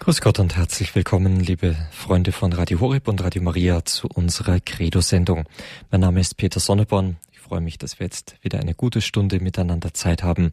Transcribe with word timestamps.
Grüß 0.00 0.22
Gott 0.22 0.38
und 0.38 0.56
herzlich 0.56 0.94
willkommen, 0.94 1.40
liebe 1.40 1.76
Freunde 1.92 2.32
von 2.32 2.54
Radio 2.54 2.80
Horeb 2.80 3.06
und 3.06 3.22
Radio 3.22 3.42
Maria, 3.42 3.84
zu 3.84 4.08
unserer 4.08 4.58
Credo-Sendung. 4.58 5.44
Mein 5.90 6.00
Name 6.00 6.20
ist 6.20 6.38
Peter 6.38 6.58
Sonneborn. 6.58 7.18
Ich 7.32 7.40
freue 7.40 7.60
mich, 7.60 7.76
dass 7.76 8.00
wir 8.00 8.06
jetzt 8.06 8.34
wieder 8.40 8.60
eine 8.60 8.74
gute 8.74 9.02
Stunde 9.02 9.40
miteinander 9.40 9.92
Zeit 9.92 10.22
haben, 10.22 10.52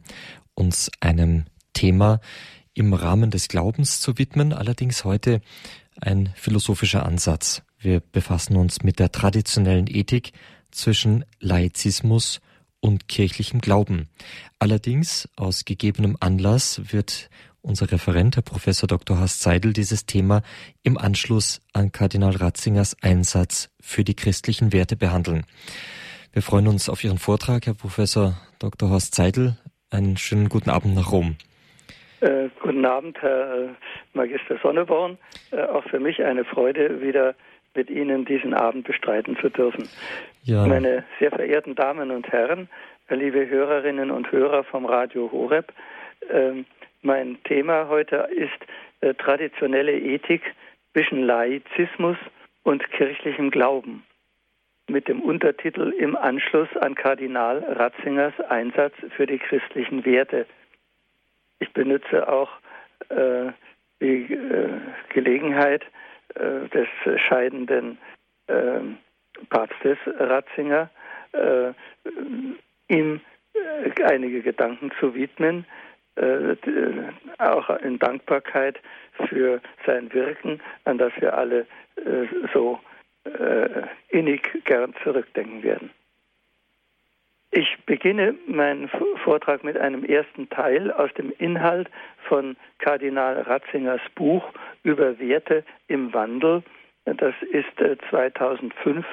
uns 0.54 0.90
einem 1.00 1.46
Thema 1.72 2.20
im 2.74 2.92
Rahmen 2.92 3.30
des 3.30 3.48
Glaubens 3.48 4.00
zu 4.00 4.18
widmen, 4.18 4.52
allerdings 4.52 5.04
heute 5.04 5.40
ein 5.98 6.28
philosophischer 6.36 7.06
Ansatz. 7.06 7.62
Wir 7.78 8.00
befassen 8.00 8.54
uns 8.54 8.82
mit 8.82 8.98
der 8.98 9.12
traditionellen 9.12 9.86
Ethik 9.88 10.32
zwischen 10.72 11.24
Laizismus 11.40 12.42
und 12.80 13.08
kirchlichem 13.08 13.62
Glauben. 13.62 14.10
Allerdings 14.58 15.26
aus 15.36 15.64
gegebenem 15.64 16.18
Anlass 16.20 16.82
wird 16.92 17.30
unser 17.68 17.92
Referent, 17.92 18.36
Herr 18.36 18.42
Professor 18.42 18.86
Dr. 18.86 19.20
Horst 19.20 19.42
Seidel, 19.42 19.72
dieses 19.72 20.06
Thema 20.06 20.42
im 20.82 20.96
Anschluss 20.96 21.60
an 21.74 21.92
Kardinal 21.92 22.34
Ratzingers 22.34 22.96
Einsatz 23.02 23.70
für 23.80 24.04
die 24.04 24.16
christlichen 24.16 24.72
Werte 24.72 24.96
behandeln. 24.96 25.44
Wir 26.32 26.42
freuen 26.42 26.66
uns 26.66 26.88
auf 26.88 27.04
Ihren 27.04 27.18
Vortrag, 27.18 27.66
Herr 27.66 27.74
Professor 27.74 28.34
Dr. 28.58 28.90
Horst 28.90 29.14
Seidel. 29.14 29.56
Einen 29.90 30.16
schönen 30.16 30.48
guten 30.48 30.70
Abend 30.70 30.94
nach 30.94 31.12
Rom. 31.12 31.36
Äh, 32.20 32.48
guten 32.60 32.84
Abend, 32.84 33.20
Herr 33.20 33.54
äh, 33.54 33.68
Magister 34.14 34.58
Sonneborn. 34.62 35.18
Äh, 35.50 35.62
auch 35.62 35.84
für 35.84 36.00
mich 36.00 36.22
eine 36.22 36.44
Freude, 36.44 37.00
wieder 37.02 37.34
mit 37.74 37.90
Ihnen 37.90 38.24
diesen 38.24 38.54
Abend 38.54 38.86
bestreiten 38.86 39.36
zu 39.40 39.50
dürfen. 39.50 39.88
Ja. 40.42 40.66
Meine 40.66 41.04
sehr 41.20 41.30
verehrten 41.30 41.74
Damen 41.74 42.10
und 42.10 42.26
Herren, 42.28 42.68
liebe 43.10 43.46
Hörerinnen 43.48 44.10
und 44.10 44.32
Hörer 44.32 44.64
vom 44.64 44.86
Radio 44.86 45.30
Horeb, 45.30 45.72
ähm, 46.30 46.64
mein 47.02 47.38
Thema 47.44 47.88
heute 47.88 48.28
ist 48.34 48.58
äh, 49.00 49.14
traditionelle 49.14 49.98
Ethik 49.98 50.42
zwischen 50.92 51.22
Laizismus 51.22 52.16
und 52.62 52.90
kirchlichem 52.90 53.50
Glauben 53.50 54.04
mit 54.88 55.06
dem 55.06 55.20
Untertitel 55.20 55.92
im 55.98 56.16
Anschluss 56.16 56.68
an 56.80 56.94
Kardinal 56.94 57.58
Ratzingers 57.58 58.34
Einsatz 58.48 58.94
für 59.16 59.26
die 59.26 59.38
christlichen 59.38 60.04
Werte. 60.04 60.46
Ich 61.60 61.72
benutze 61.72 62.28
auch 62.28 62.50
äh, 63.10 63.52
die 64.00 64.32
äh, 64.32 64.80
Gelegenheit 65.10 65.84
äh, 66.34 66.68
des 66.68 66.88
scheidenden 67.28 67.98
äh, 68.46 68.80
Papstes 69.50 69.98
Ratzinger, 70.06 70.90
äh, 71.32 71.72
ihm 72.88 73.20
einige 74.04 74.42
Gedanken 74.42 74.90
zu 74.98 75.14
widmen, 75.14 75.66
äh, 76.18 76.56
auch 77.38 77.70
in 77.80 77.98
Dankbarkeit 77.98 78.78
für 79.28 79.60
sein 79.86 80.12
Wirken, 80.12 80.60
an 80.84 80.98
das 80.98 81.12
wir 81.20 81.36
alle 81.36 81.60
äh, 81.96 82.26
so 82.52 82.80
äh, 83.24 83.82
innig 84.08 84.64
gern 84.64 84.94
zurückdenken 85.02 85.62
werden. 85.62 85.90
Ich 87.50 87.78
beginne 87.86 88.34
meinen 88.46 88.90
Vortrag 89.24 89.64
mit 89.64 89.78
einem 89.78 90.04
ersten 90.04 90.50
Teil 90.50 90.92
aus 90.92 91.12
dem 91.14 91.32
Inhalt 91.38 91.88
von 92.28 92.56
Kardinal 92.78 93.40
Ratzingers 93.40 94.02
Buch 94.14 94.44
über 94.82 95.18
Werte 95.18 95.64
im 95.86 96.12
Wandel. 96.12 96.62
Das 97.06 97.34
ist 97.50 97.68
2005 98.10 99.06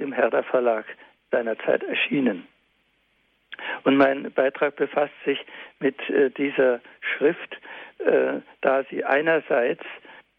im 0.00 0.12
Herder 0.12 0.42
Verlag 0.42 0.84
seinerzeit 1.30 1.84
erschienen. 1.84 2.48
Und 3.84 3.96
mein 3.96 4.30
Beitrag 4.32 4.76
befasst 4.76 5.14
sich 5.24 5.38
mit 5.78 5.96
äh, 6.10 6.30
dieser 6.30 6.80
Schrift, 7.00 7.58
äh, 7.98 8.40
da 8.60 8.84
sie 8.90 9.04
einerseits 9.04 9.84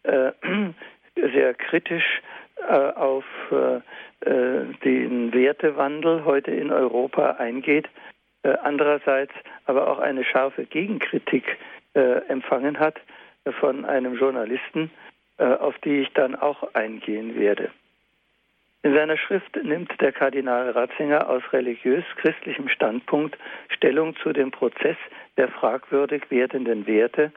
äh, 0.04 0.32
sehr 1.16 1.54
kritisch 1.54 2.22
äh, 2.68 2.92
auf 2.92 3.24
äh, 3.50 3.76
äh, 4.28 4.64
den 4.84 5.32
Wertewandel 5.32 6.24
heute 6.24 6.52
in 6.52 6.70
Europa 6.70 7.32
eingeht, 7.32 7.88
andererseits 8.62 9.32
aber 9.66 9.88
auch 9.88 10.00
eine 10.00 10.24
scharfe 10.24 10.64
Gegenkritik 10.64 11.44
empfangen 11.94 12.80
hat 12.80 13.00
von 13.60 13.84
einem 13.84 14.16
Journalisten, 14.16 14.90
auf 15.38 15.78
die 15.84 16.00
ich 16.00 16.12
dann 16.14 16.34
auch 16.34 16.74
eingehen 16.74 17.38
werde. 17.38 17.70
In 18.84 18.94
seiner 18.94 19.16
Schrift 19.16 19.56
nimmt 19.62 19.92
der 20.00 20.10
Kardinal 20.10 20.70
Ratzinger 20.70 21.30
aus 21.30 21.42
religiös-christlichem 21.52 22.68
Standpunkt 22.68 23.38
Stellung 23.68 24.16
zu 24.16 24.32
dem 24.32 24.50
Prozess 24.50 24.96
der 25.36 25.48
fragwürdig 25.48 26.30
werdenden 26.30 26.84
Werte, 26.88 27.30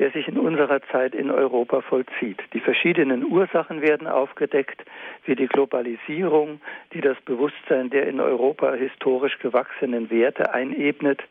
der 0.00 0.10
sich 0.10 0.26
in 0.26 0.36
unserer 0.36 0.82
Zeit 0.90 1.14
in 1.14 1.30
Europa 1.30 1.80
vollzieht. 1.82 2.40
Die 2.52 2.60
verschiedenen 2.60 3.24
Ursachen 3.24 3.82
werden 3.82 4.08
aufgedeckt, 4.08 4.84
wie 5.24 5.36
die 5.36 5.46
Globalisierung, 5.46 6.60
die 6.92 7.00
das 7.00 7.20
Bewusstsein 7.20 7.90
der 7.90 8.08
in 8.08 8.20
Europa 8.20 8.72
historisch 8.74 9.38
gewachsenen 9.38 10.10
Werte 10.10 10.52
einebnet, 10.52 11.22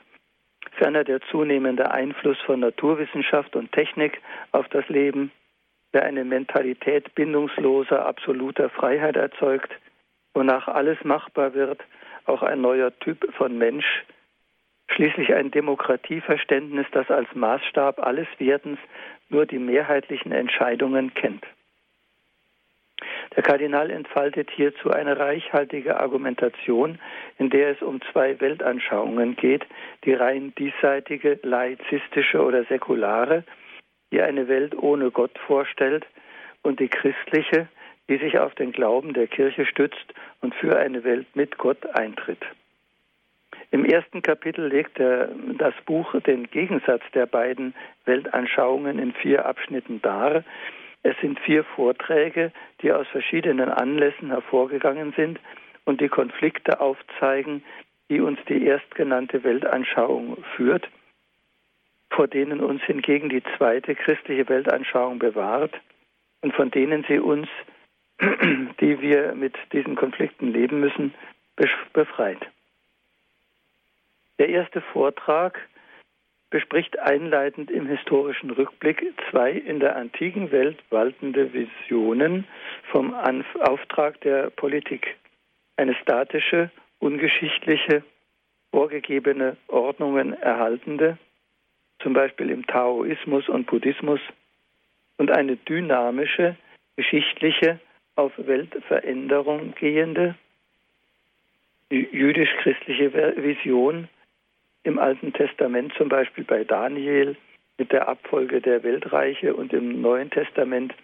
ferner 0.77 1.03
der 1.03 1.19
zunehmende 1.31 1.91
Einfluss 1.91 2.37
von 2.45 2.61
Naturwissenschaft 2.61 3.57
und 3.57 3.73
Technik 3.73 4.21
auf 4.53 4.69
das 4.69 4.87
Leben, 4.87 5.31
der 5.93 6.03
eine 6.03 6.23
Mentalität 6.23 7.13
bindungsloser, 7.15 8.05
absoluter 8.05 8.69
Freiheit 8.69 9.15
erzeugt, 9.15 9.71
wonach 10.33 10.67
alles 10.67 11.03
machbar 11.03 11.53
wird, 11.53 11.81
auch 12.25 12.43
ein 12.43 12.61
neuer 12.61 12.97
Typ 12.99 13.33
von 13.35 13.57
Mensch, 13.57 14.03
schließlich 14.89 15.33
ein 15.33 15.51
Demokratieverständnis, 15.51 16.87
das 16.91 17.09
als 17.09 17.27
Maßstab 17.33 17.99
alles 17.99 18.27
Werdens 18.37 18.79
nur 19.29 19.45
die 19.45 19.59
mehrheitlichen 19.59 20.31
Entscheidungen 20.31 21.13
kennt. 21.13 21.45
Der 23.35 23.43
Kardinal 23.43 23.91
entfaltet 23.91 24.49
hierzu 24.49 24.89
eine 24.89 25.19
reichhaltige 25.19 25.99
Argumentation, 25.99 26.97
in 27.37 27.49
der 27.49 27.71
es 27.71 27.81
um 27.81 28.01
zwei 28.11 28.39
Weltanschauungen 28.39 29.35
geht, 29.35 29.65
die 30.05 30.13
rein 30.13 30.55
diesseitige, 30.55 31.39
laizistische 31.43 32.43
oder 32.43 32.63
säkulare, 32.65 33.43
die 34.11 34.21
eine 34.21 34.47
Welt 34.47 34.75
ohne 34.75 35.11
Gott 35.11 35.37
vorstellt, 35.45 36.05
und 36.67 36.79
die 36.79 36.89
christliche, 36.89 37.67
die 38.09 38.17
sich 38.17 38.39
auf 38.39 38.53
den 38.55 38.71
Glauben 38.71 39.13
der 39.13 39.27
Kirche 39.27 39.65
stützt 39.65 40.13
und 40.41 40.53
für 40.55 40.77
eine 40.77 41.03
Welt 41.03 41.27
mit 41.33 41.57
Gott 41.57 41.85
eintritt. 41.95 42.43
Im 43.71 43.85
ersten 43.85 44.21
Kapitel 44.21 44.67
legt 44.67 44.99
er 44.99 45.29
das 45.57 45.73
Buch 45.85 46.13
den 46.21 46.49
Gegensatz 46.49 47.01
der 47.13 47.25
beiden 47.25 47.73
Weltanschauungen 48.05 48.99
in 48.99 49.13
vier 49.13 49.45
Abschnitten 49.45 50.01
dar. 50.01 50.43
Es 51.03 51.15
sind 51.21 51.39
vier 51.39 51.63
Vorträge, 51.63 52.51
die 52.81 52.91
aus 52.91 53.07
verschiedenen 53.07 53.69
Anlässen 53.69 54.29
hervorgegangen 54.29 55.13
sind 55.17 55.39
und 55.85 56.01
die 56.01 56.09
Konflikte 56.09 56.79
aufzeigen, 56.79 57.63
die 58.09 58.21
uns 58.21 58.39
die 58.47 58.65
erstgenannte 58.65 59.43
Weltanschauung 59.43 60.37
führt 60.55 60.87
vor 62.17 62.27
denen 62.27 62.61
uns 62.61 62.81
hingegen 62.81 63.29
die 63.29 63.43
zweite 63.55 63.93
christliche 63.93 64.49
Weltanschauung 64.49 65.19
bewahrt 65.19 65.79
und 66.41 66.51
von 66.55 66.71
denen 66.71 67.05
sie 67.07 67.19
uns, 67.19 67.47
die 68.19 68.99
wir 68.99 69.35
mit 69.35 69.55
diesen 69.71 69.95
Konflikten 69.95 70.51
leben 70.51 70.79
müssen, 70.79 71.13
befreit. 71.93 72.39
Der 74.39 74.49
erste 74.49 74.81
Vortrag 74.81 75.59
bespricht 76.49 76.97
einleitend 76.97 77.69
im 77.69 77.85
historischen 77.85 78.49
Rückblick 78.49 79.13
zwei 79.29 79.51
in 79.51 79.79
der 79.79 79.95
antiken 79.95 80.51
Welt 80.51 80.79
waltende 80.89 81.53
Visionen 81.53 82.47
vom 82.91 83.13
Auftrag 83.13 84.19
der 84.21 84.49
Politik. 84.49 85.17
Eine 85.75 85.93
statische, 85.93 86.71
ungeschichtliche, 86.97 88.03
vorgegebene 88.71 89.57
Ordnungen 89.67 90.33
erhaltende 90.33 91.19
zum 92.01 92.13
Beispiel 92.13 92.49
im 92.49 92.65
Taoismus 92.65 93.49
und 93.49 93.67
Buddhismus, 93.67 94.19
und 95.17 95.31
eine 95.31 95.55
dynamische, 95.55 96.55
geschichtliche, 96.95 97.79
auf 98.15 98.31
Weltveränderung 98.37 99.73
gehende, 99.75 100.35
jüdisch-christliche 101.89 103.13
Vision 103.43 104.09
im 104.83 104.99
Alten 104.99 105.33
Testament, 105.33 105.93
zum 105.97 106.09
Beispiel 106.09 106.43
bei 106.43 106.63
Daniel, 106.63 107.35
mit 107.77 107.91
der 107.91 108.07
Abfolge 108.07 108.59
der 108.59 108.83
Weltreiche 108.83 109.53
und 109.53 109.71
im 109.71 110.01
Neuen 110.01 110.31
Testament 110.31 110.95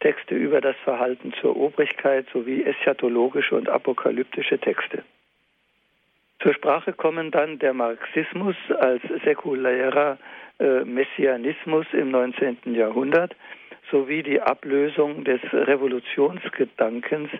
Texte 0.00 0.34
über 0.34 0.60
das 0.60 0.76
Verhalten 0.84 1.32
zur 1.40 1.56
Obrigkeit 1.56 2.26
sowie 2.32 2.64
eschatologische 2.64 3.54
und 3.54 3.68
apokalyptische 3.68 4.58
Texte. 4.58 5.04
Zur 6.40 6.54
Sprache 6.54 6.92
kommen 6.92 7.30
dann 7.30 7.58
der 7.58 7.74
Marxismus 7.74 8.56
als 8.78 9.02
säkulärer 9.24 10.18
äh, 10.60 10.84
Messianismus 10.84 11.86
im 11.92 12.10
19. 12.10 12.74
Jahrhundert 12.74 13.34
sowie 13.90 14.22
die 14.22 14.40
Ablösung 14.40 15.24
des 15.24 15.40
Revolutionsgedankens 15.52 17.30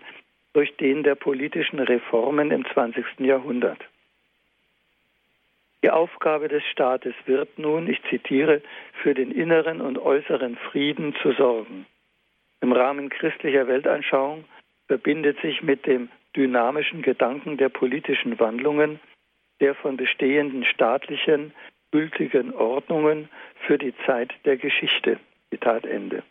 durch 0.53 0.77
den 0.77 1.05
der 1.05 1.15
politischen 1.15 1.79
Reformen 1.79 2.51
im 2.51 2.65
20. 2.73 3.05
Jahrhundert. 3.21 3.79
Die 5.85 5.91
Aufgabe 5.91 6.49
des 6.49 6.65
Staates 6.65 7.15
wird 7.27 7.57
nun, 7.59 7.89
ich 7.89 8.03
zitiere, 8.11 8.63
für 9.03 9.15
den 9.15 9.31
inneren 9.31 9.81
und 9.81 9.99
äußeren 9.99 10.57
Frieden 10.57 11.15
zu 11.23 11.33
sorgen. 11.33 11.87
Im 12.61 12.73
Rahmen 12.73 13.11
christlicher 13.11 13.69
Weltanschauung 13.69 14.45
verbindet 14.89 15.41
sich 15.41 15.63
mit 15.63 15.87
dem 15.87 16.09
dynamischen 16.39 17.03
Gedanken 17.03 17.57
der 17.57 17.69
politischen 17.69 18.39
Wandlungen 18.39 19.01
der 19.61 19.75
von 19.75 19.97
bestehenden 19.97 20.65
staatlichen 20.65 21.53
gültigen 21.91 22.55
Ordnungen 22.55 23.29
für 23.67 23.77
die 23.77 23.93
Zeit 24.07 24.33
der 24.45 24.57
Geschichte. 24.57 25.19
Zitat 25.51 25.85
Ende. 25.85 26.23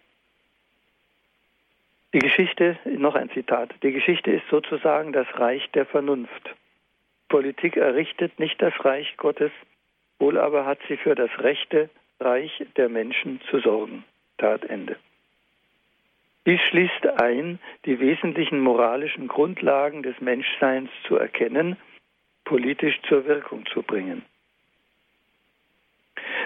Die 2.14 2.20
Geschichte, 2.20 2.80
noch 2.86 3.16
ein 3.16 3.30
Zitat, 3.32 3.74
die 3.84 3.92
Geschichte 3.92 4.32
ist 4.32 4.48
sozusagen 4.50 5.12
das 5.12 5.28
Reich 5.34 5.70
der 5.72 5.86
Vernunft. 5.86 6.56
Politik 7.28 7.76
errichtet 7.76 8.40
nicht 8.40 8.62
das 8.62 8.74
Reich 8.86 9.18
Gottes, 9.18 9.52
wohl 10.20 10.38
aber 10.38 10.66
hat 10.66 10.80
sie 10.88 10.96
für 10.96 11.16
das 11.16 11.32
rechte 11.40 11.90
Reich 12.22 12.66
der 12.78 12.88
Menschen 12.88 13.42
zu 13.50 13.60
sorgen. 13.60 14.06
Tat 14.38 14.64
Ende. 14.64 14.96
Dies 16.48 16.62
schließt 16.62 17.06
ein, 17.22 17.60
die 17.86 18.00
wesentlichen 18.00 18.62
moralischen 18.62 19.28
Grundlagen 19.28 20.02
des 20.02 20.20
Menschseins 20.22 20.90
zu 21.06 21.18
erkennen, 21.18 21.76
politisch 22.46 22.98
zur 23.10 23.26
Wirkung 23.26 23.66
zu 23.66 23.84
bringen. 23.84 24.24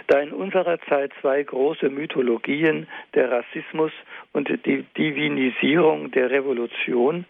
Da 0.08 0.20
in 0.20 0.34
unserer 0.34 0.80
Zeit 0.90 1.12
zwei 1.22 1.44
große 1.44 1.92
Mythologien, 1.92 2.88
der 3.14 3.30
Rassismus 3.32 3.92
und 4.34 4.50
die 4.66 4.84
Divinisierung 4.98 6.10
der 6.10 6.32
Revolution, 6.32 7.26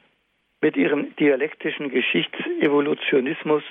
mit 0.61 0.77
ihrem 0.77 1.13
dialektischen 1.17 1.89
Geschichtsevolutionismus 1.89 3.63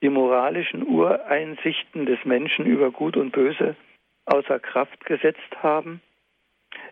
die 0.00 0.08
moralischen 0.08 0.86
Ureinsichten 0.86 2.06
des 2.06 2.24
Menschen 2.24 2.64
über 2.64 2.92
Gut 2.92 3.18
und 3.18 3.32
Böse 3.32 3.76
außer 4.24 4.58
Kraft 4.58 5.04
gesetzt 5.04 5.62
haben, 5.62 6.00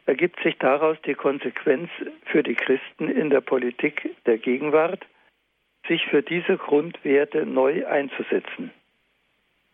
ergibt 0.07 0.41
sich 0.43 0.57
daraus 0.59 0.97
die 1.03 1.15
Konsequenz 1.15 1.91
für 2.25 2.43
die 2.43 2.55
Christen 2.55 3.09
in 3.09 3.31
der 3.31 3.41
Politik 3.41 4.11
der 4.27 4.39
Gegenwart, 4.39 5.07
sich 5.89 6.05
für 6.07 6.23
diese 6.23 6.57
Grundwerte 6.57 7.47
neu 7.47 7.87
einzusetzen. 7.87 8.71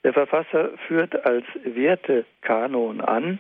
Der 0.05 0.13
Verfasser 0.13 0.71
führt 0.87 1.27
als 1.27 1.45
Wertekanon 1.65 3.01
an 3.01 3.39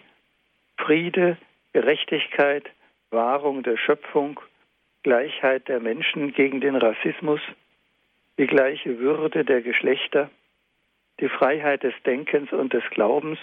Friede, 0.78 1.36
Gerechtigkeit, 1.72 2.68
Wahrung 3.10 3.62
der 3.62 3.76
Schöpfung, 3.76 4.40
Gleichheit 5.02 5.68
der 5.68 5.80
Menschen 5.80 6.32
gegen 6.32 6.60
den 6.60 6.74
Rassismus, 6.74 7.40
die 8.38 8.46
gleiche 8.46 8.98
Würde 8.98 9.44
der 9.44 9.62
Geschlechter, 9.62 10.30
die 11.20 11.28
Freiheit 11.28 11.82
des 11.82 11.94
Denkens 12.04 12.52
und 12.52 12.72
des 12.72 12.82
Glaubens, 12.90 13.38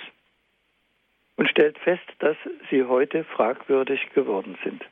und 1.36 1.50
stellt 1.50 1.78
fest, 1.80 2.08
dass 2.20 2.38
sie 2.70 2.84
heute 2.84 3.24
fragwürdig 3.24 4.10
geworden 4.14 4.58
sind. 4.64 4.84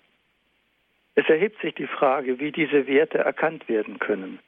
Es 1.16 1.28
erhebt 1.30 1.62
sich 1.62 1.76
die 1.76 1.88
Frage, 1.88 2.40
wie 2.40 2.52
diese 2.52 2.88
Werte 2.88 3.20
erkannt 3.20 3.68
werden 3.68 4.00
können. 4.00 4.40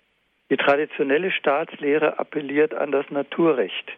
Die 0.49 0.57
traditionelle 0.57 1.31
Staatslehre 1.31 2.19
appelliert 2.19 2.73
an 2.73 2.91
das 2.91 3.09
Naturrecht, 3.09 3.91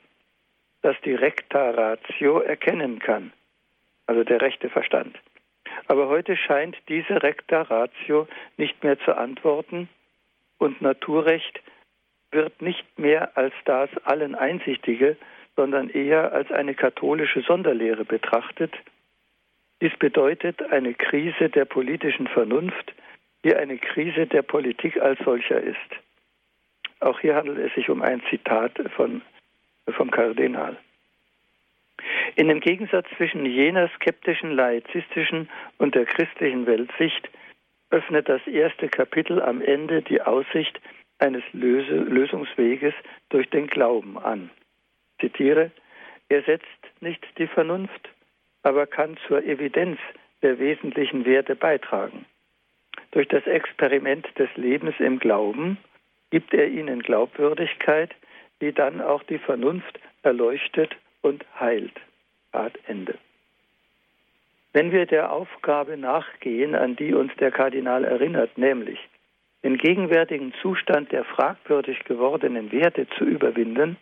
das 0.82 0.96
die 1.04 1.14
Recta 1.14 1.72
Ratio 1.72 2.40
erkennen 2.40 3.00
kann, 3.00 3.32
also 4.08 4.24
der 4.24 4.42
rechte 4.42 4.70
Verstand. 4.70 5.18
Aber 5.88 6.08
heute 6.08 6.38
scheint 6.38 6.78
diese 6.88 7.22
Recta 7.22 7.64
Ratio 7.64 8.28
nicht 8.58 8.84
mehr 8.84 9.00
zu 9.00 9.16
antworten 9.18 9.90
und 10.58 10.82
Naturrecht 10.82 11.62
wird 12.32 12.62
nicht 12.62 12.86
mehr 12.98 13.38
als 13.38 13.54
das 13.66 13.90
allen 14.04 14.36
Einsichtige 14.36 15.18
sondern 15.56 15.90
eher 15.90 16.34
als 16.34 16.52
eine 16.52 16.76
katholische 16.76 17.42
Sonderlehre 17.42 18.06
betrachtet. 18.06 18.74
Dies 19.82 19.96
bedeutet 19.98 20.62
eine 20.72 20.94
Krise 20.94 21.50
der 21.50 21.66
politischen 21.66 22.28
Vernunft, 22.28 22.94
die 23.44 23.56
eine 23.56 23.78
Krise 23.78 24.26
der 24.28 24.42
Politik 24.42 25.00
als 25.02 25.20
solcher 25.24 25.62
ist. 25.62 25.78
Auch 27.00 27.20
hier 27.20 27.36
handelt 27.36 27.60
es 27.60 27.74
sich 27.76 27.90
um 27.90 28.02
ein 28.02 28.22
Zitat 28.30 28.80
von, 28.96 29.22
vom 29.90 30.12
Kardinal. 30.12 30.78
In 32.36 32.48
dem 32.48 32.60
Gegensatz 32.60 33.08
zwischen 33.16 33.46
jener 33.46 33.90
skeptischen 33.96 34.52
laizistischen 34.52 35.50
und 35.78 35.96
der 35.96 36.06
christlichen 36.06 36.66
Weltsicht 36.66 37.30
öffnet 37.92 38.28
das 38.28 38.46
erste 38.48 38.90
Kapitel 38.90 39.42
am 39.42 39.62
Ende 39.62 40.02
die 40.02 40.22
Aussicht 40.22 40.82
eines 41.20 41.44
Löse 41.54 41.96
Lösungsweges 41.96 42.94
durch 43.30 43.50
den 43.50 43.68
Glauben 43.68 44.18
an 44.18 44.50
zitiere, 45.26 45.72
er 46.30 46.42
setzt 46.44 46.66
nicht 47.02 47.24
die 47.38 47.48
Vernunft, 47.48 48.10
aber 48.64 48.88
kann 48.88 49.18
zur 49.28 49.44
Evidenz 49.44 50.00
der 50.42 50.60
wesentlichen 50.60 51.26
Werte 51.26 51.56
beitragen. 51.56 52.26
Durch 53.12 53.28
das 53.28 53.46
Experiment 53.46 54.28
des 54.38 54.50
Lebens 54.56 54.96
im 55.00 55.20
Glauben 55.20 55.78
gibt 56.32 56.54
er 56.54 56.68
ihnen 56.68 57.02
Glaubwürdigkeit, 57.02 58.14
die 58.62 58.72
dann 58.72 59.02
auch 59.02 59.24
die 59.24 59.38
Vernunft 59.38 60.00
erleuchtet 60.24 60.96
und 61.22 61.46
heilt. 61.60 61.94
Art 62.52 62.78
Ende. 62.88 63.16
Wenn 64.74 64.92
wir 64.92 65.06
der 65.06 65.32
Aufgabe 65.32 65.98
nachgehen, 65.98 66.76
an 66.76 66.96
die 66.96 67.14
uns 67.14 67.34
der 67.38 67.52
Kardinal 67.52 68.04
erinnert, 68.04 68.58
nämlich 68.58 69.00
den 69.64 69.78
gegenwärtigen 69.78 70.54
Zustand 70.62 71.12
der 71.12 71.24
fragwürdig 71.24 72.04
gewordenen 72.06 72.72
Werte 72.72 73.08
zu 73.18 73.26
überwinden, 73.26 73.98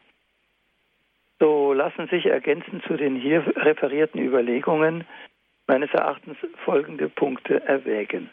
so 1.43 1.73
lassen 1.73 2.07
sich 2.07 2.25
ergänzend 2.27 2.85
zu 2.85 2.95
den 2.95 3.17
hier 3.17 3.43
referierten 3.57 4.21
Überlegungen 4.21 5.03
meines 5.67 5.93
Erachtens 5.93 6.37
folgende 6.63 7.09
Punkte 7.09 7.61
erwägen. 7.65 8.29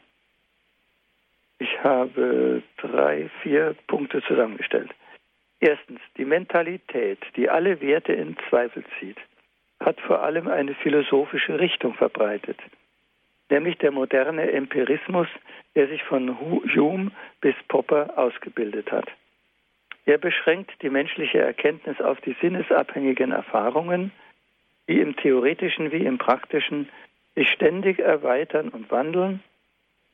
Ich 1.59 1.83
habe 1.83 2.63
drei, 2.77 3.29
vier 3.43 3.75
Punkte 3.89 4.23
zusammengestellt. 4.23 4.93
Erstens, 5.59 6.01
die 6.19 6.25
Mentalität, 6.25 7.19
die 7.35 7.51
alle 7.51 7.81
Werte 7.81 8.13
in 8.13 8.37
Zweifel 8.49 8.85
zieht, 9.01 9.19
hat 9.81 10.01
vor 10.03 10.23
allem 10.23 10.47
eine 10.47 10.75
philosophische 10.75 11.59
Richtung 11.59 11.95
verbreitet, 11.95 12.59
nämlich 13.51 13.77
der 13.79 13.91
moderne 13.91 14.53
Empirismus, 14.53 15.27
der 15.75 15.89
sich 15.89 16.05
von 16.05 16.39
Hume 16.39 17.11
bis 17.41 17.57
Popper 17.67 18.17
ausgebildet 18.17 18.93
hat. 18.93 19.09
Er 20.07 20.19
beschränkt 20.19 20.83
die 20.83 20.91
menschliche 20.91 21.39
Erkenntnis 21.39 22.01
auf 22.01 22.21
die 22.21 22.37
sinnesabhängigen 22.41 23.33
Erfahrungen, 23.33 24.13
die 24.89 25.01
im 25.01 25.17
theoretischen 25.17 25.93
wie 25.93 26.05
im 26.05 26.19
praktischen 26.19 26.89
sich 27.35 27.49
ständig 27.51 28.01
erweitern 28.01 28.71
und 28.71 28.91
wandeln 28.91 29.43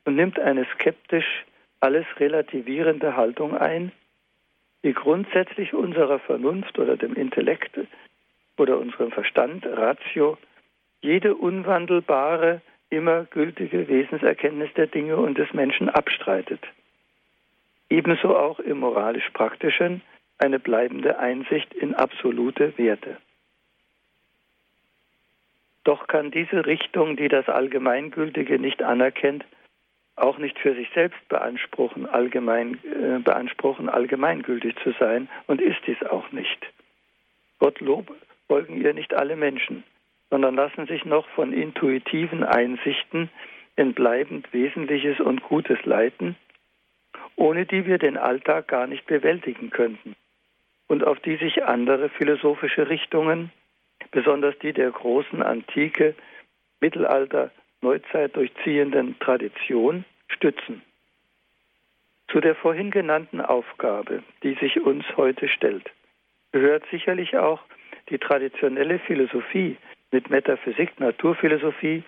und 0.05 0.17
nimmt 0.17 0.39
eine 0.39 0.67
skeptisch 0.75 1.45
alles 1.81 2.07
relativierende 2.19 3.17
Haltung 3.17 3.57
ein, 3.57 3.93
die 4.85 4.93
grundsätzlich 4.93 5.73
unserer 5.73 6.19
Vernunft 6.19 6.79
oder 6.79 6.97
dem 6.97 7.15
Intellekt 7.15 7.79
oder 8.57 8.79
unserem 8.79 9.11
Verstand, 9.11 9.67
Ratio, 9.67 10.39
jede 11.01 11.35
unwandelbare, 11.35 12.61
immer 12.91 13.25
gültige 13.25 13.89
Wesenserkenntnis 13.89 14.73
der 14.75 14.87
Dinge 14.87 15.17
und 15.17 15.39
des 15.39 15.53
Menschen 15.53 15.89
abstreitet 15.89 16.61
ebenso 17.89 18.37
auch 18.37 18.59
im 18.61 18.81
moralisch-praktischen 18.81 20.03
eine 20.39 20.59
bleibende 20.59 21.19
Einsicht 21.19 21.73
in 21.75 21.95
absolute 21.95 22.77
Werte. 22.77 23.17
Doch 25.85 26.09
kann 26.09 26.31
diese 26.31 26.67
Richtung, 26.67 27.17
die 27.17 27.29
das 27.29 27.49
Allgemeingültige 27.49 28.59
nicht 28.59 28.83
anerkennt, 28.83 29.45
auch 30.17 30.39
nicht 30.39 30.59
für 30.59 30.75
sich 30.75 30.89
selbst 30.95 31.29
beanspruchen, 31.29 32.07
allgemein, 32.07 32.81
äh, 32.85 33.19
beanspruchen, 33.21 33.89
allgemeingültig 33.89 34.75
zu 34.83 34.93
sein 34.99 35.29
und 35.47 35.61
ist 35.61 35.79
dies 35.87 36.03
auch 36.03 36.33
nicht. 36.33 36.59
Gottlob 37.59 38.13
folgen 38.49 38.81
ihr 38.81 38.95
nicht 38.95 39.15
alle 39.15 39.37
Menschen, 39.37 39.85
sondern 40.31 40.57
lassen 40.57 40.87
sich 40.87 41.05
noch 41.05 41.29
von 41.31 41.53
intuitiven 41.53 42.45
Einsichten 42.45 43.31
in 43.77 43.93
bleibend 43.95 44.53
Wesentliches 44.53 45.21
und 45.21 45.43
Gutes 45.43 45.85
leiten 45.85 46.35
ohne 47.37 47.67
die 47.67 47.87
wir 47.87 47.99
den 47.99 48.17
Alltag 48.17 48.69
gar 48.69 48.87
nicht 48.87 49.07
bewältigen 49.07 49.71
könnten 49.71 50.17
und 50.89 51.05
auf 51.05 51.21
die 51.21 51.37
sich 51.37 51.65
andere 51.65 52.09
philosophische 52.09 52.89
Richtungen, 52.89 53.53
besonders 54.11 54.59
die 54.59 54.73
der 54.73 54.91
großen 54.91 55.43
Antike, 55.43 56.15
Mittelalter, 56.81 57.51
Neuzeit 57.83 58.37
durchziehenden 58.37 59.19
Tradition, 59.19 60.05
stützen. 60.29 60.83
Zu 62.29 62.41
der 62.41 62.55
vorhin 62.55 62.91
genannten 62.91 63.41
Aufgabe, 63.41 64.23
die 64.43 64.55
sich 64.55 64.81
uns 64.81 65.05
heute 65.17 65.49
stellt, 65.49 65.91
gehört 66.53 66.85
sicherlich 66.91 67.37
auch 67.37 67.61
die 68.09 68.19
traditionelle 68.19 68.99
Philosophie 68.99 69.77
mit 70.11 70.31
Metaphysik, 70.31 70.99
Naturphilosophie, 70.99 72.03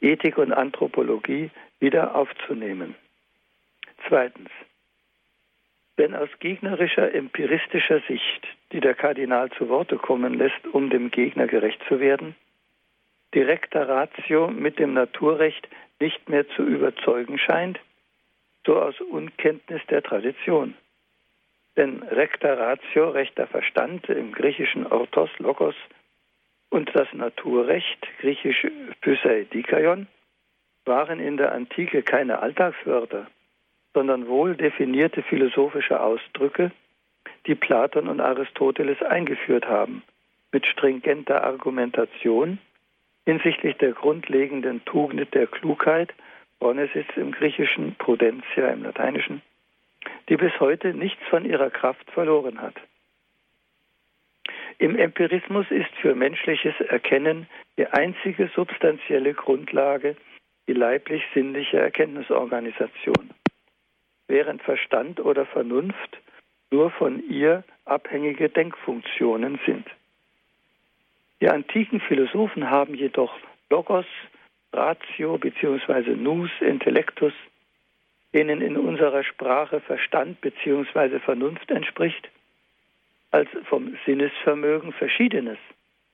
Ethik 0.00 0.38
und 0.38 0.52
Anthropologie 0.52 1.50
wieder 1.80 2.14
aufzunehmen. 2.14 2.94
Zweitens, 4.08 4.50
wenn 5.96 6.14
aus 6.14 6.30
gegnerischer 6.40 7.14
empiristischer 7.14 8.00
Sicht 8.08 8.46
die 8.72 8.80
der 8.80 8.94
Kardinal 8.94 9.50
zu 9.50 9.68
Worte 9.68 9.96
kommen 9.96 10.34
lässt, 10.34 10.66
um 10.72 10.88
dem 10.88 11.10
Gegner 11.10 11.46
gerecht 11.46 11.80
zu 11.88 12.00
werden, 12.00 12.34
direkter 13.34 13.88
Ratio 13.88 14.48
mit 14.48 14.78
dem 14.78 14.94
Naturrecht 14.94 15.68
nicht 16.00 16.28
mehr 16.28 16.48
zu 16.48 16.62
überzeugen 16.62 17.38
scheint, 17.38 17.78
so 18.66 18.80
aus 18.80 19.00
Unkenntnis 19.00 19.82
der 19.90 20.02
Tradition. 20.02 20.74
Denn 21.76 22.02
recta 22.02 22.52
ratio, 22.54 23.10
rechter 23.10 23.46
Verstand 23.46 24.08
im 24.08 24.32
griechischen 24.32 24.86
Orthos, 24.86 25.30
Logos, 25.38 25.74
und 26.68 26.90
das 26.94 27.08
Naturrecht, 27.12 28.06
griechisch 28.20 28.66
Physaidikaion, 29.02 30.06
waren 30.84 31.20
in 31.20 31.36
der 31.36 31.52
Antike 31.52 32.02
keine 32.02 32.40
Alltagswörter, 32.40 33.26
sondern 33.94 34.26
wohl 34.28 34.56
definierte 34.56 35.22
philosophische 35.22 36.00
Ausdrücke, 36.00 36.70
die 37.46 37.54
Platon 37.54 38.08
und 38.08 38.20
Aristoteles 38.20 39.02
eingeführt 39.02 39.66
haben, 39.66 40.02
mit 40.52 40.66
stringenter 40.66 41.44
Argumentation 41.44 42.58
hinsichtlich 43.24 43.76
der 43.76 43.92
grundlegenden 43.92 44.84
Tugend 44.84 45.32
der 45.34 45.46
Klugheit, 45.46 46.12
Phronesis 46.58 47.06
im 47.16 47.32
Griechischen, 47.32 47.94
Prudentia 47.96 48.68
im 48.68 48.84
Lateinischen, 48.84 49.42
die 50.28 50.36
bis 50.36 50.58
heute 50.60 50.94
nichts 50.94 51.22
von 51.28 51.44
ihrer 51.44 51.70
Kraft 51.70 52.08
verloren 52.10 52.60
hat. 52.60 52.74
Im 54.78 54.96
Empirismus 54.96 55.66
ist 55.70 55.92
für 56.00 56.14
menschliches 56.14 56.74
Erkennen 56.80 57.46
die 57.76 57.86
einzige 57.86 58.48
substanzielle 58.54 59.34
Grundlage 59.34 60.16
die 60.68 60.72
leiblich-sinnliche 60.72 61.78
Erkenntnisorganisation, 61.78 63.30
während 64.32 64.62
Verstand 64.62 65.20
oder 65.20 65.44
Vernunft 65.44 66.18
nur 66.70 66.90
von 66.90 67.22
ihr 67.28 67.64
abhängige 67.84 68.48
Denkfunktionen 68.48 69.60
sind. 69.66 69.86
Die 71.42 71.50
antiken 71.50 72.00
Philosophen 72.00 72.70
haben 72.70 72.94
jedoch 72.94 73.34
Logos, 73.68 74.06
Ratio 74.72 75.36
bzw. 75.36 76.16
Nus, 76.16 76.50
Intellectus, 76.60 77.34
denen 78.32 78.62
in 78.62 78.78
unserer 78.78 79.22
Sprache 79.22 79.80
Verstand 79.80 80.40
bzw. 80.40 81.18
Vernunft 81.18 81.70
entspricht, 81.70 82.30
als 83.32 83.50
vom 83.64 83.98
Sinnesvermögen 84.06 84.94
Verschiedenes, 84.94 85.58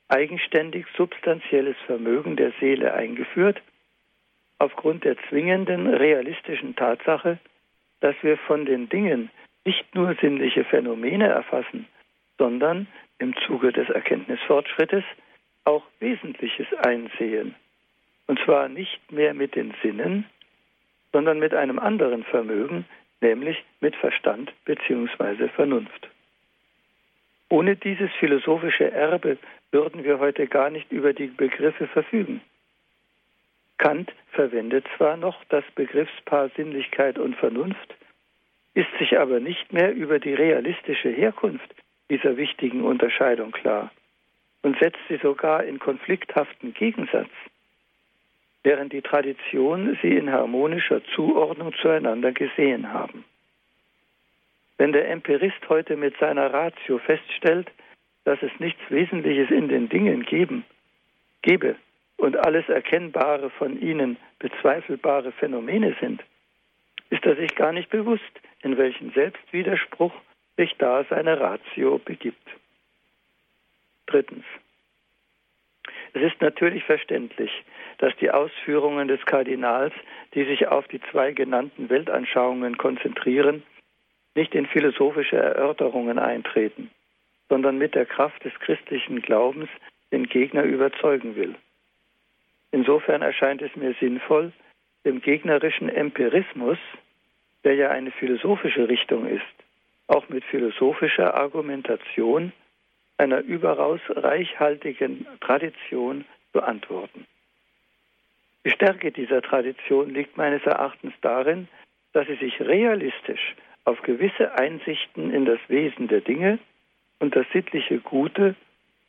eigenständig 0.08 0.86
substanzielles 0.96 1.76
Vermögen 1.86 2.34
der 2.34 2.52
Seele 2.58 2.94
eingeführt, 2.94 3.62
aufgrund 4.58 5.04
der 5.04 5.16
zwingenden 5.28 5.86
realistischen 5.86 6.74
Tatsache, 6.74 7.38
dass 8.00 8.14
wir 8.22 8.36
von 8.38 8.64
den 8.64 8.88
Dingen 8.88 9.30
nicht 9.64 9.94
nur 9.94 10.14
sinnliche 10.20 10.64
Phänomene 10.64 11.28
erfassen, 11.28 11.86
sondern 12.38 12.86
im 13.18 13.34
Zuge 13.46 13.72
des 13.72 13.88
Erkenntnisfortschrittes 13.90 15.04
auch 15.64 15.84
Wesentliches 16.00 16.66
einsehen. 16.84 17.54
Und 18.26 18.38
zwar 18.44 18.68
nicht 18.68 19.12
mehr 19.12 19.34
mit 19.34 19.56
den 19.56 19.74
Sinnen, 19.82 20.24
sondern 21.12 21.38
mit 21.38 21.54
einem 21.54 21.78
anderen 21.78 22.24
Vermögen, 22.24 22.84
nämlich 23.20 23.62
mit 23.80 23.96
Verstand 23.96 24.52
bzw. 24.64 25.48
Vernunft. 25.48 26.08
Ohne 27.50 27.76
dieses 27.76 28.10
philosophische 28.20 28.90
Erbe 28.90 29.38
würden 29.72 30.04
wir 30.04 30.18
heute 30.18 30.46
gar 30.46 30.70
nicht 30.70 30.90
über 30.92 31.12
die 31.12 31.28
Begriffe 31.28 31.86
verfügen. 31.88 32.40
Kant 33.78 34.12
verwendet 34.32 34.84
zwar 34.96 35.16
noch 35.16 35.42
das 35.48 35.64
Begriffspaar 35.74 36.50
Sinnlichkeit 36.56 37.18
und 37.18 37.36
Vernunft, 37.36 37.94
ist 38.74 38.90
sich 38.98 39.18
aber 39.18 39.40
nicht 39.40 39.72
mehr 39.72 39.94
über 39.94 40.18
die 40.18 40.34
realistische 40.34 41.08
Herkunft 41.08 41.74
dieser 42.10 42.36
wichtigen 42.36 42.82
Unterscheidung 42.82 43.52
klar 43.52 43.90
und 44.62 44.78
setzt 44.78 45.00
sie 45.08 45.16
sogar 45.16 45.64
in 45.64 45.78
konflikthaften 45.78 46.74
Gegensatz, 46.74 47.30
während 48.64 48.92
die 48.92 49.02
Tradition 49.02 49.96
sie 50.02 50.16
in 50.16 50.30
harmonischer 50.30 51.02
Zuordnung 51.14 51.72
zueinander 51.80 52.32
gesehen 52.32 52.92
haben. 52.92 53.24
Wenn 54.76 54.92
der 54.92 55.10
Empirist 55.10 55.68
heute 55.68 55.96
mit 55.96 56.16
seiner 56.18 56.52
Ratio 56.52 56.98
feststellt, 56.98 57.70
dass 58.24 58.42
es 58.42 58.52
nichts 58.58 58.80
Wesentliches 58.90 59.50
in 59.50 59.68
den 59.68 59.88
Dingen 59.88 60.24
geben, 60.24 60.64
gebe 61.42 61.76
und 62.18 62.36
alles 62.36 62.68
Erkennbare 62.68 63.48
von 63.48 63.80
ihnen 63.80 64.18
bezweifelbare 64.38 65.32
Phänomene 65.32 65.96
sind, 66.00 66.22
ist 67.10 67.24
er 67.24 67.36
sich 67.36 67.54
gar 67.54 67.72
nicht 67.72 67.88
bewusst, 67.88 68.22
in 68.62 68.76
welchen 68.76 69.12
Selbstwiderspruch 69.12 70.12
sich 70.56 70.74
da 70.78 71.04
seine 71.08 71.40
Ratio 71.40 71.98
begibt. 71.98 72.46
Drittens. 74.06 74.44
Es 76.12 76.22
ist 76.22 76.40
natürlich 76.40 76.84
verständlich, 76.84 77.50
dass 77.98 78.14
die 78.16 78.30
Ausführungen 78.30 79.08
des 79.08 79.24
Kardinals, 79.24 79.94
die 80.34 80.44
sich 80.44 80.66
auf 80.66 80.88
die 80.88 81.00
zwei 81.10 81.32
genannten 81.32 81.88
Weltanschauungen 81.88 82.76
konzentrieren, 82.78 83.62
nicht 84.34 84.54
in 84.54 84.66
philosophische 84.66 85.36
Erörterungen 85.36 86.18
eintreten, 86.18 86.90
sondern 87.48 87.78
mit 87.78 87.94
der 87.94 88.06
Kraft 88.06 88.44
des 88.44 88.54
christlichen 88.60 89.22
Glaubens 89.22 89.68
den 90.10 90.24
Gegner 90.24 90.62
überzeugen 90.62 91.36
will. 91.36 91.54
Insofern 92.70 93.22
erscheint 93.22 93.62
es 93.62 93.74
mir 93.76 93.94
sinnvoll, 94.00 94.52
dem 95.04 95.20
gegnerischen 95.20 95.88
Empirismus, 95.88 96.78
der 97.64 97.74
ja 97.74 97.90
eine 97.90 98.10
philosophische 98.10 98.88
Richtung 98.88 99.26
ist, 99.26 99.42
auch 100.06 100.28
mit 100.28 100.44
philosophischer 100.44 101.34
Argumentation 101.34 102.52
einer 103.16 103.40
überaus 103.40 104.00
reichhaltigen 104.08 105.26
Tradition 105.40 106.24
zu 106.52 106.62
antworten. 106.62 107.26
Die 108.64 108.70
Stärke 108.70 109.12
dieser 109.12 109.42
Tradition 109.42 110.10
liegt 110.10 110.36
meines 110.36 110.62
Erachtens 110.64 111.14
darin, 111.20 111.68
dass 112.12 112.26
sie 112.26 112.36
sich 112.36 112.60
realistisch 112.60 113.54
auf 113.84 114.02
gewisse 114.02 114.58
Einsichten 114.58 115.32
in 115.32 115.46
das 115.46 115.58
Wesen 115.68 116.08
der 116.08 116.20
Dinge 116.20 116.58
und 117.18 117.34
das 117.34 117.46
sittliche 117.52 117.98
Gute 117.98 118.54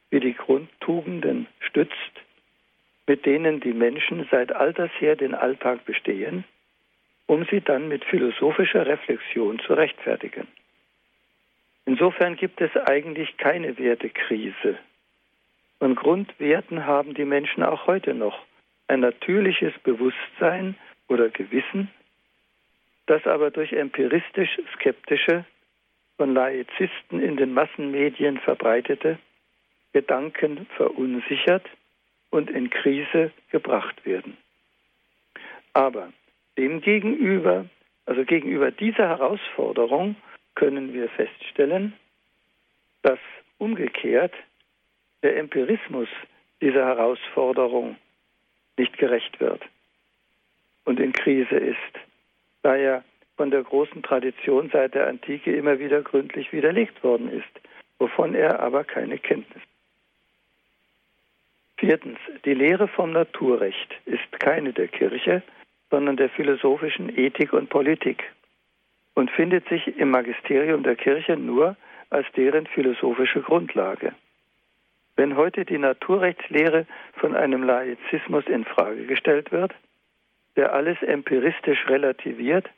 wie 0.09 0.19
die 0.19 0.33
Grundtugenden 0.33 1.47
stützt, 1.59 1.93
mit 3.09 3.25
denen 3.25 3.59
die 3.59 3.73
Menschen 3.73 4.27
seit 4.29 4.55
alters 4.55 4.91
her 4.99 5.15
den 5.15 5.33
Alltag 5.33 5.83
bestehen, 5.83 6.43
um 7.25 7.43
sie 7.49 7.59
dann 7.59 7.87
mit 7.87 8.05
philosophischer 8.05 8.85
Reflexion 8.85 9.57
zu 9.65 9.73
rechtfertigen. 9.73 10.47
Insofern 11.87 12.35
gibt 12.35 12.61
es 12.61 12.69
eigentlich 12.77 13.35
keine 13.37 13.79
Wertekrise. 13.79 14.77
Von 15.79 15.95
Grundwerten 15.95 16.85
haben 16.85 17.15
die 17.15 17.25
Menschen 17.25 17.63
auch 17.63 17.87
heute 17.87 18.13
noch 18.13 18.45
ein 18.87 18.99
natürliches 18.99 19.73
Bewusstsein 19.79 20.75
oder 21.07 21.29
Gewissen, 21.29 21.89
das 23.07 23.25
aber 23.25 23.49
durch 23.49 23.73
empiristisch 23.73 24.61
skeptische, 24.75 25.45
von 26.17 26.35
Laizisten 26.35 27.19
in 27.23 27.37
den 27.37 27.55
Massenmedien 27.55 28.37
verbreitete 28.37 29.17
Gedanken 29.93 30.67
verunsichert 30.77 31.65
und 32.29 32.50
in 32.50 32.69
Krise 32.69 33.31
gebracht 33.51 34.05
werden. 34.05 34.38
Aber 35.74 36.12
demgegenüber, 36.57 37.65
also 38.05 38.24
gegenüber 38.25 38.71
dieser 38.71 39.07
Herausforderung, 39.07 40.15
können 40.55 40.93
wir 40.93 41.09
feststellen, 41.09 41.93
dass 43.01 43.19
umgekehrt 43.57 44.33
der 45.24 45.38
Empirismus 45.38 46.09
dieser 46.62 46.86
Herausforderung 46.86 47.95
nicht 48.77 48.98
gerecht 48.98 49.39
wird 49.39 49.63
und 50.86 51.00
in 51.00 51.13
Krise 51.13 51.55
ist 51.55 52.00
da 52.62 52.75
er 52.75 53.03
von 53.38 53.51
der 53.51 53.63
großen 53.63 54.03
Tradition 54.03 54.69
seit 54.71 54.95
der 54.95 55.07
Antike 55.07 55.55
immer 55.55 55.79
wieder 55.79 56.01
gründlich 56.01 56.51
widerlegt 56.51 57.03
worden 57.03 57.31
ist, 57.31 57.67
wovon 57.98 58.36
er 58.36 58.59
aber 58.59 58.83
keine 58.83 59.17
Kenntnis. 59.17 59.63
Viertens, 61.79 62.19
die 62.43 62.53
Lehre 62.53 62.89
vom 62.89 63.12
Naturrecht 63.12 63.95
ist 64.05 64.39
keine 64.39 64.74
der 64.74 64.89
Kirche, 64.89 65.41
sondern 65.89 66.17
der 66.17 66.29
philosophischen 66.29 67.17
Ethik 67.17 67.53
und 67.53 67.69
Politik 67.69 68.24
und 69.13 69.31
findet 69.31 69.67
sich 69.69 69.98
im 69.98 70.12
Magisterium 70.12 70.83
der 70.83 70.98
Kirche 70.98 71.38
nur 71.38 71.77
als 72.09 72.27
deren 72.36 72.67
philosophische 72.67 73.41
Grundlage. 73.41 74.13
Wenn 75.15 75.38
heute 75.38 75.63
die 75.63 75.77
Naturrechtslehre 75.77 76.86
von 77.13 77.33
einem 77.33 77.63
Laizismus 77.63 78.45
in 78.48 78.65
Frage 78.65 79.05
gestellt 79.05 79.53
wird, 79.53 79.74
der 80.57 80.74
alles 80.74 81.01
empiristisch 81.01 81.88
relativiert 81.88 82.69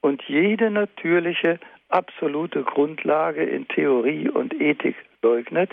und 0.00 0.22
jede 0.22 0.70
natürliche 0.70 1.58
absolute 1.90 2.62
Grundlage 2.62 3.44
in 3.44 3.68
Theorie 3.68 4.30
und 4.30 4.58
Ethik 4.58 4.96
leugnet, 5.22 5.70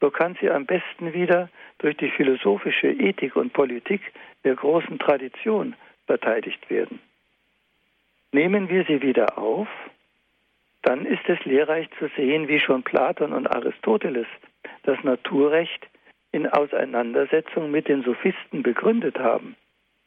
so 0.00 0.10
kann 0.10 0.36
sie 0.40 0.50
am 0.50 0.66
besten 0.66 1.12
wieder 1.12 1.48
durch 1.78 1.96
die 1.96 2.10
philosophische 2.10 2.88
Ethik 2.88 3.36
und 3.36 3.52
Politik 3.52 4.00
der 4.44 4.54
großen 4.54 4.98
Tradition 4.98 5.74
verteidigt 6.06 6.70
werden. 6.70 7.00
Nehmen 8.32 8.68
wir 8.68 8.84
sie 8.84 9.02
wieder 9.02 9.38
auf, 9.38 9.68
dann 10.82 11.04
ist 11.04 11.28
es 11.28 11.44
lehrreich 11.44 11.88
zu 11.98 12.08
sehen, 12.16 12.48
wie 12.48 12.60
schon 12.60 12.82
Platon 12.82 13.32
und 13.32 13.46
Aristoteles 13.46 14.26
das 14.84 15.02
Naturrecht 15.02 15.88
in 16.30 16.46
Auseinandersetzung 16.46 17.70
mit 17.70 17.88
den 17.88 18.02
Sophisten 18.02 18.62
begründet 18.62 19.18
haben, 19.18 19.56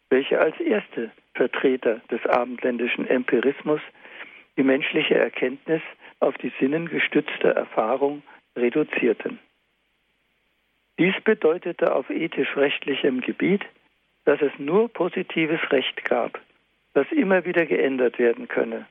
welche 0.10 0.40
als 0.40 0.60
erste 0.60 1.12
Vertreter 1.34 2.02
des 2.12 2.26
abendländischen 2.26 3.08
Empirismus 3.08 3.82
die 4.58 4.64
menschliche 4.64 5.16
Erkenntnis 5.16 5.82
auf 6.20 6.38
die 6.38 6.52
sinnengestützte 6.60 7.56
Erfahrung 7.56 8.22
reduzierten. 8.56 9.40
Dies 11.02 11.20
bedeutete 11.24 11.96
auf 11.96 12.12
ethisch-rechtlichem 12.12 13.22
Gebiet, 13.22 13.66
dass 14.26 14.40
es 14.40 14.52
nur 14.60 14.88
positives 14.88 15.60
Recht 15.72 16.06
gab, 16.06 16.40
das 16.94 17.12
immer 17.12 17.44
wieder 17.44 17.66
geändert 17.66 18.20
werden 18.20 18.48
könne, 18.48 18.86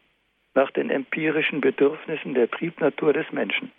nach 0.54 0.72
den 0.72 0.90
empirischen 0.90 1.60
Bedürfnissen 1.60 2.34
der 2.34 2.50
Triebnatur 2.50 3.12
des 3.12 3.30
Menschen. 3.30 3.70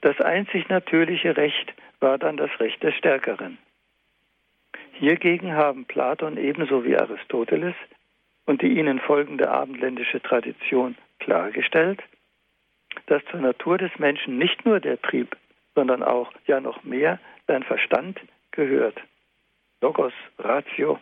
Das 0.00 0.18
einzig 0.22 0.70
natürliche 0.70 1.36
Recht 1.36 1.74
war 2.00 2.16
dann 2.16 2.38
das 2.38 2.50
Recht 2.60 2.82
des 2.82 2.94
Stärkeren. 2.94 3.58
Hiergegen 4.94 5.52
haben 5.52 5.84
Platon 5.84 6.38
ebenso 6.38 6.82
wie 6.86 6.96
Aristoteles 6.96 7.74
und 8.46 8.62
die 8.62 8.78
ihnen 8.78 9.00
folgende 9.00 9.50
abendländische 9.50 10.22
Tradition 10.22 10.96
klargestellt, 11.18 12.02
dass 13.04 13.22
zur 13.26 13.40
Natur 13.40 13.76
des 13.76 13.98
Menschen 13.98 14.38
nicht 14.38 14.64
nur 14.64 14.80
der 14.80 14.98
Trieb, 15.02 15.36
sondern 15.74 16.02
auch, 16.02 16.32
ja 16.46 16.60
noch 16.60 16.82
mehr, 16.84 17.18
sein 17.46 17.62
Verstand 17.62 18.20
gehört. 18.50 19.00
Logos, 19.80 20.12
Ratio, 20.38 20.98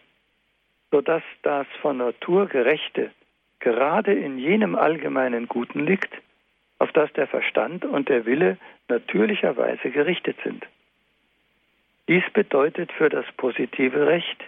sodass 0.91 1.23
das 1.43 1.67
von 1.81 1.99
Natur 1.99 2.47
Gerechte 2.47 3.11
gerade 3.61 4.13
in 4.13 4.39
jenem 4.39 4.75
allgemeinen 4.75 5.47
Guten 5.47 5.85
liegt, 5.85 6.13
auf 6.79 6.93
das 6.93 7.13
der 7.13 7.27
Verstand 7.27 7.85
und 7.85 8.09
der 8.09 8.25
Wille 8.25 8.57
natürlicherweise 8.89 9.91
gerichtet 9.91 10.37
sind. 10.43 10.67
Dies 12.09 12.25
bedeutet 12.33 12.91
für 12.91 13.09
das 13.11 13.27
positive 13.37 14.07
Recht, 14.07 14.43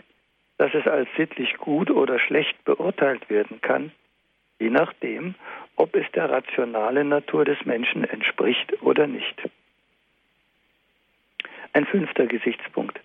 dass 0.57 0.73
es 0.75 0.87
als 0.87 1.09
sittlich 1.17 1.59
gut 1.59 1.91
oder 1.91 2.19
schlecht 2.19 2.64
beurteilt 2.64 3.29
werden 3.29 3.61
kann, 3.61 3.93
je 4.59 4.71
nachdem, 4.71 5.35
ob 5.76 5.95
es 5.95 6.11
der 6.12 6.31
rationalen 6.31 7.09
Natur 7.11 7.45
des 7.45 7.64
Menschen 7.64 8.05
entspricht 8.05 8.83
oder 8.83 9.07
nicht. 9.07 9.43
Ein 11.73 11.87
fünfter 11.87 12.26
Gesichtspunkt. 12.26 13.00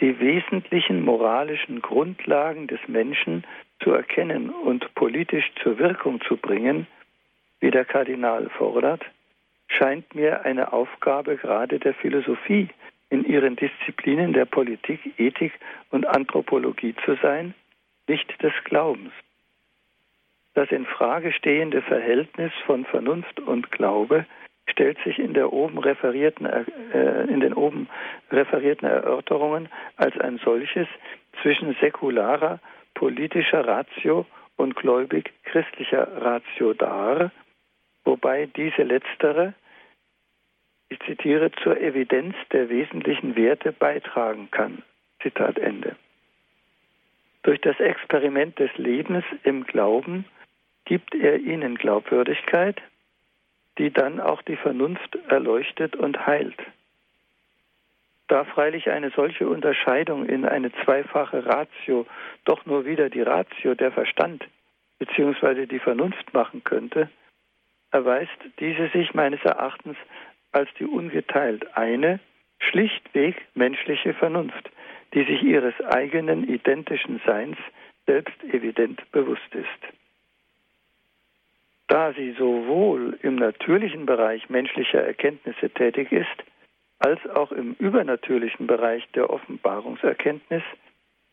Die 0.00 0.18
wesentlichen 0.20 1.04
moralischen 1.04 1.82
Grundlagen 1.82 2.66
des 2.66 2.80
Menschen 2.86 3.44
zu 3.82 3.92
erkennen 3.92 4.50
und 4.50 4.94
politisch 4.94 5.50
zur 5.62 5.78
Wirkung 5.78 6.20
zu 6.22 6.36
bringen, 6.36 6.86
wie 7.60 7.70
der 7.70 7.84
Kardinal 7.84 8.48
fordert, 8.50 9.04
scheint 9.68 10.14
mir 10.14 10.44
eine 10.44 10.72
Aufgabe 10.72 11.36
gerade 11.36 11.78
der 11.78 11.94
Philosophie 11.94 12.68
in 13.10 13.24
ihren 13.24 13.56
Disziplinen 13.56 14.32
der 14.32 14.44
Politik, 14.44 15.00
Ethik 15.18 15.52
und 15.90 16.06
Anthropologie 16.06 16.94
zu 17.04 17.16
sein, 17.22 17.54
nicht 18.08 18.42
des 18.42 18.52
Glaubens. 18.64 19.12
Das 20.54 20.70
in 20.70 20.86
Frage 20.86 21.32
stehende 21.32 21.82
Verhältnis 21.82 22.52
von 22.64 22.84
Vernunft 22.86 23.40
und 23.40 23.70
Glaube 23.70 24.24
stellt 24.68 24.98
sich 25.04 25.18
in, 25.18 25.34
der 25.34 25.52
oben 25.52 25.78
referierten, 25.78 26.46
äh, 26.46 27.22
in 27.24 27.40
den 27.40 27.54
oben 27.54 27.88
referierten 28.30 28.88
Erörterungen 28.88 29.68
als 29.96 30.18
ein 30.18 30.38
solches 30.38 30.88
zwischen 31.42 31.74
säkularer 31.80 32.60
politischer 32.94 33.66
Ratio 33.66 34.26
und 34.56 34.74
gläubig 34.74 35.32
christlicher 35.44 36.08
Ratio 36.22 36.72
dar, 36.72 37.30
wobei 38.04 38.46
diese 38.46 38.82
letztere, 38.82 39.54
ich 40.88 40.98
zitiere, 41.00 41.50
zur 41.62 41.78
Evidenz 41.80 42.34
der 42.52 42.68
wesentlichen 42.68 43.36
Werte 43.36 43.72
beitragen 43.72 44.48
kann. 44.50 44.82
Zitat 45.22 45.58
Ende. 45.58 45.96
Durch 47.42 47.60
das 47.60 47.78
Experiment 47.78 48.58
des 48.58 48.70
Lebens 48.76 49.24
im 49.44 49.64
Glauben 49.64 50.24
gibt 50.84 51.14
er 51.14 51.38
ihnen 51.38 51.76
Glaubwürdigkeit, 51.76 52.80
die 53.78 53.90
dann 53.90 54.20
auch 54.20 54.42
die 54.42 54.56
Vernunft 54.56 55.16
erleuchtet 55.28 55.96
und 55.96 56.26
heilt. 56.26 56.58
Da 58.28 58.44
freilich 58.44 58.90
eine 58.90 59.10
solche 59.10 59.48
Unterscheidung 59.48 60.26
in 60.26 60.44
eine 60.44 60.72
zweifache 60.84 61.46
Ratio 61.46 62.06
doch 62.44 62.66
nur 62.66 62.84
wieder 62.84 63.08
die 63.08 63.22
Ratio 63.22 63.74
der 63.74 63.92
Verstand 63.92 64.44
bzw. 64.98 65.66
die 65.66 65.78
Vernunft 65.78 66.34
machen 66.34 66.64
könnte, 66.64 67.08
erweist 67.92 68.38
diese 68.58 68.88
sich 68.88 69.14
meines 69.14 69.42
Erachtens 69.44 69.96
als 70.52 70.68
die 70.78 70.86
ungeteilt 70.86 71.76
eine, 71.76 72.18
schlichtweg 72.58 73.36
menschliche 73.54 74.14
Vernunft, 74.14 74.70
die 75.14 75.24
sich 75.24 75.42
ihres 75.42 75.74
eigenen 75.82 76.48
identischen 76.48 77.20
Seins 77.26 77.58
selbst 78.06 78.42
evident 78.44 79.00
bewusst 79.12 79.54
ist. 79.54 79.92
Da 81.88 82.12
sie 82.12 82.32
sowohl 82.32 83.18
im 83.22 83.36
natürlichen 83.36 84.06
Bereich 84.06 84.48
menschlicher 84.50 85.02
Erkenntnisse 85.02 85.70
tätig 85.70 86.10
ist, 86.10 86.44
als 86.98 87.24
auch 87.28 87.52
im 87.52 87.74
übernatürlichen 87.78 88.66
Bereich 88.66 89.06
der 89.14 89.30
Offenbarungserkenntnis, 89.30 90.62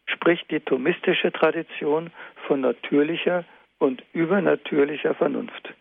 spricht 0.06 0.52
die 0.52 0.60
thomistische 0.60 1.32
Tradition 1.32 2.12
von 2.48 2.62
natürlicher 2.62 3.46
und 3.80 4.04
übernatürlicher 4.13 5.16
Vernunft. 5.16 5.74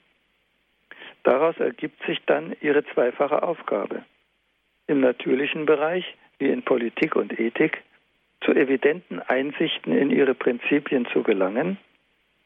Daraus 1.25 1.57
ergibt 1.59 2.03
sich 2.07 2.21
dann 2.27 2.57
ihre 2.61 2.85
zweifache 2.87 3.43
Aufgabe. 3.43 4.05
Im 4.87 5.01
natürlichen 5.01 5.67
Bereich, 5.67 6.17
wie 6.39 6.49
in 6.49 6.63
Politik 6.63 7.15
und 7.15 7.39
Ethik, 7.39 7.83
zu 8.41 8.53
evidenten 8.53 9.21
Einsichten 9.21 9.97
in 9.97 10.11
ihre 10.11 10.35
Prinzipien 10.35 11.07
zu 11.13 11.23
gelangen, 11.23 11.79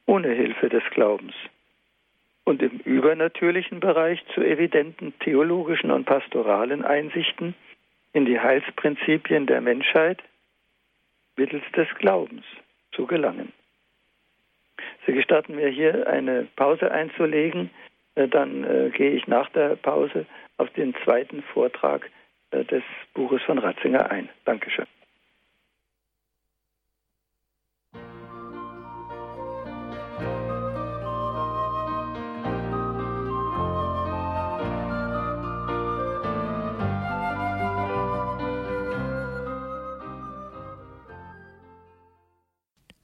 ohne 0.06 0.28
Hilfe 0.28 0.68
des 0.68 0.82
Glaubens 0.90 1.34
und 2.46 2.62
im 2.62 2.78
übernatürlichen 2.84 3.80
Bereich 3.80 4.24
zu 4.32 4.40
evidenten 4.40 5.12
theologischen 5.18 5.90
und 5.90 6.04
pastoralen 6.04 6.84
Einsichten 6.84 7.54
in 8.12 8.24
die 8.24 8.38
Heilsprinzipien 8.38 9.46
der 9.46 9.60
Menschheit 9.60 10.22
mittels 11.36 11.64
des 11.76 11.88
Glaubens 11.98 12.44
zu 12.92 13.06
gelangen. 13.06 13.52
Sie 15.04 15.12
gestatten 15.12 15.56
mir 15.56 15.68
hier 15.68 16.06
eine 16.06 16.46
Pause 16.54 16.92
einzulegen, 16.92 17.70
äh, 18.14 18.28
dann 18.28 18.62
äh, 18.62 18.90
gehe 18.90 19.10
ich 19.10 19.26
nach 19.26 19.50
der 19.50 19.74
Pause 19.74 20.24
auf 20.56 20.70
den 20.70 20.94
zweiten 21.02 21.42
Vortrag 21.42 22.08
äh, 22.52 22.64
des 22.64 22.84
Buches 23.12 23.42
von 23.42 23.58
Ratzinger 23.58 24.08
ein. 24.10 24.28
Dankeschön. 24.44 24.86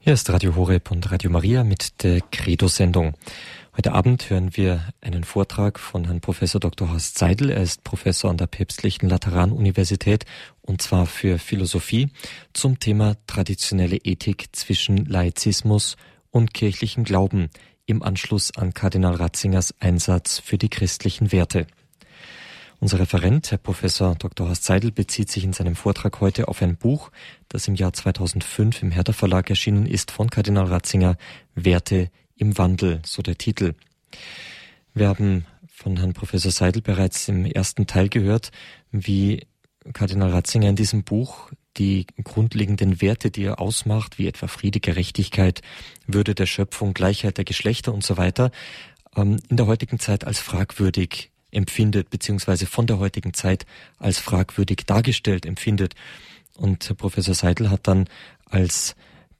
Hier 0.04 0.14
ist 0.14 0.28
Radio 0.30 0.56
Horeb 0.56 0.90
und 0.90 1.12
Radio 1.12 1.30
Maria 1.30 1.62
mit 1.62 2.02
der 2.02 2.20
Credo-Sendung. 2.22 3.14
Heute 3.76 3.92
Abend 3.92 4.30
hören 4.30 4.56
wir 4.56 4.92
einen 5.00 5.22
Vortrag 5.22 5.78
von 5.78 6.06
Herrn 6.06 6.20
Professor 6.20 6.60
Dr. 6.60 6.90
Horst 6.90 7.18
Seidel. 7.18 7.50
Er 7.50 7.62
ist 7.62 7.84
Professor 7.84 8.28
an 8.28 8.36
der 8.36 8.48
Päpstlichen 8.48 9.08
Lateranuniversität 9.08 10.24
und 10.60 10.82
zwar 10.82 11.06
für 11.06 11.38
Philosophie 11.38 12.08
zum 12.52 12.80
Thema 12.80 13.14
traditionelle 13.28 13.94
Ethik 13.94 14.46
zwischen 14.50 15.06
Laizismus 15.06 15.96
und 16.32 16.52
kirchlichem 16.52 17.04
Glauben 17.04 17.48
im 17.86 18.02
Anschluss 18.02 18.50
an 18.56 18.74
Kardinal 18.74 19.14
Ratzingers 19.14 19.72
Einsatz 19.78 20.40
für 20.40 20.58
die 20.58 20.68
christlichen 20.68 21.30
Werte. 21.30 21.68
Unser 22.82 22.98
Referent, 22.98 23.52
Herr 23.52 23.58
Professor 23.58 24.16
Dr. 24.16 24.48
Horst 24.48 24.64
Seidel, 24.64 24.90
bezieht 24.90 25.30
sich 25.30 25.44
in 25.44 25.52
seinem 25.52 25.76
Vortrag 25.76 26.20
heute 26.20 26.48
auf 26.48 26.62
ein 26.62 26.76
Buch, 26.76 27.12
das 27.48 27.68
im 27.68 27.76
Jahr 27.76 27.92
2005 27.92 28.82
im 28.82 28.90
Hertha 28.90 29.12
Verlag 29.12 29.48
erschienen 29.50 29.86
ist 29.86 30.10
von 30.10 30.30
Kardinal 30.30 30.64
Ratzinger, 30.64 31.16
Werte 31.54 32.10
im 32.34 32.58
Wandel, 32.58 33.00
so 33.06 33.22
der 33.22 33.38
Titel. 33.38 33.74
Wir 34.94 35.06
haben 35.06 35.46
von 35.68 35.96
Herrn 35.96 36.12
Professor 36.12 36.50
Seidel 36.50 36.82
bereits 36.82 37.28
im 37.28 37.46
ersten 37.46 37.86
Teil 37.86 38.08
gehört, 38.08 38.50
wie 38.90 39.46
Kardinal 39.92 40.30
Ratzinger 40.30 40.68
in 40.68 40.74
diesem 40.74 41.04
Buch 41.04 41.52
die 41.76 42.08
grundlegenden 42.24 43.00
Werte, 43.00 43.30
die 43.30 43.44
er 43.44 43.60
ausmacht, 43.60 44.18
wie 44.18 44.26
etwa 44.26 44.48
Friede, 44.48 44.80
Gerechtigkeit, 44.80 45.62
Würde 46.08 46.34
der 46.34 46.46
Schöpfung, 46.46 46.94
Gleichheit 46.94 47.38
der 47.38 47.44
Geschlechter 47.44 47.94
und 47.94 48.02
so 48.02 48.16
weiter, 48.16 48.50
ähm, 49.14 49.36
in 49.48 49.56
der 49.56 49.68
heutigen 49.68 50.00
Zeit 50.00 50.24
als 50.24 50.40
fragwürdig 50.40 51.31
empfindet, 51.52 52.10
beziehungsweise 52.10 52.66
von 52.66 52.86
der 52.86 52.98
heutigen 52.98 53.34
Zeit 53.34 53.66
als 53.98 54.18
fragwürdig 54.18 54.84
dargestellt 54.86 55.46
empfindet. 55.46 55.94
Und 56.56 56.96
Professor 56.96 57.34
Seidel 57.34 57.70
hat 57.70 57.86
dann 57.86 58.08
als 58.44 58.96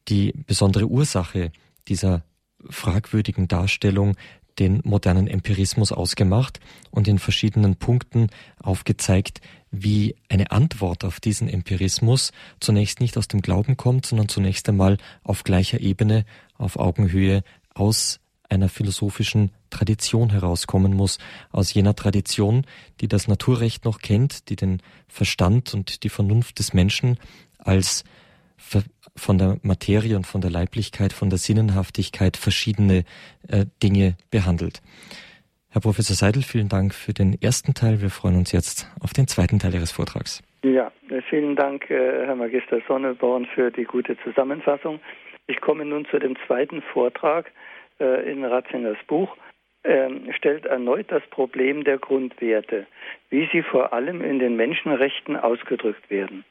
die 0.09 0.33
besondere 0.47 0.87
Ursache 0.87 1.53
dieser 1.89 2.25
fragwürdigen 2.71 3.49
Darstellung 3.49 4.17
den 4.59 4.81
modernen 4.85 5.27
Empirismus 5.27 5.93
ausgemacht 5.93 6.61
und 6.91 7.09
in 7.09 7.19
verschiedenen 7.19 7.77
Punkten 7.77 8.29
aufgezeigt, 8.61 9.41
wie 9.71 10.15
eine 10.29 10.51
Antwort 10.51 11.05
auf 11.05 11.21
diesen 11.21 11.49
Empirismus 11.49 12.33
zunächst 12.61 13.01
nicht 13.01 13.17
aus 13.17 13.29
dem 13.29 13.41
Glauben 13.41 13.77
kommt, 13.77 14.07
sondern 14.07 14.29
zunächst 14.29 14.69
einmal 14.69 14.99
auf 15.23 15.45
gleicher 15.45 15.81
Ebene, 15.81 16.25
auf 16.59 16.79
Augenhöhe 16.79 17.43
aus 17.75 18.21
einer 18.53 18.69
philosophischen 18.69 19.51
Tradition 19.71 20.31
herauskommen 20.31 20.95
muss, 20.95 21.19
aus 21.51 21.73
jener 21.75 21.97
Tradition, 21.97 22.65
die 23.01 23.09
das 23.09 23.27
Naturrecht 23.27 23.85
noch 23.85 24.01
kennt, 24.01 24.49
die 24.51 24.57
den 24.57 24.83
Verstand 25.09 25.75
und 25.75 26.05
die 26.05 26.11
Vernunft 26.11 26.59
des 26.59 26.75
Menschen 26.75 27.19
als 27.59 28.05
von 29.17 29.39
der 29.39 29.59
Materie 29.63 30.17
und 30.17 30.27
von 30.27 30.41
der 30.41 30.51
Leiblichkeit, 30.51 31.13
von 31.13 31.31
der 31.31 31.39
Sinnenhaftigkeit 31.39 32.37
verschiedene 32.37 33.05
äh, 33.49 33.67
Dinge 33.83 34.17
behandelt. 34.31 34.81
Herr 35.69 35.81
Professor 35.81 36.15
Seidel, 36.15 36.43
vielen 36.43 36.69
Dank 36.69 36.95
für 36.95 37.13
den 37.13 37.41
ersten 37.41 37.75
Teil. 37.75 38.01
Wir 38.03 38.11
freuen 38.11 38.37
uns 38.37 38.53
jetzt 38.53 38.91
auf 39.01 39.13
den 39.13 39.27
zweiten 39.27 39.59
Teil 39.59 39.75
Ihres 39.75 39.91
Vortrags. 39.91 40.43
Ja, 40.63 40.93
vielen 41.29 41.57
Dank, 41.57 41.91
äh, 41.91 42.27
Herr 42.27 42.37
Magister 42.37 42.81
Sonneborn, 42.87 43.47
für 43.47 43.71
die 43.71 43.85
gute 43.85 44.17
Zusammenfassung. 44.23 45.01
Ich 45.47 45.61
komme 45.61 45.85
nun 45.85 46.07
zu 46.11 46.19
dem 46.19 46.37
zweiten 46.47 46.83
Vortrag 46.93 47.51
äh, 48.01 48.31
in 48.31 48.45
Ratzingers 48.45 48.99
Buch. 49.07 49.37
Er 49.85 50.11
stellt 50.37 50.65
erneut 50.65 51.07
das 51.09 51.27
Problem 51.31 51.83
der 51.83 51.99
Grundwerte, 51.99 52.87
wie 53.31 53.49
sie 53.51 53.63
vor 53.63 53.93
allem 53.93 54.23
in 54.23 54.39
den 54.39 54.55
Menschenrechten 54.55 55.37
ausgedrückt 55.37 56.09
werden. 56.09 56.45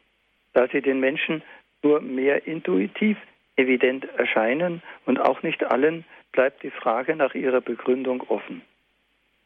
Da 0.53 0.67
sie 0.67 0.81
den 0.81 0.99
Menschen 0.99 1.41
nur 1.81 2.01
mehr 2.01 2.45
intuitiv 2.45 3.17
evident 3.55 4.05
erscheinen 4.17 4.81
und 5.05 5.19
auch 5.19 5.43
nicht 5.43 5.63
allen 5.63 6.03
bleibt 6.31 6.63
die 6.63 6.71
Frage 6.71 7.15
nach 7.15 7.33
ihrer 7.33 7.61
Begründung 7.61 8.21
offen. 8.27 8.61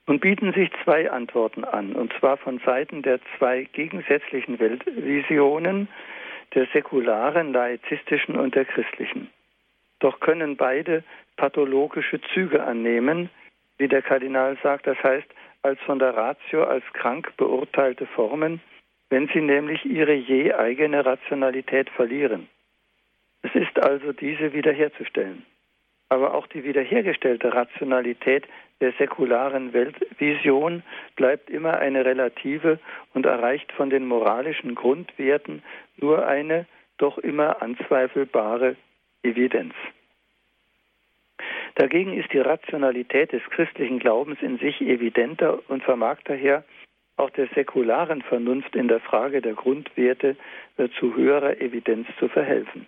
Nun 0.07 0.19
bieten 0.19 0.53
sich 0.53 0.69
zwei 0.83 1.09
Antworten 1.09 1.63
an, 1.63 1.93
und 1.93 2.13
zwar 2.19 2.37
von 2.37 2.59
Seiten 2.59 3.01
der 3.01 3.19
zwei 3.37 3.63
gegensätzlichen 3.73 4.59
Weltvisionen, 4.59 5.87
der 6.53 6.67
säkularen, 6.73 7.53
laizistischen 7.53 8.35
und 8.35 8.53
der 8.53 8.65
christlichen. 8.65 9.29
Doch 9.99 10.19
können 10.19 10.57
beide 10.57 11.03
pathologische 11.37 12.21
Züge 12.33 12.63
annehmen, 12.63 13.29
wie 13.77 13.87
der 13.87 14.01
Kardinal 14.01 14.57
sagt, 14.63 14.87
das 14.87 14.97
heißt 15.03 15.27
als 15.61 15.79
von 15.81 15.99
der 15.99 16.15
Ratio 16.15 16.63
als 16.63 16.83
krank 16.93 17.33
beurteilte 17.37 18.05
Formen, 18.05 18.61
wenn 19.09 19.27
sie 19.33 19.41
nämlich 19.41 19.85
ihre 19.85 20.13
je 20.13 20.53
eigene 20.53 21.05
Rationalität 21.05 21.89
verlieren. 21.89 22.47
Es 23.41 23.53
ist 23.55 23.83
also 23.83 24.13
diese 24.13 24.53
wiederherzustellen. 24.53 25.45
Aber 26.09 26.35
auch 26.35 26.47
die 26.47 26.63
wiederhergestellte 26.63 27.53
Rationalität 27.53 28.45
der 28.81 28.93
säkularen 28.93 29.73
Weltvision 29.73 30.83
bleibt 31.15 31.49
immer 31.49 31.77
eine 31.77 32.05
relative 32.05 32.79
und 33.13 33.25
erreicht 33.25 33.71
von 33.71 33.89
den 33.89 34.05
moralischen 34.05 34.75
Grundwerten 34.75 35.63
nur 35.97 36.27
eine 36.27 36.65
doch 36.97 37.17
immer 37.17 37.61
anzweifelbare 37.61 38.75
Evidenz. 39.23 39.73
Dagegen 41.75 42.13
ist 42.13 42.31
die 42.31 42.39
Rationalität 42.39 43.33
des 43.33 43.43
christlichen 43.49 43.99
Glaubens 43.99 44.41
in 44.41 44.57
sich 44.57 44.81
evidenter 44.81 45.59
und 45.69 45.83
vermag 45.83 46.17
daher 46.23 46.63
auch 47.17 47.29
der 47.29 47.47
säkularen 47.55 48.21
Vernunft 48.21 48.75
in 48.75 48.87
der 48.87 48.99
Frage 48.99 49.41
der 49.41 49.53
Grundwerte 49.53 50.35
äh, 50.77 50.89
zu 50.99 51.15
höherer 51.15 51.61
Evidenz 51.61 52.07
zu 52.19 52.27
verhelfen. 52.27 52.87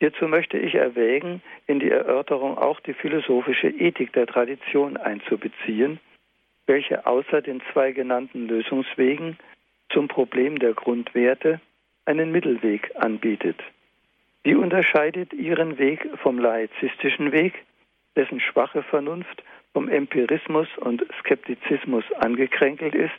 Hierzu 0.00 0.28
möchte 0.28 0.58
ich 0.58 0.74
erwägen, 0.74 1.42
in 1.66 1.80
die 1.80 1.90
Erörterung 1.90 2.58
auch 2.58 2.80
die 2.80 2.92
philosophische 2.92 3.68
Ethik 3.68 4.12
der 4.12 4.26
Tradition 4.26 4.96
einzubeziehen, 4.96 6.00
welche 6.66 7.06
außer 7.06 7.40
den 7.40 7.62
zwei 7.72 7.92
genannten 7.92 8.48
Lösungswegen 8.48 9.38
zum 9.90 10.08
Problem 10.08 10.58
der 10.58 10.74
Grundwerte 10.74 11.60
einen 12.04 12.32
Mittelweg 12.32 12.90
anbietet. 12.96 13.62
Sie 14.42 14.54
unterscheidet 14.54 15.32
ihren 15.32 15.78
Weg 15.78 16.06
vom 16.22 16.38
laizistischen 16.38 17.32
Weg, 17.32 17.54
dessen 18.16 18.40
schwache 18.40 18.82
Vernunft 18.82 19.42
vom 19.72 19.88
Empirismus 19.88 20.68
und 20.78 21.04
Skeptizismus 21.20 22.04
angekränkelt 22.20 22.94
ist 22.94 23.10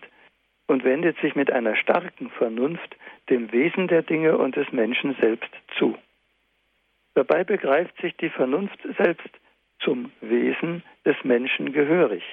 und 0.68 0.84
wendet 0.84 1.18
sich 1.20 1.36
mit 1.36 1.52
einer 1.52 1.76
starken 1.76 2.30
Vernunft 2.30 2.96
dem 3.30 3.52
Wesen 3.52 3.88
der 3.88 4.02
Dinge 4.02 4.38
und 4.38 4.56
des 4.56 4.72
Menschen 4.72 5.16
selbst 5.22 5.50
zu. 5.78 5.98
Dabei 7.14 7.44
begreift 7.44 8.00
sich 8.02 8.16
die 8.18 8.30
Vernunft 8.30 8.80
selbst 8.98 9.30
zum 9.80 10.12
Wesen 10.22 10.84
des 11.06 11.16
Menschen 11.24 11.72
gehörig, 11.72 12.24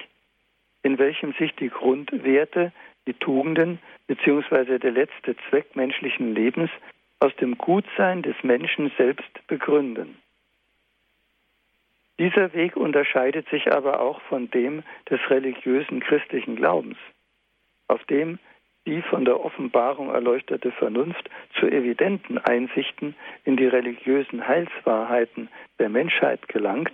in 0.81 0.97
welchem 0.97 1.33
sich 1.33 1.53
die 1.55 1.69
Grundwerte, 1.69 2.71
die 3.05 3.13
Tugenden 3.13 3.79
bzw. 4.07 4.79
der 4.79 4.91
letzte 4.91 5.35
Zweck 5.49 5.75
menschlichen 5.75 6.33
Lebens 6.33 6.69
aus 7.19 7.35
dem 7.37 7.57
Gutsein 7.57 8.21
des 8.21 8.35
Menschen 8.43 8.91
selbst 8.97 9.47
begründen. 9.47 10.17
Dieser 12.19 12.53
Weg 12.53 12.75
unterscheidet 12.77 13.49
sich 13.49 13.71
aber 13.71 13.99
auch 13.99 14.21
von 14.23 14.49
dem 14.51 14.83
des 15.09 15.19
religiösen 15.29 15.99
christlichen 15.99 16.55
Glaubens, 16.55 16.97
auf 17.87 18.03
dem 18.05 18.39
die 18.85 19.01
von 19.01 19.25
der 19.25 19.43
Offenbarung 19.43 20.09
erleuchtete 20.09 20.71
Vernunft 20.71 21.29
zu 21.57 21.67
evidenten 21.67 22.37
Einsichten 22.37 23.15
in 23.45 23.55
die 23.55 23.67
religiösen 23.67 24.47
Heilswahrheiten 24.47 25.49
der 25.79 25.89
Menschheit 25.89 26.47
gelangt, 26.49 26.93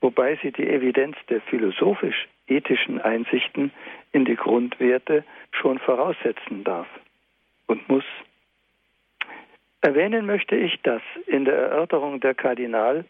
wobei 0.00 0.38
sie 0.42 0.50
die 0.50 0.66
Evidenz 0.66 1.16
der 1.28 1.42
philosophisch-ethischen 1.42 3.00
Einsichten 3.00 3.70
in 4.12 4.24
die 4.24 4.36
Grundwerte 4.36 5.24
schon 5.52 5.78
voraussetzen 5.78 6.64
darf 6.64 6.88
und 7.66 7.86
muss. 7.88 8.04
Erwähnen 9.82 10.26
möchte 10.26 10.56
ich, 10.56 10.80
dass 10.82 11.02
in 11.26 11.44
der 11.44 11.54
Erörterung 11.54 12.20
der 12.20 12.34
Kardinal 12.34 13.04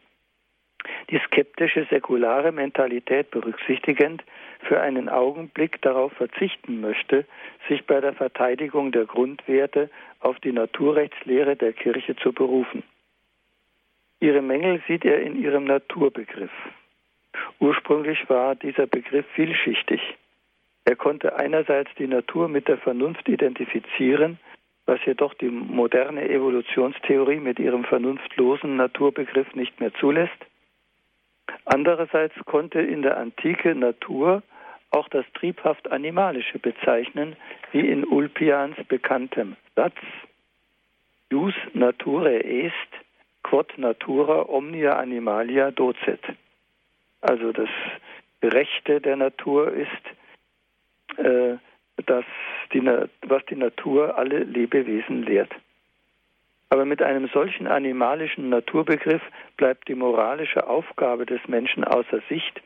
die 1.11 1.19
skeptische 1.27 1.87
säkulare 1.91 2.53
Mentalität 2.53 3.31
berücksichtigend 3.31 4.23
für 4.61 4.81
einen 4.81 5.09
Augenblick 5.09 5.81
darauf 5.83 6.13
verzichten 6.13 6.81
möchte, 6.81 7.25
sich 7.69 7.85
bei 7.87 8.01
der 8.01 8.13
Verteidigung 8.13 8.93
der 8.93 9.07
Grundwerte 9.07 9.91
auf 10.21 10.39
die 10.41 10.53
Naturrechtslehre 10.53 11.57
der 11.57 11.73
Kirche 11.73 12.17
zu 12.17 12.33
berufen. 12.33 12.83
Ihre 14.21 14.43
Mängel 14.43 14.83
sieht 14.87 15.05
er 15.05 15.23
in 15.23 15.43
ihrem 15.43 15.65
Naturbegriff. 15.65 16.53
Ursprünglich 17.59 18.29
war 18.29 18.55
dieser 18.55 18.87
Begriff 18.87 19.27
vielschichtig. 19.35 20.01
Er 20.85 20.97
konnte 20.97 21.37
einerseits 21.37 21.91
die 21.99 22.07
Natur 22.07 22.49
mit 22.49 22.69
der 22.69 22.79
Vernunft 22.79 23.29
identifizieren, 23.29 24.39
was 24.87 24.99
jedoch 25.07 25.35
die 25.35 25.49
moderne 25.49 26.29
Evolutionstheorie 26.29 27.39
mit 27.39 27.59
ihrem 27.59 27.85
vernunftlosen 27.85 28.77
Naturbegriff 28.77 29.55
nicht 29.55 29.79
mehr 29.81 29.95
zulässt. 29.95 30.47
Andererseits 31.65 32.35
konnte 32.47 32.81
in 32.81 33.03
der 33.03 33.17
Antike 33.17 33.75
Natur 33.75 34.43
auch 34.91 35.09
das 35.09 35.25
triebhaft 35.35 35.91
Animalische 35.91 36.59
bezeichnen, 36.59 37.37
wie 37.73 37.89
in 37.89 38.05
Ulpians 38.05 38.77
bekanntem 38.89 39.57
Satz 39.77 39.97
Jus 41.31 41.55
naturae 41.75 42.41
est, 42.67 42.93
quod 43.45 43.79
natura 43.79 44.49
omnia 44.49 44.99
animalia 44.99 45.71
docet. 45.71 46.21
Also 47.21 47.53
das 47.53 47.69
Rechte 48.43 49.01
der 49.01 49.17
Natur 49.17 49.73
ist, 49.73 51.19
äh, 51.19 51.57
dass 52.07 52.25
die, 52.73 52.85
was 53.27 53.45
die 53.47 53.57
Natur 53.57 54.19
alle 54.19 54.41
Lebewesen 54.41 55.23
lehrt. 55.23 55.55
Aber 56.71 56.85
mit 56.85 57.03
einem 57.03 57.29
solchen 57.29 57.67
animalischen 57.67 58.49
Naturbegriff 58.49 59.23
bleibt 59.57 59.89
die 59.89 59.97
moralische 59.97 60.67
Aufgabe 60.69 61.27
des 61.27 61.41
Menschen 61.49 61.85
außer 61.85 62.21
Sicht, 62.29 62.63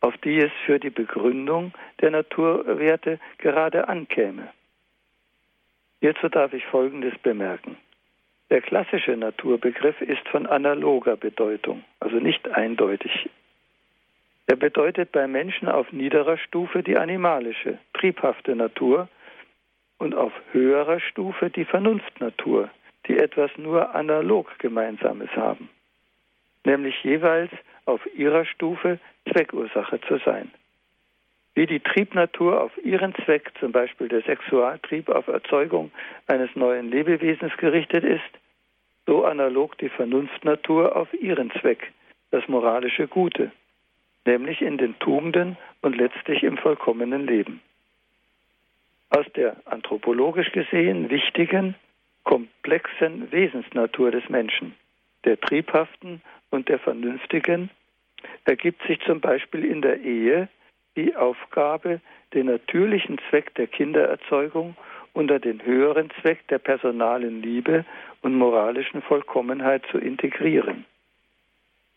auf 0.00 0.16
die 0.18 0.38
es 0.38 0.52
für 0.64 0.78
die 0.78 0.90
Begründung 0.90 1.72
der 2.00 2.12
Naturwerte 2.12 3.18
gerade 3.38 3.88
ankäme. 3.88 4.48
Hierzu 6.00 6.28
darf 6.28 6.52
ich 6.52 6.64
Folgendes 6.66 7.18
bemerken. 7.18 7.76
Der 8.50 8.62
klassische 8.62 9.16
Naturbegriff 9.16 10.00
ist 10.00 10.26
von 10.28 10.46
analoger 10.46 11.16
Bedeutung, 11.16 11.84
also 11.98 12.16
nicht 12.16 12.48
eindeutig. 12.48 13.28
Er 14.46 14.56
bedeutet 14.56 15.12
bei 15.12 15.26
Menschen 15.26 15.68
auf 15.68 15.92
niederer 15.92 16.38
Stufe 16.38 16.82
die 16.82 16.96
animalische, 16.96 17.78
triebhafte 17.92 18.54
Natur 18.54 19.08
und 19.98 20.14
auf 20.14 20.32
höherer 20.52 21.00
Stufe 21.00 21.50
die 21.50 21.66
Vernunftnatur, 21.66 22.70
die 23.08 23.18
etwas 23.18 23.50
nur 23.56 23.94
analog 23.94 24.58
Gemeinsames 24.58 25.30
haben, 25.34 25.68
nämlich 26.64 27.02
jeweils 27.02 27.50
auf 27.86 28.00
ihrer 28.14 28.44
Stufe 28.44 29.00
Zweckursache 29.32 30.00
zu 30.02 30.18
sein. 30.18 30.50
Wie 31.54 31.66
die 31.66 31.80
Triebnatur 31.80 32.62
auf 32.62 32.70
ihren 32.84 33.14
Zweck, 33.24 33.50
zum 33.58 33.72
Beispiel 33.72 34.08
der 34.08 34.22
Sexualtrieb 34.22 35.08
auf 35.08 35.26
Erzeugung 35.26 35.90
eines 36.28 36.54
neuen 36.54 36.90
Lebewesens 36.90 37.56
gerichtet 37.56 38.04
ist, 38.04 38.30
so 39.06 39.24
analog 39.24 39.76
die 39.78 39.88
Vernunftnatur 39.88 40.94
auf 40.94 41.12
ihren 41.14 41.50
Zweck, 41.52 41.92
das 42.30 42.46
moralische 42.46 43.08
Gute, 43.08 43.50
nämlich 44.26 44.60
in 44.60 44.78
den 44.78 44.98
Tugenden 44.98 45.56
und 45.80 45.96
letztlich 45.96 46.42
im 46.42 46.58
vollkommenen 46.58 47.26
Leben. 47.26 47.60
Aus 49.10 49.26
der 49.34 49.56
anthropologisch 49.64 50.52
gesehen 50.52 51.08
wichtigen, 51.08 51.74
komplexen 52.28 53.32
Wesensnatur 53.32 54.10
des 54.10 54.28
Menschen, 54.28 54.74
der 55.24 55.40
triebhaften 55.40 56.20
und 56.50 56.68
der 56.68 56.78
vernünftigen, 56.78 57.70
ergibt 58.44 58.86
sich 58.86 59.00
zum 59.00 59.22
Beispiel 59.22 59.64
in 59.64 59.80
der 59.80 60.02
Ehe 60.02 60.48
die 60.94 61.16
Aufgabe, 61.16 62.02
den 62.34 62.44
natürlichen 62.44 63.18
Zweck 63.30 63.54
der 63.54 63.66
Kindererzeugung 63.66 64.76
unter 65.14 65.38
den 65.38 65.64
höheren 65.64 66.10
Zweck 66.20 66.46
der 66.48 66.58
personalen 66.58 67.40
Liebe 67.40 67.86
und 68.20 68.34
moralischen 68.34 69.00
Vollkommenheit 69.00 69.84
zu 69.90 69.96
integrieren. 69.96 70.84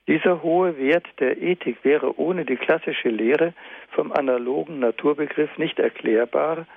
Dieser 0.07 0.41
hohe 0.41 0.77
Wert 0.77 1.07
der 1.19 1.41
Ethik 1.41 1.83
wäre 1.83 2.17
ohne 2.17 2.45
die 2.45 2.55
klassische 2.55 3.09
Lehre 3.09 3.53
vom 3.89 4.13
analogen 4.13 4.79
Naturbegriff 4.79 5.57
nicht 5.57 5.77
erklärbar 5.77 6.67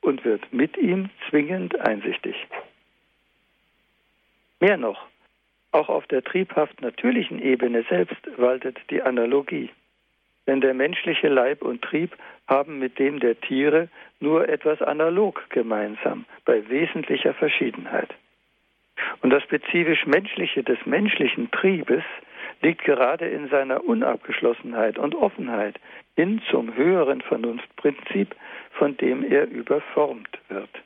und 0.00 0.24
wird 0.24 0.52
mit 0.52 0.76
ihm 0.76 1.10
zwingend 1.28 1.78
einsichtig. 1.78 2.34
Mehr 4.60 4.76
noch, 4.76 5.06
auch 5.72 5.88
auf 5.88 6.06
der 6.08 6.22
triebhaft 6.22 6.80
natürlichen 6.82 7.40
Ebene 7.40 7.84
selbst 7.88 8.20
waltet 8.36 8.78
die 8.90 9.02
Analogie. 9.02 9.70
Denn 10.46 10.60
der 10.60 10.74
menschliche 10.74 11.28
Leib 11.28 11.62
und 11.62 11.82
Trieb 11.82 12.16
haben 12.48 12.78
mit 12.78 12.98
dem 12.98 13.20
der 13.20 13.40
Tiere 13.40 13.88
nur 14.18 14.48
etwas 14.48 14.82
analog 14.82 15.48
gemeinsam, 15.50 16.24
bei 16.44 16.68
wesentlicher 16.68 17.34
Verschiedenheit. 17.34 18.12
Und 19.22 19.30
das 19.30 19.42
spezifisch 19.44 20.06
Menschliche 20.06 20.62
des 20.62 20.78
menschlichen 20.84 21.50
Triebes 21.50 22.04
liegt 22.62 22.84
gerade 22.84 23.26
in 23.26 23.48
seiner 23.48 23.84
Unabgeschlossenheit 23.84 24.98
und 24.98 25.14
Offenheit 25.14 25.78
hin 26.16 26.42
zum 26.50 26.74
höheren 26.74 27.22
Vernunftprinzip, 27.22 28.34
von 28.72 28.96
dem 28.96 29.24
er 29.24 29.48
überformt 29.48 30.38
wird. 30.48 30.79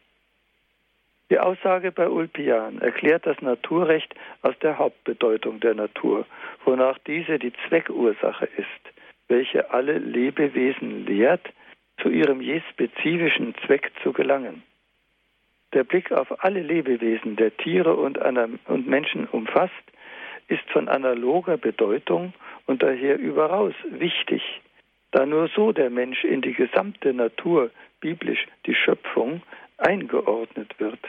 Die 1.35 1.41
Aussage 1.41 1.91
bei 1.91 2.09
Ulpian 2.09 2.79
erklärt 2.79 3.27
das 3.27 3.43
Naturrecht 3.43 4.15
aus 4.43 4.57
der 4.61 4.79
Hauptbedeutung 4.79 5.59
der 5.59 5.75
Natur, 5.75 6.27
wonach 6.65 6.97
diese 7.09 7.41
die 7.41 7.53
Zweckursache 7.67 8.49
ist, 8.57 8.95
welche 9.27 9.73
alle 9.73 9.99
Lebewesen 9.99 11.05
lehrt, 11.05 11.45
zu 12.01 12.09
ihrem 12.09 12.41
je 12.41 12.63
spezifischen 12.71 13.53
Zweck 13.67 13.91
zu 14.05 14.13
gelangen. 14.13 14.63
Der 15.73 15.83
Blick 15.83 16.13
auf 16.13 16.45
alle 16.45 16.63
Lebewesen, 16.63 17.35
der 17.35 17.57
Tiere 17.57 17.97
und, 17.97 18.17
und 18.17 18.87
Menschen 18.87 19.27
umfasst, 19.27 19.73
ist 20.47 20.71
von 20.71 20.89
analoger 20.89 21.57
Bedeutung 21.57 22.33
und 22.67 22.85
daher 22.85 23.19
überaus 23.19 23.75
wichtig, 23.91 24.63
da 25.11 25.27
nur 25.27 25.49
so 25.49 25.73
der 25.73 25.91
Mensch 25.91 26.23
in 26.23 26.43
die 26.43 26.55
gesamte 26.55 27.13
Natur, 27.13 27.73
biblisch 27.99 28.47
die 28.67 28.77
Schöpfung, 28.77 29.43
eingeordnet 29.79 30.79
wird. 30.79 31.01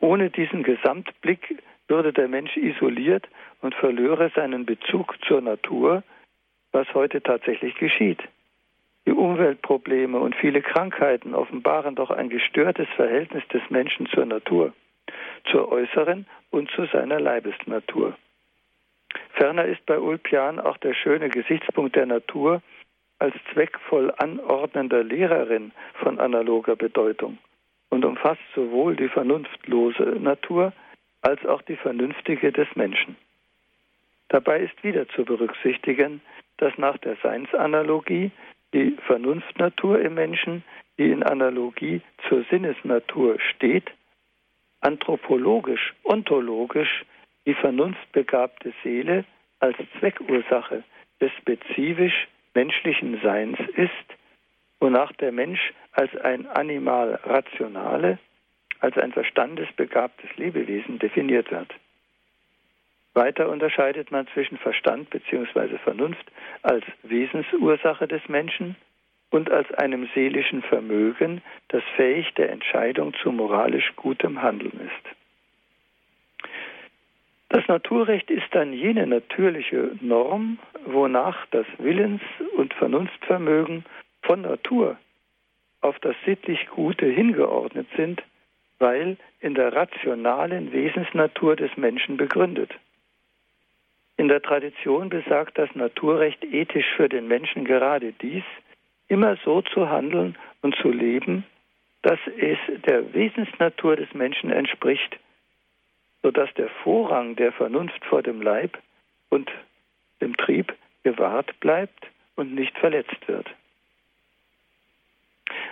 Ohne 0.00 0.30
diesen 0.30 0.62
Gesamtblick 0.62 1.58
würde 1.86 2.12
der 2.12 2.28
Mensch 2.28 2.56
isoliert 2.56 3.28
und 3.60 3.74
verlöre 3.74 4.30
seinen 4.34 4.64
Bezug 4.64 5.14
zur 5.26 5.42
Natur, 5.42 6.02
was 6.72 6.92
heute 6.94 7.22
tatsächlich 7.22 7.74
geschieht. 7.76 8.22
Die 9.06 9.12
Umweltprobleme 9.12 10.18
und 10.18 10.34
viele 10.36 10.62
Krankheiten 10.62 11.34
offenbaren 11.34 11.94
doch 11.96 12.10
ein 12.10 12.30
gestörtes 12.30 12.88
Verhältnis 12.96 13.46
des 13.48 13.62
Menschen 13.70 14.06
zur 14.06 14.24
Natur, 14.24 14.72
zur 15.50 15.70
äußeren 15.70 16.26
und 16.50 16.70
zu 16.70 16.86
seiner 16.86 17.20
Leibesnatur. 17.20 18.16
Ferner 19.34 19.64
ist 19.64 19.84
bei 19.86 19.98
Ulpian 19.98 20.60
auch 20.60 20.76
der 20.78 20.94
schöne 20.94 21.28
Gesichtspunkt 21.28 21.96
der 21.96 22.06
Natur 22.06 22.62
als 23.18 23.34
zweckvoll 23.52 24.14
anordnender 24.16 25.02
Lehrerin 25.02 25.72
von 25.94 26.18
analoger 26.20 26.76
Bedeutung 26.76 27.38
und 27.90 28.04
umfasst 28.04 28.42
sowohl 28.54 28.96
die 28.96 29.08
vernunftlose 29.08 30.02
Natur 30.20 30.72
als 31.22 31.44
auch 31.44 31.62
die 31.62 31.76
vernünftige 31.76 32.50
des 32.52 32.68
Menschen. 32.74 33.16
Dabei 34.28 34.60
ist 34.60 34.82
wieder 34.82 35.08
zu 35.08 35.24
berücksichtigen, 35.24 36.22
dass 36.56 36.76
nach 36.78 36.96
der 36.98 37.16
Seinsanalogie 37.22 38.30
die 38.72 38.96
Vernunftnatur 39.06 40.00
im 40.00 40.14
Menschen, 40.14 40.62
die 40.98 41.10
in 41.10 41.22
Analogie 41.22 42.00
zur 42.28 42.44
Sinnesnatur 42.50 43.38
steht, 43.40 43.90
anthropologisch, 44.80 45.94
ontologisch 46.04 47.04
die 47.46 47.54
vernunftbegabte 47.54 48.72
Seele 48.82 49.24
als 49.58 49.76
Zweckursache 49.98 50.84
des 51.20 51.32
spezifisch 51.32 52.28
menschlichen 52.54 53.20
Seins 53.22 53.58
ist, 53.76 53.90
wonach 54.80 55.12
der 55.12 55.30
Mensch 55.30 55.72
als 55.92 56.14
ein 56.16 56.46
animal 56.46 57.20
rationale, 57.24 58.18
als 58.80 58.96
ein 58.96 59.12
verstandesbegabtes 59.12 60.30
Lebewesen 60.36 60.98
definiert 60.98 61.50
wird. 61.50 61.72
Weiter 63.12 63.48
unterscheidet 63.48 64.10
man 64.10 64.26
zwischen 64.28 64.56
Verstand 64.56 65.10
bzw. 65.10 65.78
Vernunft 65.78 66.30
als 66.62 66.84
Wesensursache 67.02 68.08
des 68.08 68.26
Menschen 68.28 68.76
und 69.30 69.50
als 69.50 69.70
einem 69.74 70.08
seelischen 70.14 70.62
Vermögen, 70.62 71.42
das 71.68 71.82
fähig 71.96 72.32
der 72.34 72.50
Entscheidung 72.50 73.14
zu 73.22 73.32
moralisch 73.32 73.92
gutem 73.96 74.42
Handeln 74.42 74.80
ist. 74.80 75.16
Das 77.48 77.66
Naturrecht 77.66 78.30
ist 78.30 78.46
dann 78.52 78.72
jene 78.72 79.06
natürliche 79.08 79.90
Norm, 80.00 80.58
wonach 80.86 81.46
das 81.50 81.66
Willens- 81.78 82.22
und 82.56 82.72
Vernunftvermögen 82.74 83.84
von 84.30 84.42
Natur 84.42 84.96
auf 85.80 85.98
das 85.98 86.14
sittlich 86.24 86.68
Gute 86.68 87.04
hingeordnet 87.04 87.88
sind, 87.96 88.22
weil 88.78 89.16
in 89.40 89.56
der 89.56 89.72
rationalen 89.72 90.72
Wesensnatur 90.72 91.56
des 91.56 91.76
Menschen 91.76 92.16
begründet. 92.16 92.70
In 94.16 94.28
der 94.28 94.40
Tradition 94.40 95.08
besagt 95.08 95.58
das 95.58 95.74
Naturrecht 95.74 96.44
ethisch 96.44 96.86
für 96.94 97.08
den 97.08 97.26
Menschen 97.26 97.64
gerade 97.64 98.12
dies, 98.22 98.44
immer 99.08 99.36
so 99.44 99.62
zu 99.62 99.90
handeln 99.90 100.38
und 100.62 100.76
zu 100.76 100.92
leben, 100.92 101.44
dass 102.02 102.20
es 102.38 102.58
der 102.86 103.12
Wesensnatur 103.12 103.96
des 103.96 104.14
Menschen 104.14 104.52
entspricht, 104.52 105.18
sodass 106.22 106.54
der 106.54 106.68
Vorrang 106.84 107.34
der 107.34 107.50
Vernunft 107.50 108.04
vor 108.04 108.22
dem 108.22 108.42
Leib 108.42 108.78
und 109.28 109.50
dem 110.20 110.36
Trieb 110.36 110.72
gewahrt 111.02 111.58
bleibt 111.58 112.06
und 112.36 112.54
nicht 112.54 112.78
verletzt 112.78 113.26
wird. 113.26 113.50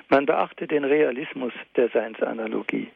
Man 0.09 0.27
beachte 0.27 0.67
den 0.67 0.85
Realismus 0.85 1.53
der 1.77 1.89
Seinsanalogie, 1.91 2.89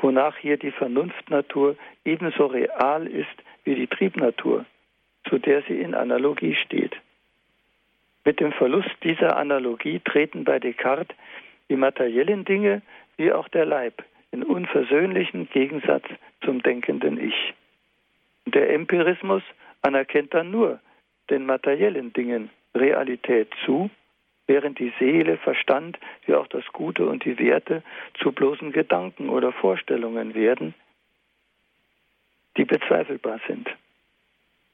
wonach 0.00 0.36
hier 0.36 0.56
die 0.56 0.72
Vernunftnatur 0.72 1.76
ebenso 2.04 2.46
real 2.46 3.06
ist 3.06 3.28
wie 3.64 3.74
die 3.74 3.86
Triebnatur 3.86 4.66
zu 5.28 5.38
der 5.38 5.62
sie 5.62 5.80
in 5.80 5.94
Analogie 5.94 6.54
steht. 6.54 6.94
Mit 8.24 8.40
dem 8.40 8.52
Verlust 8.52 8.90
dieser 9.02 9.36
Analogie 9.36 10.00
treten 10.00 10.44
bei 10.44 10.58
Descartes 10.58 11.16
die 11.68 11.76
materiellen 11.76 12.44
Dinge 12.44 12.82
wie 13.16 13.32
auch 13.32 13.48
der 13.48 13.64
Leib 13.64 14.04
in 14.32 14.42
unversöhnlichen 14.42 15.48
Gegensatz 15.50 16.04
zum 16.44 16.62
denkenden 16.62 17.18
Ich. 17.18 17.54
Der 18.46 18.72
Empirismus 18.72 19.42
anerkennt 19.82 20.34
dann 20.34 20.50
nur 20.50 20.80
den 21.30 21.46
materiellen 21.46 22.12
Dingen 22.12 22.50
Realität 22.74 23.48
zu, 23.64 23.90
während 24.50 24.80
die 24.80 24.92
Seele, 24.98 25.36
Verstand 25.36 25.96
wie 26.26 26.34
auch 26.34 26.48
das 26.48 26.66
Gute 26.72 27.06
und 27.06 27.24
die 27.24 27.38
Werte 27.38 27.84
zu 28.20 28.32
bloßen 28.32 28.72
Gedanken 28.72 29.28
oder 29.28 29.52
Vorstellungen 29.52 30.34
werden, 30.34 30.74
die 32.56 32.64
bezweifelbar 32.64 33.38
sind. 33.46 33.68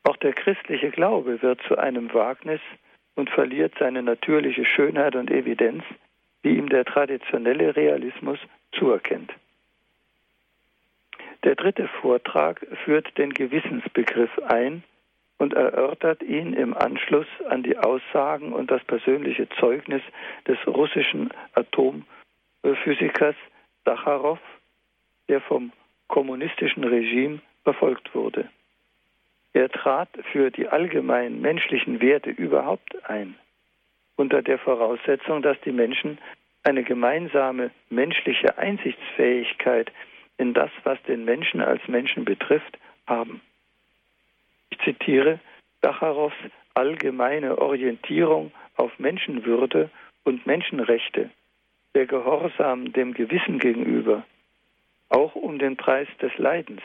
Auch 0.05 0.17
der 0.17 0.33
christliche 0.33 0.91
Glaube 0.91 1.43
wird 1.43 1.61
zu 1.69 1.77
einem 1.77 2.15
Wagnis 2.15 2.63
und 3.17 3.29
verliert 3.29 3.75
seine 3.79 4.03
natürliche 4.03 4.65
Schönheit 4.65 5.15
und 5.15 5.31
Evidenz, 5.31 5.85
die 6.43 6.57
ihm 6.57 6.71
der 6.71 6.87
traditionelle 6.87 7.77
Realismus 7.77 8.39
zuerkennt. 8.73 9.31
Der 11.45 11.55
dritte 11.55 11.87
Vortrag 12.01 12.67
führt 12.83 13.19
den 13.19 13.35
Gewissensbegriff 13.35 14.39
ein 14.39 14.85
und 15.39 15.53
erörtert 15.53 16.23
ihn 16.23 16.53
im 16.55 16.75
Anschluss 16.75 17.27
an 17.49 17.63
die 17.63 17.77
Aussagen 17.77 18.53
und 18.53 18.71
das 18.71 18.83
persönliche 18.85 19.49
Zeugnis 19.61 20.03
des 20.47 20.59
russischen 20.67 21.31
Atomphysikers 21.55 23.37
Sacharow, 23.85 24.39
der 25.29 25.41
vom 25.41 25.73
kommunistischen 26.09 26.85
Regime 26.85 27.41
verfolgt 27.65 28.15
wurde. 28.15 28.49
Er 29.53 29.71
trat 29.71 30.09
für 30.33 30.51
die 30.51 30.69
allgemeinen 30.69 31.41
menschlichen 31.41 32.01
Werte 32.01 32.31
überhaupt 32.31 33.09
ein, 33.09 33.37
unter 34.17 34.43
der 34.43 34.59
Voraussetzung, 34.59 35.43
dass 35.43 35.61
die 35.63 35.73
Menschen 35.73 36.19
eine 36.63 36.83
gemeinsame 36.83 37.71
menschliche 37.89 38.59
Einsichtsfähigkeit 38.59 39.93
in 40.37 40.53
das, 40.53 40.71
was 40.85 41.03
den 41.05 41.25
Menschen 41.25 41.61
als 41.61 41.81
Menschen 41.89 42.25
betrifft, 42.25 42.79
haben. 43.07 43.41
Ich 44.77 44.85
zitiere 44.85 45.39
Dacharows 45.81 46.33
allgemeine 46.75 47.59
Orientierung 47.59 48.53
auf 48.77 48.99
Menschenwürde 48.99 49.91
und 50.25 50.47
Menschenrechte, 50.47 51.31
der 51.95 52.07
Gehorsam 52.07 52.93
dem 52.93 53.15
Gewissen 53.15 53.59
gegenüber, 53.59 54.25
auch 55.09 55.35
um 55.35 55.59
den 55.59 55.77
Preis 55.77 56.09
des 56.21 56.37
Leidens. 56.37 56.83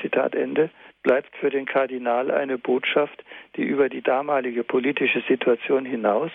Zitat 0.00 0.34
Ende, 0.34 0.70
bleibt 1.02 1.34
für 1.36 1.50
den 1.50 1.66
Kardinal 1.66 2.30
eine 2.30 2.58
Botschaft, 2.58 3.24
die 3.56 3.62
über 3.62 3.88
die 3.88 4.02
damalige 4.02 4.64
politische 4.64 5.22
Situation 5.28 5.84
hinaus 5.84 6.30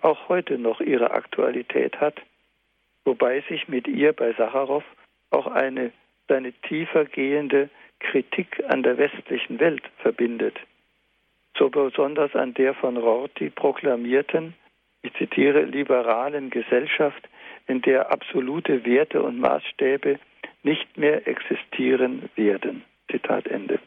auch 0.00 0.28
heute 0.28 0.58
noch 0.58 0.80
ihre 0.80 1.10
Aktualität 1.10 2.00
hat, 2.00 2.20
wobei 3.04 3.42
sich 3.48 3.68
mit 3.68 3.86
ihr 3.86 4.12
bei 4.14 4.32
Sacharow 4.32 4.84
auch 5.30 5.46
eine 5.46 5.92
seine 6.28 6.52
tiefer 6.52 7.04
gehende 7.04 7.68
Kritik 8.00 8.62
an 8.68 8.82
der 8.82 8.98
westlichen 8.98 9.58
Welt 9.60 9.82
verbindet. 9.98 10.58
So 11.58 11.70
besonders 11.70 12.34
an 12.34 12.54
der 12.54 12.74
von 12.74 12.96
Rorty 12.96 13.50
proklamierten, 13.50 14.54
ich 15.02 15.12
zitiere, 15.14 15.62
liberalen 15.62 16.50
Gesellschaft, 16.50 17.28
in 17.66 17.82
der 17.82 18.10
absolute 18.10 18.84
Werte 18.84 19.22
und 19.22 19.38
Maßstäbe 19.38 20.18
nicht 20.62 20.96
mehr 20.96 21.26
existieren 21.26 22.28
werden. 22.34 22.84
Zitat 23.10 23.46
Ende. 23.46 23.78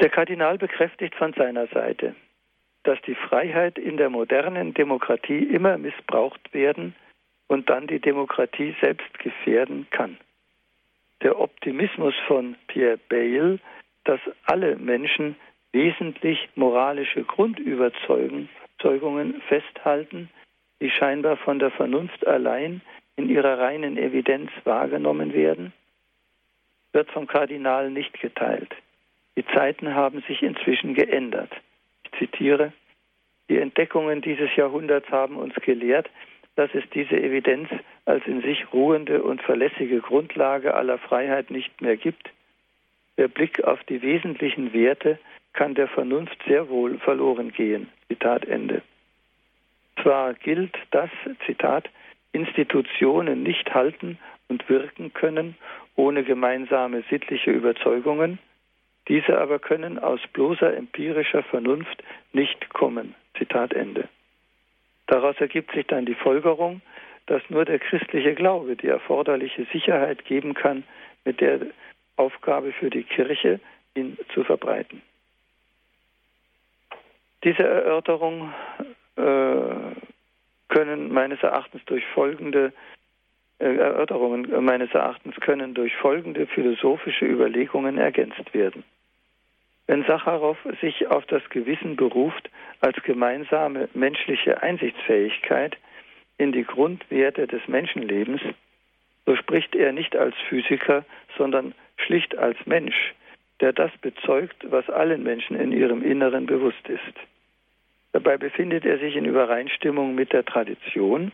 Der 0.00 0.10
Kardinal 0.10 0.58
bekräftigt 0.58 1.14
von 1.14 1.32
seiner 1.32 1.66
Seite, 1.68 2.14
dass 2.82 3.00
die 3.02 3.14
Freiheit 3.14 3.78
in 3.78 3.96
der 3.96 4.10
modernen 4.10 4.74
Demokratie 4.74 5.38
immer 5.38 5.78
missbraucht 5.78 6.52
werden 6.52 6.94
und 7.48 7.70
dann 7.70 7.86
die 7.86 8.00
Demokratie 8.00 8.76
selbst 8.80 9.18
gefährden 9.18 9.86
kann. 9.90 10.18
Der 11.22 11.38
Optimismus 11.38 12.14
von 12.26 12.56
Pierre 12.66 12.98
Bayle, 13.08 13.58
dass 14.04 14.20
alle 14.44 14.76
Menschen 14.76 15.36
wesentlich 15.72 16.48
moralische 16.54 17.24
Grundüberzeugungen 17.24 19.40
festhalten, 19.48 20.30
die 20.80 20.90
scheinbar 20.90 21.36
von 21.36 21.58
der 21.58 21.70
Vernunft 21.70 22.26
allein 22.26 22.80
in 23.16 23.30
ihrer 23.30 23.58
reinen 23.58 23.96
Evidenz 23.96 24.50
wahrgenommen 24.64 25.32
werden, 25.32 25.72
wird 26.92 27.10
vom 27.10 27.26
Kardinal 27.26 27.90
nicht 27.90 28.20
geteilt. 28.20 28.74
Die 29.36 29.46
Zeiten 29.46 29.94
haben 29.94 30.22
sich 30.28 30.42
inzwischen 30.42 30.94
geändert. 30.94 31.50
Ich 32.04 32.18
zitiere, 32.18 32.72
die 33.48 33.58
Entdeckungen 33.58 34.22
dieses 34.22 34.54
Jahrhunderts 34.56 35.08
haben 35.10 35.36
uns 35.36 35.54
gelehrt, 35.56 36.10
dass 36.56 36.70
es 36.74 36.84
diese 36.94 37.16
Evidenz 37.16 37.68
als 38.06 38.26
in 38.26 38.40
sich 38.40 38.72
ruhende 38.72 39.22
und 39.22 39.42
verlässliche 39.42 40.00
Grundlage 40.00 40.74
aller 40.74 40.98
Freiheit 40.98 41.50
nicht 41.50 41.80
mehr 41.80 41.96
gibt. 41.96 42.30
Der 43.18 43.28
Blick 43.28 43.62
auf 43.64 43.82
die 43.84 44.00
wesentlichen 44.00 44.72
Werte 44.72 45.18
kann 45.52 45.74
der 45.74 45.88
Vernunft 45.88 46.38
sehr 46.46 46.68
wohl 46.68 46.98
verloren 46.98 47.52
gehen. 47.52 47.88
Zitat 48.08 48.44
Ende. 48.44 48.82
Zwar 50.02 50.34
gilt 50.34 50.76
das, 50.90 51.10
Zitat, 51.46 51.88
Institutionen 52.32 53.42
nicht 53.42 53.74
halten 53.74 54.18
und 54.48 54.68
wirken 54.68 55.12
können 55.12 55.56
ohne 55.96 56.22
gemeinsame 56.22 57.02
sittliche 57.10 57.50
Überzeugungen, 57.50 58.38
diese 59.08 59.38
aber 59.38 59.58
können 59.58 59.98
aus 59.98 60.20
bloßer 60.32 60.76
empirischer 60.76 61.42
Vernunft 61.42 62.02
nicht 62.32 62.68
kommen. 62.70 63.14
Zitat 63.38 63.72
Ende. 63.72 64.08
Daraus 65.06 65.36
ergibt 65.38 65.72
sich 65.72 65.86
dann 65.86 66.04
die 66.04 66.14
Folgerung, 66.14 66.82
dass 67.26 67.42
nur 67.48 67.64
der 67.64 67.78
christliche 67.78 68.34
Glaube 68.34 68.76
die 68.76 68.88
erforderliche 68.88 69.66
Sicherheit 69.72 70.24
geben 70.24 70.54
kann, 70.54 70.84
mit 71.24 71.40
der 71.40 71.60
Aufgabe 72.16 72.72
für 72.72 72.90
die 72.90 73.02
Kirche, 73.02 73.60
ihn 73.94 74.16
zu 74.32 74.44
verbreiten. 74.44 75.02
Diese 77.44 77.62
Erörterung 77.62 78.52
äh, 79.16 79.22
können 80.68 81.12
meines 81.12 81.42
Erachtens 81.42 81.84
durch 81.86 82.04
folgende 82.06 82.72
äh, 83.58 83.76
Erörterungen 83.76 84.64
meines 84.64 84.92
Erachtens 84.92 85.36
können 85.36 85.74
durch 85.74 85.94
folgende 85.96 86.46
philosophische 86.46 87.24
Überlegungen 87.24 87.98
ergänzt 87.98 88.52
werden. 88.52 88.84
Wenn 89.86 90.04
Sacharow 90.04 90.58
sich 90.80 91.06
auf 91.06 91.24
das 91.26 91.48
Gewissen 91.50 91.96
beruft 91.96 92.50
als 92.80 93.00
gemeinsame 93.04 93.88
menschliche 93.94 94.62
Einsichtsfähigkeit 94.62 95.76
in 96.38 96.52
die 96.52 96.64
Grundwerte 96.64 97.46
des 97.46 97.66
Menschenlebens, 97.66 98.40
so 99.24 99.36
spricht 99.36 99.74
er 99.74 99.92
nicht 99.92 100.16
als 100.16 100.34
Physiker, 100.48 101.04
sondern 101.36 101.74
schlicht 101.96 102.36
als 102.36 102.58
Mensch, 102.66 103.14
der 103.60 103.72
das 103.72 103.90
bezeugt, 103.98 104.70
was 104.70 104.88
allen 104.90 105.22
Menschen 105.22 105.58
in 105.58 105.72
ihrem 105.72 106.02
Inneren 106.02 106.46
bewusst 106.46 106.88
ist. 106.88 107.02
Dabei 108.12 108.36
befindet 108.36 108.84
er 108.84 108.98
sich 108.98 109.16
in 109.16 109.24
Übereinstimmung 109.24 110.14
mit 110.14 110.32
der 110.32 110.44
Tradition, 110.44 111.32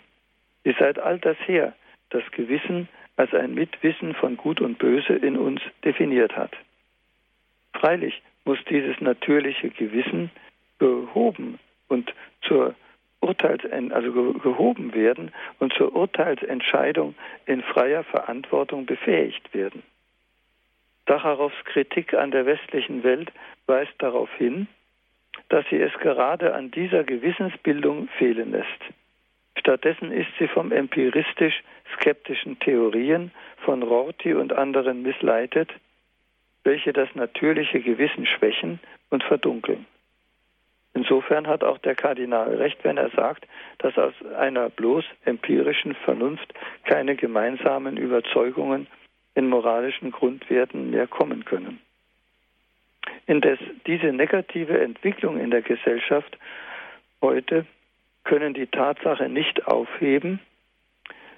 die 0.64 0.74
seit 0.78 0.98
alters 0.98 1.36
her 1.46 1.74
das 2.10 2.22
Gewissen 2.32 2.88
als 3.16 3.34
ein 3.34 3.54
Mitwissen 3.54 4.14
von 4.14 4.36
Gut 4.36 4.60
und 4.60 4.78
Böse 4.78 5.14
in 5.14 5.36
uns 5.36 5.60
definiert 5.84 6.36
hat. 6.36 6.52
Freilich 7.74 8.22
muss 8.44 8.58
dieses 8.68 9.00
natürliche 9.00 9.70
Gewissen 9.70 10.30
gehoben 10.78 11.58
und 11.88 12.12
zur 12.42 12.74
Urteils 13.22 13.62
also 13.92 14.12
gehoben 14.12 14.94
werden 14.94 15.32
und 15.58 15.72
zur 15.74 15.94
Urteilsentscheidung 15.94 17.14
in 17.46 17.62
freier 17.62 18.04
Verantwortung 18.04 18.84
befähigt 18.86 19.54
werden. 19.54 19.82
Sacharows 21.06 21.52
Kritik 21.64 22.14
an 22.14 22.30
der 22.30 22.46
westlichen 22.46 23.02
Welt 23.04 23.32
weist 23.66 23.94
darauf 23.98 24.30
hin, 24.36 24.66
dass 25.48 25.64
sie 25.70 25.80
es 25.80 25.92
gerade 25.94 26.54
an 26.54 26.70
dieser 26.70 27.04
Gewissensbildung 27.04 28.08
fehlen 28.18 28.52
lässt. 28.52 28.66
Stattdessen 29.58 30.12
ist 30.12 30.30
sie 30.38 30.48
vom 30.48 30.72
empiristisch-skeptischen 30.72 32.58
Theorien 32.58 33.30
von 33.58 33.82
Rorty 33.82 34.34
und 34.34 34.52
anderen 34.52 35.02
missleitet 35.02 35.70
welche 36.64 36.92
das 36.92 37.08
natürliche 37.14 37.80
Gewissen 37.80 38.26
schwächen 38.26 38.80
und 39.10 39.22
verdunkeln. 39.24 39.86
Insofern 40.94 41.46
hat 41.46 41.64
auch 41.64 41.78
der 41.78 41.94
Kardinal 41.94 42.54
recht, 42.56 42.78
wenn 42.82 42.98
er 42.98 43.10
sagt, 43.10 43.46
dass 43.78 43.96
aus 43.96 44.14
einer 44.38 44.68
bloß 44.68 45.04
empirischen 45.24 45.94
Vernunft 45.94 46.52
keine 46.84 47.16
gemeinsamen 47.16 47.96
Überzeugungen 47.96 48.86
in 49.34 49.48
moralischen 49.48 50.10
Grundwerten 50.10 50.90
mehr 50.90 51.06
kommen 51.06 51.44
können. 51.44 51.80
Indes 53.26 53.58
diese 53.86 54.12
negative 54.12 54.80
Entwicklung 54.80 55.38
in 55.38 55.50
der 55.50 55.62
Gesellschaft 55.62 56.36
heute 57.22 57.64
können 58.24 58.52
die 58.52 58.66
Tatsache 58.66 59.28
nicht 59.28 59.66
aufheben, 59.66 60.40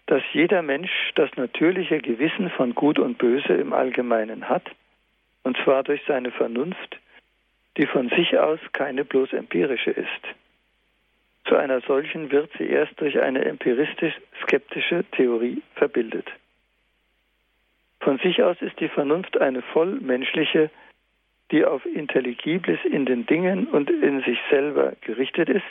dass 0.06 0.22
jeder 0.32 0.62
Mensch 0.62 0.90
das 1.14 1.30
natürliche 1.36 1.98
Gewissen 1.98 2.50
von 2.50 2.74
Gut 2.74 2.98
und 2.98 3.18
Böse 3.18 3.54
im 3.54 3.72
Allgemeinen 3.72 4.48
hat 4.48 4.64
und 5.44 5.56
zwar 5.58 5.82
durch 5.84 6.02
seine 6.06 6.30
Vernunft, 6.30 6.98
die 7.76 7.87
von 7.87 8.08
sich 8.10 8.38
aus 8.38 8.60
keine 8.72 9.04
bloß 9.04 9.32
empirische 9.32 9.90
ist. 9.90 10.08
Zu 11.46 11.56
einer 11.56 11.80
solchen 11.82 12.30
wird 12.30 12.50
sie 12.56 12.68
erst 12.68 12.98
durch 13.00 13.20
eine 13.20 13.44
empiristisch-skeptische 13.44 15.04
Theorie 15.12 15.62
verbildet. 15.74 16.26
Von 18.00 18.18
sich 18.18 18.42
aus 18.42 18.60
ist 18.60 18.78
die 18.80 18.88
Vernunft 18.88 19.40
eine 19.40 19.62
vollmenschliche, 19.62 20.70
die 21.50 21.64
auf 21.64 21.84
Intelligibles 21.84 22.78
in 22.84 23.06
den 23.06 23.26
Dingen 23.26 23.66
und 23.66 23.90
in 23.90 24.22
sich 24.22 24.38
selber 24.50 24.94
gerichtet 25.02 25.48
ist 25.48 25.62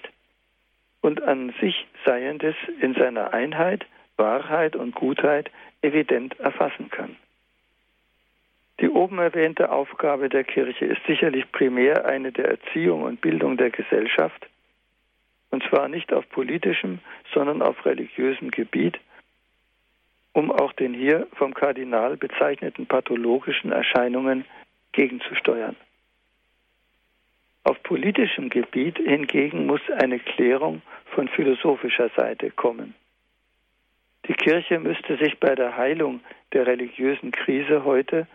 und 1.02 1.22
an 1.24 1.54
sich 1.60 1.88
Seiendes 2.06 2.56
in 2.80 2.94
seiner 2.94 3.34
Einheit, 3.34 3.86
Wahrheit 4.18 4.76
und 4.76 4.94
Gutheit 4.96 5.50
evident 5.82 6.40
erfassen 6.40 6.90
kann. 6.90 7.16
Die 8.80 8.90
oben 8.90 9.20
erwähnte 9.20 9.72
Aufgabe 9.72 10.30
der 10.30 10.44
Kirche 10.44 10.86
ist 10.86 11.02
sicherlich 11.06 11.52
primär 11.52 12.06
eine 12.06 12.32
der 12.32 12.46
Erziehung 12.46 13.04
und 13.04 13.22
Bildung 13.22 13.58
der 13.58 13.70
Gesellschaft, 13.70 14.48
und 15.52 15.64
zwar 15.70 15.88
nicht 15.88 16.12
auf 16.12 16.28
politischem, 16.30 17.00
sondern 17.34 17.62
auf 17.62 17.86
religiösem 17.86 18.50
Gebiet, 18.50 19.00
um 20.34 20.52
auch 20.52 20.74
den 20.74 20.94
hier 20.94 21.28
vom 21.34 21.54
Kardinal 21.54 22.18
bezeichneten 22.18 22.88
pathologischen 22.88 23.72
Erscheinungen 23.72 24.46
gegenzusteuern. 24.92 25.76
Auf 27.64 27.82
politischem 27.84 28.50
Gebiet 28.50 28.98
hingegen 28.98 29.68
muss 29.68 29.82
eine 29.90 30.20
Klärung 30.20 30.82
von 31.06 31.28
philosophischer 31.28 32.10
Seite 32.10 32.52
kommen. 32.52 32.96
Die 34.28 34.34
Kirche 34.34 34.80
müsste 34.80 35.18
sich 35.18 35.40
bei 35.40 35.54
der 35.56 35.78
Heilung 35.78 36.22
der 36.52 36.66
religiösen 36.66 37.32
Krise 37.32 37.84
heute 37.84 38.28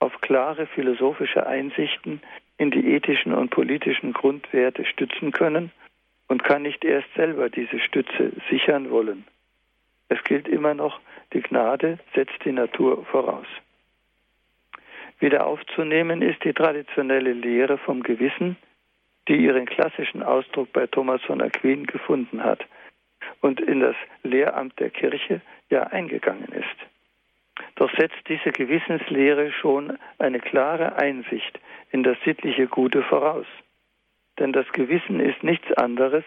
auf 0.00 0.20
klare 0.20 0.66
philosophische 0.66 1.46
Einsichten 1.46 2.20
in 2.56 2.70
die 2.70 2.94
ethischen 2.94 3.32
und 3.32 3.50
politischen 3.50 4.12
Grundwerte 4.12 4.84
stützen 4.84 5.32
können 5.32 5.70
und 6.28 6.44
kann 6.44 6.62
nicht 6.62 6.84
erst 6.84 7.12
selber 7.14 7.48
diese 7.48 7.80
Stütze 7.80 8.32
sichern 8.50 8.90
wollen. 8.90 9.24
Es 10.08 10.22
gilt 10.24 10.48
immer 10.48 10.74
noch, 10.74 11.00
die 11.32 11.42
Gnade 11.42 11.98
setzt 12.14 12.44
die 12.44 12.52
Natur 12.52 13.04
voraus. 13.06 13.46
Wieder 15.20 15.46
aufzunehmen 15.46 16.22
ist 16.22 16.44
die 16.44 16.52
traditionelle 16.52 17.32
Lehre 17.32 17.78
vom 17.78 18.02
Gewissen, 18.02 18.56
die 19.26 19.36
ihren 19.36 19.66
klassischen 19.66 20.22
Ausdruck 20.22 20.72
bei 20.72 20.86
Thomas 20.86 21.20
von 21.22 21.42
Aquin 21.42 21.86
gefunden 21.86 22.42
hat 22.42 22.64
und 23.40 23.60
in 23.60 23.80
das 23.80 23.96
Lehramt 24.22 24.78
der 24.78 24.90
Kirche 24.90 25.40
ja 25.70 25.82
eingegangen 25.84 26.48
ist. 26.52 26.97
Doch 27.76 27.90
setzt 27.96 28.28
diese 28.28 28.52
Gewissenslehre 28.52 29.52
schon 29.52 29.98
eine 30.18 30.40
klare 30.40 30.96
Einsicht 30.96 31.58
in 31.90 32.02
das 32.02 32.16
sittliche 32.24 32.66
Gute 32.66 33.02
voraus. 33.02 33.46
Denn 34.38 34.52
das 34.52 34.70
Gewissen 34.72 35.20
ist 35.20 35.42
nichts 35.42 35.72
anderes 35.72 36.24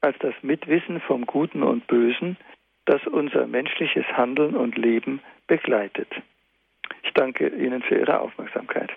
als 0.00 0.18
das 0.18 0.34
Mitwissen 0.42 1.00
vom 1.00 1.26
Guten 1.26 1.62
und 1.62 1.86
Bösen, 1.86 2.36
das 2.84 3.04
unser 3.06 3.46
menschliches 3.46 4.06
Handeln 4.12 4.54
und 4.54 4.76
Leben 4.76 5.20
begleitet. 5.46 6.08
Ich 7.02 7.12
danke 7.14 7.48
Ihnen 7.48 7.82
für 7.82 7.98
Ihre 7.98 8.20
Aufmerksamkeit. 8.20 8.92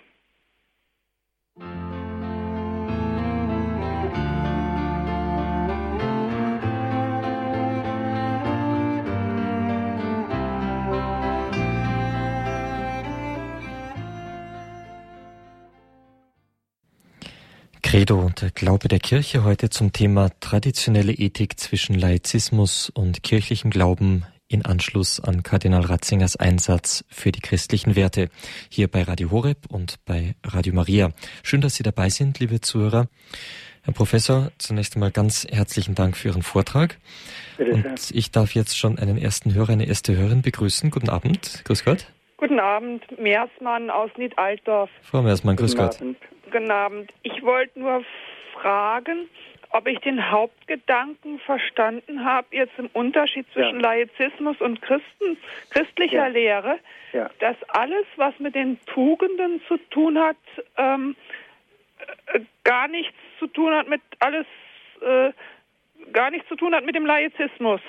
Credo 17.89 18.19
und 18.19 18.43
der 18.43 18.51
Glaube 18.51 18.87
der 18.87 18.99
Kirche 18.99 19.43
heute 19.43 19.71
zum 19.71 19.91
Thema 19.91 20.29
traditionelle 20.41 21.11
Ethik 21.11 21.59
zwischen 21.59 21.95
Laizismus 21.95 22.91
und 22.91 23.23
kirchlichem 23.23 23.71
Glauben 23.71 24.27
in 24.47 24.63
Anschluss 24.63 25.19
an 25.19 25.41
Kardinal 25.41 25.81
Ratzingers 25.81 26.35
Einsatz 26.35 27.03
für 27.09 27.31
die 27.31 27.39
christlichen 27.39 27.95
Werte 27.95 28.29
hier 28.69 28.89
bei 28.89 29.01
Radio 29.01 29.31
Horeb 29.31 29.65
und 29.69 29.95
bei 30.05 30.35
Radio 30.45 30.75
Maria. 30.75 31.09
Schön, 31.41 31.61
dass 31.61 31.77
Sie 31.77 31.81
dabei 31.81 32.09
sind, 32.09 32.39
liebe 32.39 32.61
Zuhörer. 32.61 33.07
Herr 33.81 33.93
Professor, 33.95 34.51
zunächst 34.59 34.95
einmal 34.95 35.09
ganz 35.09 35.47
herzlichen 35.49 35.95
Dank 35.95 36.15
für 36.15 36.27
Ihren 36.27 36.43
Vortrag. 36.43 36.99
Und 37.57 38.11
ich 38.11 38.29
darf 38.29 38.53
jetzt 38.53 38.77
schon 38.77 38.99
einen 38.99 39.17
ersten 39.17 39.55
Hörer, 39.55 39.71
eine 39.71 39.87
erste 39.87 40.15
Hörerin 40.15 40.43
begrüßen. 40.43 40.91
Guten 40.91 41.09
Abend. 41.09 41.63
Grüß 41.65 41.85
Gott. 41.85 42.05
Guten 42.37 42.59
Abend, 42.59 43.03
Meersmann 43.19 43.89
aus 43.89 44.11
Niedaltdorf. 44.15 44.91
Frau 45.01 45.23
Meersmann, 45.23 45.55
grüß 45.55 45.71
Guten 45.75 45.87
Gott. 45.87 46.01
Abend. 46.01 46.17
Guten 46.51 46.71
Abend. 46.71 47.11
Ich 47.21 47.43
wollte 47.43 47.79
nur 47.79 48.03
fragen, 48.53 49.29
ob 49.71 49.87
ich 49.87 49.99
den 49.99 50.31
Hauptgedanken 50.31 51.39
verstanden 51.39 52.25
habe, 52.25 52.47
jetzt 52.51 52.73
im 52.79 52.87
Unterschied 52.93 53.45
zwischen 53.53 53.81
ja. 53.81 53.91
Laizismus 53.91 54.59
und 54.59 54.81
Christen, 54.81 55.37
christlicher 55.69 56.25
ja. 56.25 56.27
Lehre, 56.27 56.79
ja. 57.13 57.29
dass 57.39 57.55
alles, 57.67 58.05
was 58.15 58.37
mit 58.39 58.55
den 58.55 58.79
Tugenden 58.87 59.61
zu 59.67 59.77
tun 59.91 60.17
hat, 60.17 60.37
ähm, 60.77 61.15
äh, 62.33 62.39
gar 62.63 62.87
nichts 62.87 63.15
zu 63.37 63.45
tun 63.45 63.73
hat 63.73 63.87
mit 63.87 64.01
alles, 64.19 64.47
äh, 65.01 65.31
gar 66.13 66.31
nichts 66.31 66.47
zu 66.47 66.55
tun 66.55 66.73
hat 66.73 66.83
mit 66.83 66.95
dem 66.95 67.05
Laizismus. 67.05 67.81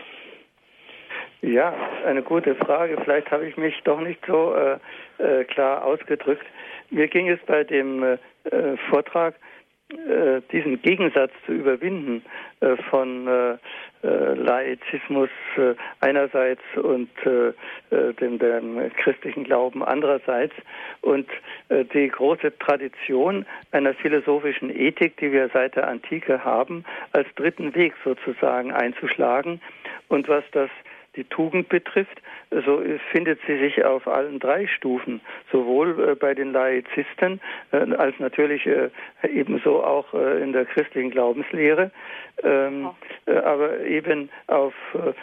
Ja, 1.41 1.75
eine 2.05 2.23
gute 2.23 2.55
Frage. 2.55 2.99
Vielleicht 3.03 3.31
habe 3.31 3.47
ich 3.47 3.57
mich 3.57 3.81
doch 3.85 4.01
nicht 4.01 4.21
so 4.27 4.55
äh, 4.55 4.79
äh, 5.19 5.45
klar 5.45 5.83
ausgedrückt. 5.83 6.45
Mir 6.91 7.09
ging 7.09 7.31
es 7.31 7.41
bei 7.47 7.65
dem 7.65 8.19
äh, 8.45 8.77
Vortrag, 8.89 9.35
äh, 9.91 10.41
diesen 10.53 10.81
Gegensatz 10.83 11.33
zu 11.47 11.53
überwinden 11.53 12.23
äh, 12.61 12.77
von 12.91 13.27
äh, 13.27 13.57
Laizismus 14.03 15.29
einerseits 16.01 16.63
und 16.83 17.11
dem, 17.21 18.39
dem, 18.39 18.91
christlichen 18.97 19.45
Glauben 19.45 19.85
andererseits 19.85 20.55
und 21.03 21.29
die 21.69 22.09
große 22.09 22.57
Tradition 22.61 23.45
einer 23.73 23.93
philosophischen 23.93 24.75
Ethik, 24.75 25.19
die 25.19 25.33
wir 25.33 25.51
seit 25.53 25.77
der 25.77 25.87
Antike 25.87 26.43
haben, 26.43 26.87
als 27.13 27.29
dritten 27.35 27.75
Weg 27.75 27.93
sozusagen 28.03 28.73
einzuschlagen 28.73 29.61
und 30.09 30.29
was 30.29 30.45
das 30.53 30.71
die 31.17 31.25
Tugend 31.25 31.69
betrifft, 31.69 32.21
so 32.51 32.83
findet 33.11 33.41
sie 33.47 33.59
sich 33.59 33.85
auf 33.85 34.07
allen 34.07 34.39
drei 34.39 34.67
Stufen, 34.67 35.21
sowohl 35.51 36.11
äh, 36.11 36.15
bei 36.15 36.35
den 36.35 36.53
Laizisten 36.53 37.41
äh, 37.73 37.77
als 37.95 38.19
natürlich 38.19 38.67
äh, 38.67 38.91
ebenso 39.29 39.83
auch 39.83 40.13
in 40.15 40.53
der 40.53 40.65
christlichen 40.67 41.11
Glaubenslehre, 41.11 41.91
ähm, 42.43 42.91
aber 43.27 43.81
eben 43.81 44.31
auf 44.47 44.75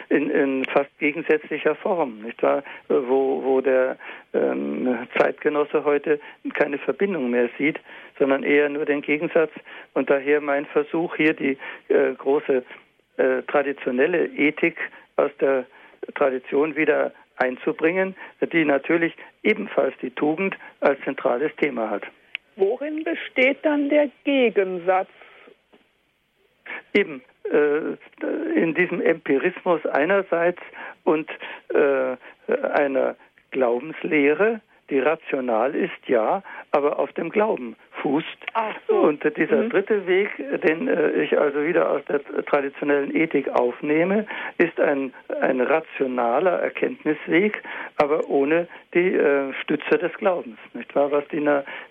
in, 0.08 0.30
in, 0.30 0.64
fast 0.66 0.90
gegensätzlicher 0.98 1.74
Form, 1.74 2.22
nicht 2.22 2.42
wahr? 2.42 2.62
Wo, 2.88 3.42
wo 3.42 3.60
der 3.60 3.96
ähm, 4.34 5.06
Zeitgenosse 5.18 5.84
heute 5.84 6.20
keine 6.54 6.78
Verbindung 6.78 7.30
mehr 7.30 7.48
sieht, 7.58 7.78
sondern 8.18 8.42
eher 8.42 8.68
nur 8.68 8.84
den 8.84 9.02
Gegensatz. 9.02 9.50
Und 9.94 10.10
daher 10.10 10.40
mein 10.40 10.66
Versuch 10.66 11.16
hier 11.16 11.34
die 11.34 11.58
große 12.18 12.62
traditionelle 13.48 14.26
Ethik 14.26 14.76
aus 15.16 15.30
der 15.40 15.66
Tradition 16.14 16.76
wieder 16.76 17.12
einzubringen, 17.36 18.16
die 18.52 18.64
natürlich 18.64 19.14
ebenfalls 19.42 19.94
die 20.02 20.10
Tugend 20.10 20.56
als 20.80 21.00
zentrales 21.02 21.54
Thema 21.56 21.90
hat. 21.90 22.02
Worin 22.56 23.04
besteht 23.04 23.58
dann 23.62 23.88
der 23.88 24.10
Gegensatz? 24.24 25.08
Eben 26.92 27.22
äh, 27.44 27.96
in 28.54 28.74
diesem 28.74 29.00
Empirismus 29.00 29.84
einerseits 29.86 30.60
und 31.04 31.30
äh, 31.72 32.16
einer 32.74 33.16
Glaubenslehre, 33.50 34.60
die 34.90 34.98
rational 34.98 35.74
ist, 35.74 36.08
ja, 36.08 36.42
aber 36.72 36.98
auf 36.98 37.12
dem 37.12 37.30
Glauben 37.30 37.76
fußt. 38.02 38.26
So. 38.86 38.96
Und 38.96 39.22
dieser 39.36 39.62
mhm. 39.62 39.70
dritte 39.70 40.06
Weg, 40.06 40.30
den 40.62 40.88
äh, 40.88 41.22
ich 41.22 41.38
also 41.38 41.64
wieder 41.64 41.90
aus 41.90 42.02
der 42.06 42.20
traditionellen 42.46 43.14
Ethik 43.14 43.48
aufnehme, 43.48 44.26
ist 44.58 44.80
ein, 44.80 45.12
ein 45.40 45.60
rationaler 45.60 46.60
Erkenntnisweg, 46.60 47.62
aber 47.96 48.28
ohne 48.28 48.68
die 48.94 49.14
äh, 49.14 49.52
Stütze 49.62 49.98
des 49.98 50.12
Glaubens, 50.14 50.58
nicht 50.74 50.94
wahr? 50.94 51.10
Was 51.12 51.26
die, 51.28 51.44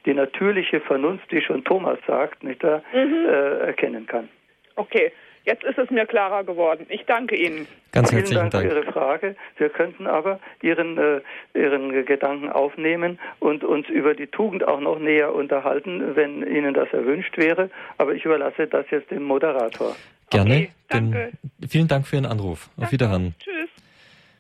die 0.06 0.14
natürliche 0.14 0.80
Vernunft, 0.82 1.32
die 1.32 1.42
schon 1.42 1.64
Thomas 1.64 2.00
sagt, 2.08 2.44
nicht 2.44 2.64
wahr, 2.64 2.82
mhm. 2.94 3.26
äh, 3.26 3.58
erkennen 3.68 4.08
kann. 4.08 4.30
Okay. 4.76 5.12
Jetzt 5.48 5.64
ist 5.64 5.78
es 5.78 5.90
mir 5.90 6.06
klarer 6.06 6.44
geworden. 6.44 6.86
Ich 6.90 7.06
danke 7.06 7.38
Ihnen. 7.38 7.68
Ganz 7.94 8.12
herzlichen 8.12 8.36
Dank, 8.36 8.52
Dank 8.52 8.70
für 8.70 8.76
Ihre 8.76 8.92
Frage. 8.92 9.36
Wir 9.56 9.70
könnten 9.70 10.06
aber 10.06 10.42
Ihren, 10.62 10.98
äh, 10.98 11.22
Ihren 11.54 12.06
Gedanken 12.06 12.50
aufnehmen 12.50 13.18
und 13.40 13.64
uns 13.64 13.88
über 13.88 14.14
die 14.14 14.28
Tugend 14.28 14.68
auch 14.68 14.82
noch 14.82 15.00
näher 15.00 15.34
unterhalten, 15.34 16.18
wenn 16.18 16.46
Ihnen 16.46 16.74
das 16.74 16.92
erwünscht 16.92 17.38
wäre. 17.38 17.70
Aber 17.98 18.14
ich 18.14 18.26
überlasse 18.26 18.68
das 18.68 18.88
jetzt 18.92 19.10
dem 19.10 19.24
Moderator. 19.24 19.96
Gerne. 20.30 20.50
Okay, 20.50 20.70
danke. 20.90 21.32
vielen 21.70 21.88
Dank 21.88 22.06
für 22.06 22.18
Ihren 22.18 22.26
Anruf. 22.26 22.70
Auf 22.76 22.92
Wiederhören. 22.92 23.34
Tschüss. 23.40 23.57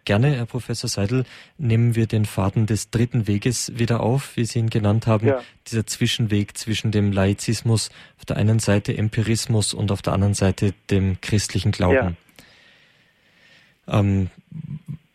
Gerne, 0.07 0.37
Herr 0.37 0.45
Professor 0.45 0.87
Seidel, 0.87 1.25
nehmen 1.57 1.97
wir 1.97 2.07
den 2.07 2.23
Faden 2.23 2.65
des 2.65 2.91
dritten 2.91 3.27
Weges 3.27 3.77
wieder 3.77 3.99
auf, 3.99 4.37
wie 4.37 4.45
Sie 4.45 4.59
ihn 4.59 4.69
genannt 4.69 5.05
haben. 5.05 5.27
Ja. 5.27 5.41
Dieser 5.67 5.85
Zwischenweg 5.85 6.57
zwischen 6.57 6.91
dem 6.93 7.11
Laizismus, 7.11 7.89
auf 8.17 8.23
der 8.23 8.37
einen 8.37 8.59
Seite 8.59 8.97
Empirismus 8.97 9.73
und 9.73 9.91
auf 9.91 10.01
der 10.01 10.13
anderen 10.13 10.33
Seite 10.33 10.73
dem 10.89 11.19
christlichen 11.19 11.73
Glauben. 11.73 12.15
Ja. 13.85 13.99
Ähm, 13.99 14.29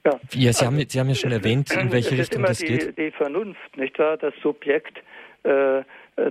ja. 0.05 0.21
ja 0.35 0.53
Sie, 0.53 0.67
haben, 0.67 0.79
Sie 0.87 1.01
haben 1.01 1.09
ja 1.09 1.15
schon 1.15 1.33
erwähnt, 1.33 1.75
in 1.75 1.91
welche 1.91 2.19
Richtung 2.19 2.43
das 2.43 2.59
die, 2.59 2.67
geht. 2.67 2.99
Die 2.99 3.13
Vernunft, 3.13 3.75
nicht 3.79 3.99
wahr? 3.99 4.19
Das 4.19 4.35
Subjekt, 4.43 4.99
äh, 5.45 5.85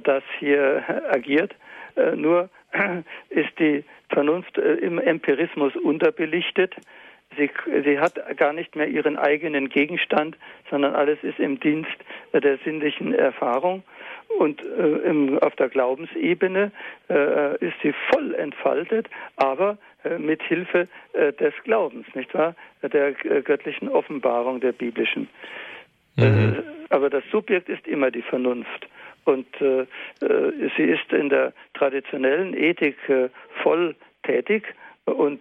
das 0.03 0.21
hier 0.37 0.83
agiert. 1.09 1.55
Äh, 1.95 2.15
nur 2.15 2.47
ist 3.29 3.57
die 3.57 3.83
Vernunft 4.09 4.55
äh, 4.59 4.75
im 4.75 4.99
Empirismus 4.99 5.75
unterbelichtet. 5.77 6.75
Sie, 7.37 7.49
sie 7.85 7.99
hat 7.99 8.15
gar 8.37 8.53
nicht 8.53 8.75
mehr 8.75 8.87
ihren 8.87 9.17
eigenen 9.17 9.69
Gegenstand, 9.69 10.37
sondern 10.69 10.95
alles 10.95 11.17
ist 11.23 11.39
im 11.39 11.59
Dienst 11.59 11.95
der 12.33 12.57
sinnlichen 12.65 13.13
Erfahrung. 13.13 13.83
Und 14.37 14.61
äh, 14.63 15.09
im, 15.09 15.39
auf 15.39 15.55
der 15.55 15.69
Glaubensebene 15.69 16.71
äh, 17.09 17.57
ist 17.57 17.75
sie 17.83 17.93
voll 18.11 18.33
entfaltet, 18.35 19.07
aber 19.35 19.77
äh, 20.03 20.17
mit 20.17 20.41
Hilfe 20.43 20.87
äh, 21.13 21.33
des 21.33 21.53
Glaubens, 21.63 22.05
nicht 22.15 22.33
wahr? 22.33 22.55
Der 22.81 23.13
äh, 23.25 23.41
göttlichen 23.41 23.89
Offenbarung 23.89 24.59
der 24.59 24.71
biblischen. 24.71 25.27
Mhm. 26.15 26.23
Äh, 26.23 26.93
aber 26.93 27.09
das 27.09 27.23
Subjekt 27.31 27.69
ist 27.69 27.87
immer 27.87 28.11
die 28.11 28.21
Vernunft. 28.21 28.87
Und 29.23 29.45
sie 29.59 30.83
ist 30.83 31.13
in 31.13 31.29
der 31.29 31.53
traditionellen 31.75 32.55
Ethik 32.55 32.97
voll 33.61 33.95
tätig 34.23 34.63
und 35.05 35.39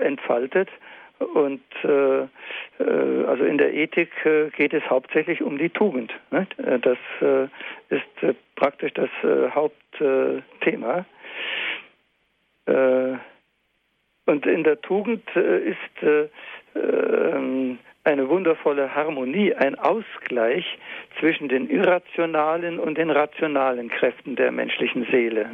entfaltet 0.00 0.68
und 1.18 1.62
äh, 1.84 2.22
äh, 2.22 3.24
also 3.26 3.44
in 3.44 3.58
der 3.58 3.74
Ethik 3.74 4.10
äh, 4.24 4.50
geht 4.50 4.72
es 4.72 4.82
hauptsächlich 4.88 5.42
um 5.42 5.58
die 5.58 5.70
Tugend. 5.70 6.12
Nicht? 6.30 6.58
Äh, 6.58 6.78
das 6.78 6.98
ist 7.90 8.36
praktisch 8.54 8.92
das 8.94 9.10
Hauptthema. 9.54 11.04
und 14.26 14.46
in 14.46 14.64
der 14.64 14.80
Tugend 14.80 15.24
ist 15.34 16.28
eine 18.04 18.28
wundervolle 18.28 18.94
Harmonie, 18.94 19.54
ein 19.54 19.78
Ausgleich 19.78 20.64
zwischen 21.18 21.48
den 21.48 21.70
irrationalen 21.70 22.78
und 22.78 22.98
den 22.98 23.10
rationalen 23.10 23.88
Kräften 23.88 24.36
der 24.36 24.52
menschlichen 24.52 25.06
Seele. 25.10 25.48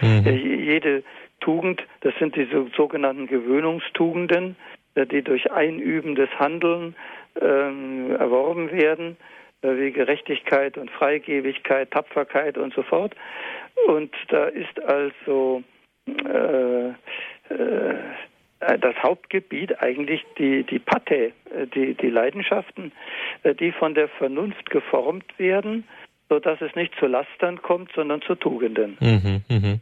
Mhm. 0.00 0.26
Jede 0.26 1.02
Tugend, 1.40 1.82
das 2.00 2.14
sind 2.18 2.36
die 2.36 2.48
sogenannten 2.76 3.26
Gewöhnungstugenden, 3.26 4.56
die 5.06 5.22
durch 5.22 5.50
einübendes 5.50 6.30
Handeln 6.38 6.94
ähm, 7.40 8.16
erworben 8.16 8.70
werden, 8.72 9.16
äh, 9.62 9.76
wie 9.76 9.92
Gerechtigkeit 9.92 10.78
und 10.78 10.90
Freigebigkeit, 10.90 11.90
Tapferkeit 11.90 12.58
und 12.58 12.74
so 12.74 12.82
fort. 12.82 13.14
Und 13.86 14.14
da 14.28 14.44
ist 14.46 14.82
also 14.82 15.62
äh, 16.06 16.88
äh, 16.88 18.78
das 18.80 18.96
Hauptgebiet 19.02 19.80
eigentlich 19.80 20.24
die, 20.36 20.64
die 20.64 20.80
Pate, 20.80 21.32
äh, 21.54 21.66
die, 21.74 21.94
die 21.94 22.10
Leidenschaften, 22.10 22.92
die 23.60 23.70
von 23.70 23.94
der 23.94 24.08
Vernunft 24.08 24.68
geformt 24.70 25.38
werden, 25.38 25.84
sodass 26.28 26.60
es 26.60 26.74
nicht 26.74 26.92
zu 26.98 27.06
Lastern 27.06 27.62
kommt, 27.62 27.92
sondern 27.94 28.20
zu 28.22 28.34
Tugenden. 28.34 28.96
Mhm, 29.00 29.42
mh. 29.48 29.78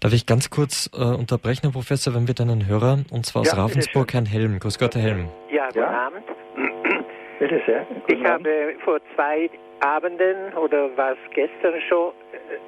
Darf 0.00 0.12
ich 0.12 0.26
ganz 0.26 0.50
kurz 0.50 0.90
äh, 0.94 1.02
unterbrechen, 1.02 1.60
Herr 1.62 1.72
Professor, 1.72 2.14
wenn 2.14 2.26
wir 2.26 2.34
dann 2.34 2.50
einen 2.50 2.66
Hörer, 2.66 2.98
und 3.10 3.24
zwar 3.24 3.42
aus 3.42 3.52
ja, 3.52 3.54
Ravensburg, 3.54 4.12
Herrn 4.12 4.26
Helm. 4.26 4.58
Grüß 4.58 4.78
Gott, 4.78 4.94
Herr 4.94 5.02
Helm. 5.02 5.28
Ja, 5.50 5.66
guten 5.68 5.78
ja. 5.78 6.06
Abend. 6.06 6.24
Bitte 7.38 7.62
sehr. 7.66 7.86
Guten 8.06 8.12
ich 8.12 8.26
Abend. 8.26 8.46
habe 8.46 8.74
vor 8.84 9.00
zwei 9.14 9.48
Abenden 9.80 10.52
oder 10.54 10.90
was 10.96 11.16
gestern 11.34 11.80
schon 11.88 12.12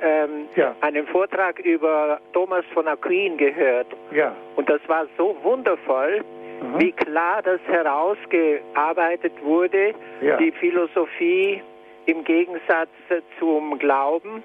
ähm, 0.02 0.48
ja. 0.56 0.74
einen 0.80 1.06
Vortrag 1.06 1.58
über 1.60 2.20
Thomas 2.32 2.64
von 2.72 2.86
Aquin 2.86 3.36
gehört. 3.36 3.88
Ja. 4.12 4.34
Und 4.56 4.68
das 4.68 4.80
war 4.86 5.06
so 5.16 5.36
wundervoll, 5.42 6.22
mhm. 6.62 6.80
wie 6.80 6.92
klar 6.92 7.42
das 7.42 7.60
herausgearbeitet 7.66 9.32
wurde, 9.42 9.94
ja. 10.20 10.36
die 10.36 10.52
Philosophie 10.52 11.62
im 12.06 12.24
Gegensatz 12.24 12.90
zum 13.38 13.78
Glauben 13.78 14.42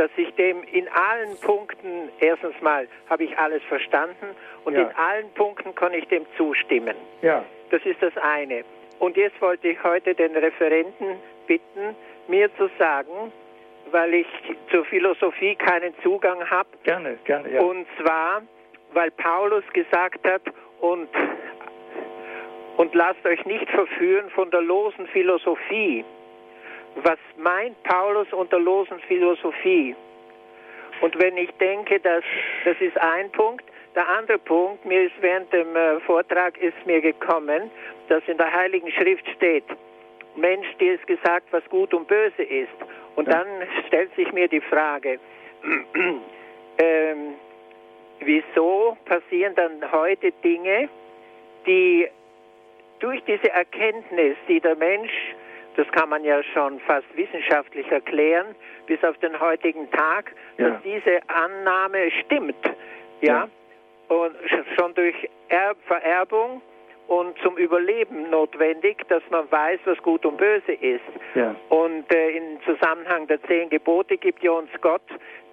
dass 0.00 0.10
ich 0.16 0.34
dem 0.36 0.62
in 0.72 0.88
allen 0.88 1.38
Punkten, 1.42 2.08
erstens 2.20 2.58
mal 2.62 2.88
habe 3.10 3.24
ich 3.24 3.36
alles 3.36 3.62
verstanden 3.64 4.34
und 4.64 4.72
ja. 4.72 4.80
in 4.80 4.96
allen 4.96 5.30
Punkten 5.34 5.74
kann 5.74 5.92
ich 5.92 6.08
dem 6.08 6.24
zustimmen. 6.38 6.96
Ja. 7.20 7.44
Das 7.70 7.84
ist 7.84 8.00
das 8.00 8.16
eine. 8.16 8.64
Und 8.98 9.18
jetzt 9.18 9.38
wollte 9.42 9.68
ich 9.68 9.82
heute 9.84 10.14
den 10.14 10.34
Referenten 10.34 11.16
bitten, 11.46 11.94
mir 12.28 12.48
zu 12.56 12.70
sagen, 12.78 13.30
weil 13.90 14.14
ich 14.14 14.26
zur 14.70 14.86
Philosophie 14.86 15.54
keinen 15.54 15.92
Zugang 16.02 16.48
habe. 16.48 16.70
Gerne, 16.84 17.18
gerne, 17.24 17.52
ja. 17.52 17.60
Und 17.60 17.86
zwar, 18.00 18.40
weil 18.94 19.10
Paulus 19.10 19.64
gesagt 19.74 20.26
hat, 20.26 20.42
und, 20.80 21.10
und 22.78 22.94
lasst 22.94 23.22
euch 23.26 23.44
nicht 23.44 23.68
verführen 23.68 24.30
von 24.30 24.50
der 24.50 24.62
losen 24.62 25.06
Philosophie 25.08 26.06
was 26.96 27.18
meint 27.36 27.80
Paulus 27.84 28.32
unter 28.32 28.58
losen 28.58 28.98
Philosophie? 29.00 29.94
Und 31.00 31.18
wenn 31.18 31.36
ich 31.36 31.50
denke, 31.52 31.98
dass 32.00 32.24
das 32.64 32.76
ist 32.80 32.98
ein 33.00 33.30
Punkt, 33.32 33.64
der 33.94 34.08
andere 34.08 34.38
Punkt, 34.38 34.84
mir 34.84 35.02
ist 35.02 35.14
während 35.20 35.52
dem 35.52 35.74
äh, 35.74 35.98
Vortrag 36.00 36.56
ist 36.58 36.76
mir 36.86 37.00
gekommen, 37.00 37.70
dass 38.08 38.22
in 38.26 38.36
der 38.36 38.52
Heiligen 38.52 38.90
Schrift 38.92 39.28
steht, 39.36 39.64
Mensch, 40.36 40.66
dir 40.78 40.94
ist 40.94 41.06
gesagt, 41.06 41.46
was 41.50 41.64
gut 41.70 41.92
und 41.92 42.06
böse 42.06 42.42
ist. 42.42 42.68
Und 43.16 43.26
ja. 43.28 43.38
dann 43.38 43.46
stellt 43.86 44.14
sich 44.14 44.32
mir 44.32 44.46
die 44.46 44.60
Frage, 44.60 45.18
ähm, 46.78 47.34
wieso 48.20 48.96
passieren 49.06 49.54
dann 49.56 49.90
heute 49.90 50.30
Dinge, 50.44 50.88
die 51.66 52.08
durch 53.00 53.22
diese 53.24 53.50
Erkenntnis, 53.50 54.36
die 54.46 54.60
der 54.60 54.76
Mensch 54.76 55.12
das 55.76 55.86
kann 55.92 56.08
man 56.08 56.24
ja 56.24 56.42
schon 56.42 56.80
fast 56.80 57.06
wissenschaftlich 57.16 57.90
erklären, 57.90 58.54
bis 58.86 59.02
auf 59.04 59.16
den 59.18 59.38
heutigen 59.38 59.90
Tag, 59.90 60.32
ja. 60.58 60.70
dass 60.70 60.82
diese 60.82 61.20
Annahme 61.28 62.10
stimmt. 62.24 62.56
Ja? 63.20 63.48
ja. 63.48 63.48
Und 64.08 64.34
schon 64.76 64.94
durch 64.94 65.14
Erb 65.48 65.76
Vererbung 65.86 66.60
und 67.06 67.36
zum 67.42 67.56
Überleben 67.56 68.30
notwendig, 68.30 69.06
dass 69.08 69.22
man 69.30 69.50
weiß, 69.50 69.80
was 69.84 69.98
gut 69.98 70.24
und 70.24 70.36
böse 70.36 70.72
ist. 70.72 71.00
Ja. 71.34 71.54
Und 71.68 72.12
äh, 72.12 72.30
im 72.36 72.60
Zusammenhang 72.64 73.26
der 73.26 73.42
zehn 73.42 73.68
Gebote 73.68 74.16
gibt 74.16 74.42
ja 74.42 74.52
uns 74.52 74.70
Gott 74.80 75.02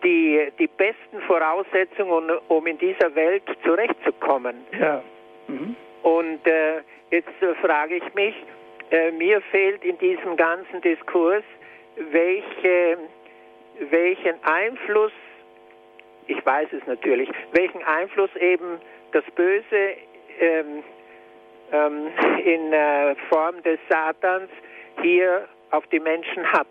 die, 0.03 0.51
die 0.59 0.68
besten 0.68 1.20
Voraussetzungen, 1.26 2.30
um 2.47 2.68
in 2.68 2.78
dieser 2.78 3.13
Welt 3.15 3.43
zurechtzukommen. 3.63 4.55
Ja. 4.80 5.01
Mhm. 5.47 5.76
Und 6.03 6.45
äh, 6.45 6.82
jetzt 7.09 7.41
äh, 7.41 7.55
frage 7.55 7.95
ich 7.95 8.13
mich, 8.13 8.36
äh, 8.92 9.12
mir 9.12 9.42
fehlt 9.42 9.84
in 9.84 9.98
diesem 9.98 10.38
ganzen 10.38 10.82
Diskurs, 10.82 11.44
welche, 12.12 12.98
welchen 13.90 14.36
Einfluss, 14.44 15.12
ich 16.28 16.46
weiß 16.46 16.70
es 16.74 16.86
natürlich, 16.88 17.30
welchen 17.52 17.84
Einfluss 17.84 18.34
eben 18.36 18.80
das 19.12 19.24
Böse 19.36 19.96
ähm, 20.40 20.84
ähm, 21.72 22.08
in 22.44 22.74
äh, 22.74 23.16
Form 23.30 23.62
des 23.64 23.80
Satans 23.90 24.50
hier 25.02 25.48
auf 25.72 25.86
die 25.88 26.00
Menschen 26.00 26.50
hat. 26.52 26.68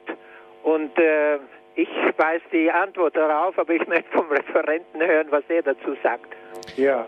Und 0.62 0.99
äh, 0.99 1.39
ich 1.75 1.89
weiß 2.17 2.41
die 2.53 2.71
Antwort 2.71 3.17
darauf, 3.17 3.59
aber 3.59 3.75
ich 3.75 3.87
möchte 3.87 4.11
vom 4.12 4.29
Referenten 4.31 5.01
hören, 5.01 5.27
was 5.31 5.45
er 5.49 5.62
dazu 5.62 5.97
sagt. 6.03 6.35
Ja, 6.77 7.07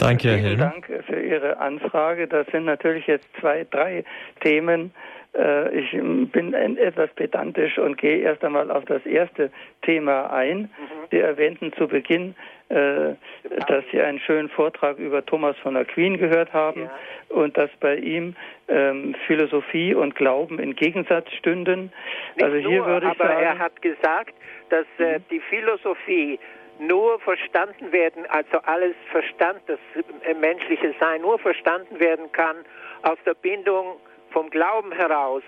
Danke, 0.00 0.30
Herr 0.30 0.38
Vielen 0.38 0.58
Dank 0.58 0.86
für 1.06 1.20
Ihre 1.20 1.58
Anfrage. 1.58 2.26
Das 2.26 2.46
sind 2.48 2.64
natürlich 2.64 3.06
jetzt 3.06 3.26
zwei, 3.38 3.66
drei 3.70 4.04
Themen. 4.40 4.92
Äh, 5.36 5.78
ich 5.78 5.90
bin 5.92 6.54
etwas 6.54 7.10
pedantisch 7.14 7.78
und 7.78 7.98
gehe 7.98 8.18
erst 8.18 8.42
einmal 8.44 8.70
auf 8.70 8.84
das 8.86 9.04
erste 9.06 9.50
Thema 9.82 10.32
ein. 10.32 10.62
Mhm. 10.62 10.68
Sie 11.10 11.18
erwähnten 11.18 11.72
zu 11.74 11.86
Beginn, 11.86 12.34
äh, 12.70 13.14
dass 13.68 13.84
Sie 13.92 14.00
einen 14.00 14.20
schönen 14.20 14.48
Vortrag 14.48 14.98
über 14.98 15.24
Thomas 15.24 15.56
von 15.58 15.76
Aquin 15.76 16.18
gehört 16.18 16.52
haben 16.52 16.82
ja. 16.82 16.90
und 17.28 17.56
dass 17.56 17.70
bei 17.80 17.96
ihm 17.96 18.34
ähm, 18.68 19.14
Philosophie 19.26 19.94
und 19.94 20.14
Glauben 20.16 20.58
in 20.58 20.74
Gegensatz 20.74 21.30
stünden. 21.32 21.92
Nicht 22.36 22.44
also 22.44 22.56
hier 22.56 22.78
nur, 22.78 22.86
würde 22.86 23.06
ich 23.06 23.20
aber 23.20 23.28
sagen, 23.28 23.42
er 23.42 23.58
hat 23.58 23.82
gesagt, 23.82 24.34
dass 24.70 24.86
äh, 24.98 25.18
mhm. 25.18 25.24
die 25.30 25.40
Philosophie 25.40 26.38
nur 26.80 27.20
verstanden 27.20 27.92
werden, 27.92 28.26
also 28.28 28.58
alles 28.64 28.94
Verstand, 29.10 29.60
das 29.66 29.78
menschliche 30.40 30.94
Sein 30.98 31.22
nur 31.22 31.38
verstanden 31.38 32.00
werden 32.00 32.30
kann 32.32 32.56
aus 33.02 33.18
der 33.24 33.34
Bindung 33.34 33.96
vom 34.30 34.50
Glauben 34.50 34.92
heraus. 34.92 35.42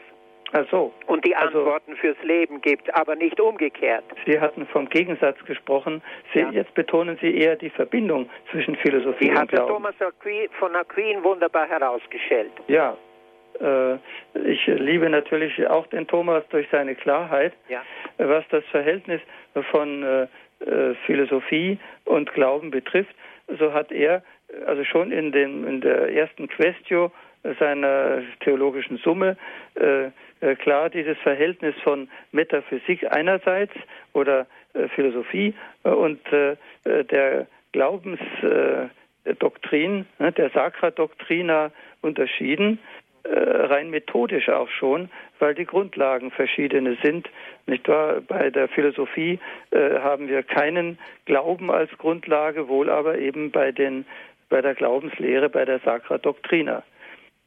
Also, 0.53 0.93
und 1.07 1.25
die 1.25 1.35
also 1.35 1.61
Antworten 1.61 1.93
also, 1.93 2.01
fürs 2.03 2.23
Leben 2.23 2.61
gibt, 2.61 2.95
aber 2.95 3.17
nicht 3.17 3.41
umgekehrt. 3.41 4.05
Sie 4.27 4.39
hatten 4.39 4.67
vom 4.67 4.87
Gegensatz 4.87 5.43
gesprochen. 5.47 6.03
Sie, 6.35 6.41
ja. 6.41 6.51
Jetzt 6.51 6.75
betonen 6.75 7.17
Sie 7.23 7.35
eher 7.35 7.57
die 7.57 7.71
Verbindung 7.71 8.29
zwischen 8.51 8.77
Philosophie 8.77 9.25
die 9.25 9.31
und 9.31 9.49
Glauben. 9.49 9.49
Die 9.49 9.57
hat 9.57 9.69
Thomas 9.69 9.95
Aquin, 10.01 10.51
von 10.59 10.77
Aquin 10.77 11.25
wunderbar 11.25 11.67
herausgestellt. 11.67 12.53
Ja, 12.69 12.99
äh, 13.61 13.95
ich 14.45 14.67
liebe 14.67 15.09
natürlich 15.09 15.67
auch 15.69 15.87
den 15.87 16.07
Thomas 16.07 16.45
durch 16.51 16.67
seine 16.71 16.95
Klarheit, 16.95 17.55
ja. 17.69 17.83
was 18.19 18.45
das 18.51 18.65
Verhältnis 18.67 19.23
von 19.71 20.29
äh, 20.67 20.93
äh, 20.93 20.95
Philosophie 21.07 21.79
und 22.05 22.31
Glauben 22.33 22.71
betrifft, 22.71 23.15
so 23.59 23.73
hat 23.73 23.91
er 23.93 24.23
also 24.67 24.85
schon 24.85 25.11
in, 25.13 25.33
dem, 25.33 25.67
in 25.67 25.81
der 25.81 26.15
ersten 26.15 26.47
Questio 26.49 27.11
seiner 27.59 28.23
theologischen 28.41 28.99
Summe 28.99 29.39
äh, 29.75 30.11
äh, 30.41 30.55
klar 30.57 30.91
dieses 30.91 31.17
Verhältnis 31.19 31.75
von 31.83 32.09
Metaphysik 32.33 33.11
einerseits 33.11 33.73
oder 34.13 34.47
äh, 34.75 34.89
Philosophie 34.89 35.55
äh, 35.85 35.89
und 35.89 36.21
äh, 36.33 36.57
der 36.85 37.47
Glaubensdoktrin, 37.73 40.07
ne, 40.19 40.33
der 40.33 40.51
Sacra 40.51 40.91
Doctrina 40.91 41.71
unterschieden. 42.03 42.79
Äh, 43.25 43.39
rein 43.67 43.91
methodisch 43.91 44.49
auch 44.49 44.69
schon, 44.69 45.09
weil 45.39 45.55
die 45.55 45.65
Grundlagen 45.65 46.33
verschiedene 46.33 46.97
sind. 47.03 47.29
Nicht 47.67 47.89
wahr? 47.89 48.21
Bei 48.21 48.51
der 48.51 48.67
Philosophie 48.69 49.39
äh, 49.71 50.01
haben 50.01 50.29
wir 50.29 50.43
keinen 50.43 50.99
Glauben 51.25 51.71
als 51.71 51.91
Grundlage, 51.99 52.69
wohl 52.69 52.91
aber 52.91 53.19
eben 53.19 53.53
bei 53.53 53.71
den 53.71 54.05
bei 54.49 54.61
der 54.61 54.75
Glaubenslehre, 54.75 55.49
bei 55.49 55.65
der 55.65 55.79
Sacra 55.79 56.19
Doctrina. 56.19 56.83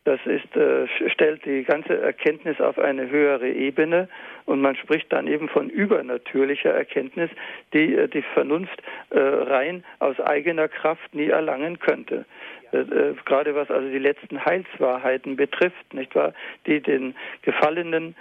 Das 0.05 0.19
ist, 0.25 0.55
äh, 0.55 0.87
stellt 1.09 1.45
die 1.45 1.63
ganze 1.63 1.99
Erkenntnis 1.99 2.61
auf 2.61 2.77
eine 2.77 3.09
höhere 3.09 3.49
Ebene 3.49 4.07
und 4.45 4.61
man 4.61 4.75
spricht 4.75 5.11
dann 5.11 5.27
eben 5.27 5.49
von 5.49 5.69
übernatürlicher 5.69 6.71
Erkenntnis, 6.71 7.31
die 7.73 7.95
äh, 7.95 8.07
die 8.07 8.21
Vernunft 8.21 8.81
äh, 9.09 9.19
rein 9.19 9.83
aus 9.99 10.19
eigener 10.19 10.67
Kraft 10.67 11.13
nie 11.13 11.29
erlangen 11.29 11.79
könnte. 11.79 12.25
Äh, 12.71 12.77
äh, 12.77 13.15
gerade 13.25 13.55
was 13.55 13.69
also 13.69 13.87
die 13.89 13.99
letzten 13.99 14.43
Heilswahrheiten 14.43 15.35
betrifft, 15.35 15.93
nicht 15.93 16.15
wahr, 16.15 16.33
die 16.65 16.81
den 16.81 17.15
gefallenen 17.41 18.15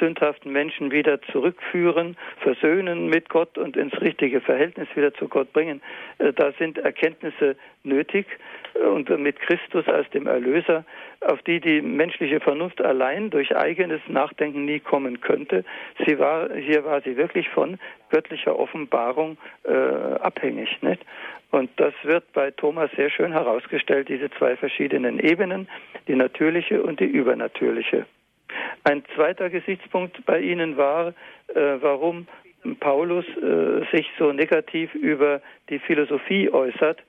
sündhaften 0.00 0.52
Menschen 0.52 0.90
wieder 0.90 1.20
zurückführen, 1.22 2.16
versöhnen 2.40 3.08
mit 3.08 3.28
Gott 3.28 3.56
und 3.58 3.76
ins 3.76 3.98
richtige 4.00 4.40
Verhältnis 4.40 4.88
wieder 4.94 5.14
zu 5.14 5.28
Gott 5.28 5.52
bringen. 5.52 5.80
Äh, 6.18 6.32
da 6.32 6.52
sind 6.58 6.78
Erkenntnisse 6.78 7.56
nötig 7.84 8.26
äh, 8.74 8.80
und 8.80 9.08
mit 9.18 9.40
Christus 9.40 9.86
als 9.86 10.08
dem 10.10 10.26
Erlöser, 10.26 10.84
auf 11.20 11.40
die 11.42 11.60
die 11.60 11.80
menschliche 11.80 12.40
Vernunft 12.40 12.80
allein 12.80 13.30
durch 13.30 13.56
eigenes 13.56 14.00
Nachdenken 14.08 14.64
nie 14.64 14.80
kommen 14.80 15.20
könnte. 15.20 15.64
Sie 16.06 16.18
war, 16.18 16.52
hier 16.54 16.84
war 16.84 17.00
sie 17.02 17.16
wirklich 17.16 17.48
von 17.48 17.78
göttlicher 18.10 18.58
Offenbarung 18.58 19.36
äh, 19.64 19.72
abhängig. 19.72 20.82
Nicht? 20.82 21.04
Und 21.50 21.70
das 21.76 21.94
wird 22.02 22.30
bei 22.32 22.50
Thomas 22.50 22.90
sehr 22.96 23.10
schön 23.10 23.32
herausgestellt, 23.32 24.08
diese 24.08 24.30
zwei 24.32 24.56
verschiedenen 24.56 25.18
Ebenen, 25.18 25.68
die 26.06 26.14
natürliche 26.14 26.82
und 26.82 27.00
die 27.00 27.06
übernatürliche. 27.06 28.06
Ein 28.84 29.02
zweiter 29.14 29.48
Gesichtspunkt 29.48 30.24
bei 30.26 30.40
Ihnen 30.40 30.76
war, 30.76 31.08
äh, 31.08 31.76
warum 31.80 32.26
Paulus 32.80 33.24
äh, 33.36 33.84
sich 33.96 34.06
so 34.18 34.32
negativ 34.32 34.94
über 34.94 35.40
die 35.68 35.78
Philosophie 35.78 36.50
äußert. 36.50 37.02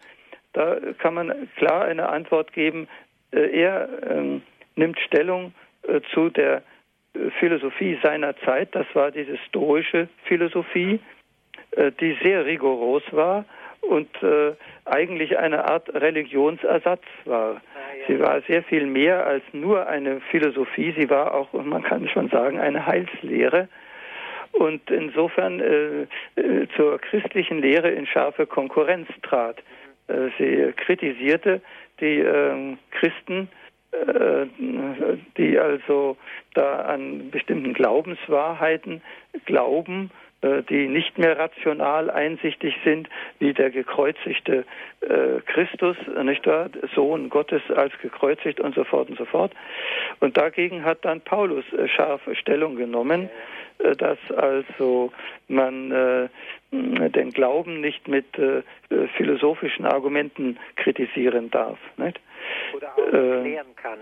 Da 0.53 0.77
kann 0.99 1.13
man 1.15 1.49
klar 1.57 1.85
eine 1.85 2.09
Antwort 2.09 2.53
geben. 2.53 2.87
Äh, 3.31 3.61
er 3.61 3.89
ähm, 4.09 4.41
nimmt 4.75 4.99
Stellung 4.99 5.53
äh, 5.83 5.99
zu 6.13 6.29
der 6.29 6.63
äh, 7.13 7.29
Philosophie 7.39 7.99
seiner 8.03 8.37
Zeit. 8.37 8.73
Das 8.73 8.87
war 8.93 9.11
diese 9.11 9.37
stoische 9.47 10.07
Philosophie, 10.25 10.99
äh, 11.71 11.91
die 11.99 12.17
sehr 12.23 12.45
rigoros 12.45 13.03
war 13.11 13.45
und 13.81 14.09
äh, 14.21 14.53
eigentlich 14.85 15.37
eine 15.37 15.65
Art 15.65 15.93
Religionsersatz 15.93 17.03
war. 17.25 17.61
Sie 18.07 18.19
war 18.19 18.41
sehr 18.41 18.63
viel 18.63 18.85
mehr 18.85 19.25
als 19.25 19.43
nur 19.53 19.87
eine 19.87 20.19
Philosophie, 20.31 20.93
sie 20.97 21.09
war 21.09 21.33
auch, 21.33 21.53
man 21.53 21.83
kann 21.83 22.07
schon 22.09 22.29
sagen, 22.29 22.59
eine 22.59 22.85
Heilslehre 22.85 23.67
und 24.51 24.89
insofern 24.89 25.59
äh, 25.59 26.01
äh, 26.35 26.67
zur 26.75 26.99
christlichen 26.99 27.61
Lehre 27.61 27.89
in 27.89 28.07
scharfe 28.07 28.47
Konkurrenz 28.47 29.07
trat. 29.21 29.57
Äh, 30.07 30.29
sie 30.37 30.73
kritisierte 30.75 31.61
die 31.99 32.19
ähm, 32.19 32.77
Christen, 32.91 33.49
äh, 33.91 34.45
die 35.37 35.59
also 35.59 36.17
da 36.53 36.81
an 36.81 37.29
bestimmten 37.31 37.73
Glaubenswahrheiten 37.73 39.01
glauben 39.45 40.11
die 40.41 40.87
nicht 40.87 41.17
mehr 41.17 41.37
rational 41.37 42.09
einsichtig 42.09 42.73
sind, 42.83 43.09
wie 43.39 43.53
der 43.53 43.71
gekreuzigte 43.71 44.63
äh, 45.01 45.41
Christus, 45.45 45.97
nicht 46.23 46.45
wahr, 46.47 46.69
Sohn 46.95 47.29
Gottes 47.29 47.61
als 47.75 47.91
gekreuzigt 48.01 48.59
und 48.59 48.75
so 48.75 48.83
fort 48.83 49.09
und 49.09 49.17
so 49.17 49.25
fort. 49.25 49.51
Und 50.19 50.37
dagegen 50.37 50.83
hat 50.85 51.03
dann 51.03 51.21
Paulus 51.21 51.65
äh, 51.73 51.87
scharfe 51.87 52.35
Stellung 52.35 52.75
genommen, 52.75 53.29
äh, 53.79 53.95
dass 53.95 54.17
also 54.35 55.11
man 55.47 55.91
äh, 55.91 56.29
den 56.71 57.31
Glauben 57.31 57.81
nicht 57.81 58.07
mit 58.07 58.25
äh, 58.37 58.61
philosophischen 59.17 59.85
Argumenten 59.85 60.57
kritisieren 60.75 61.49
darf. 61.51 61.79
Nicht? 61.97 62.19
Oder 62.75 62.93
auch 62.93 63.13
erklären 63.13 63.75
kann. 63.75 63.99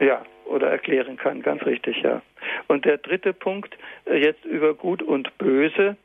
Ja, 0.00 0.22
oder 0.50 0.70
erklären 0.70 1.16
kann, 1.16 1.42
ganz 1.42 1.64
richtig, 1.64 2.02
ja. 2.02 2.22
Und 2.68 2.84
der 2.84 2.98
dritte 2.98 3.32
Punkt, 3.32 3.76
äh, 4.06 4.16
jetzt 4.16 4.44
über 4.44 4.74
Gut 4.74 5.02
und 5.02 5.36
Böse, 5.38 5.96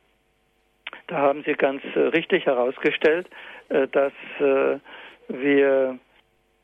da 1.07 1.17
haben 1.17 1.43
Sie 1.45 1.53
ganz 1.53 1.83
äh, 1.95 1.99
richtig 1.99 2.45
herausgestellt, 2.45 3.27
äh, 3.69 3.87
dass 3.87 4.13
wir 5.27 5.97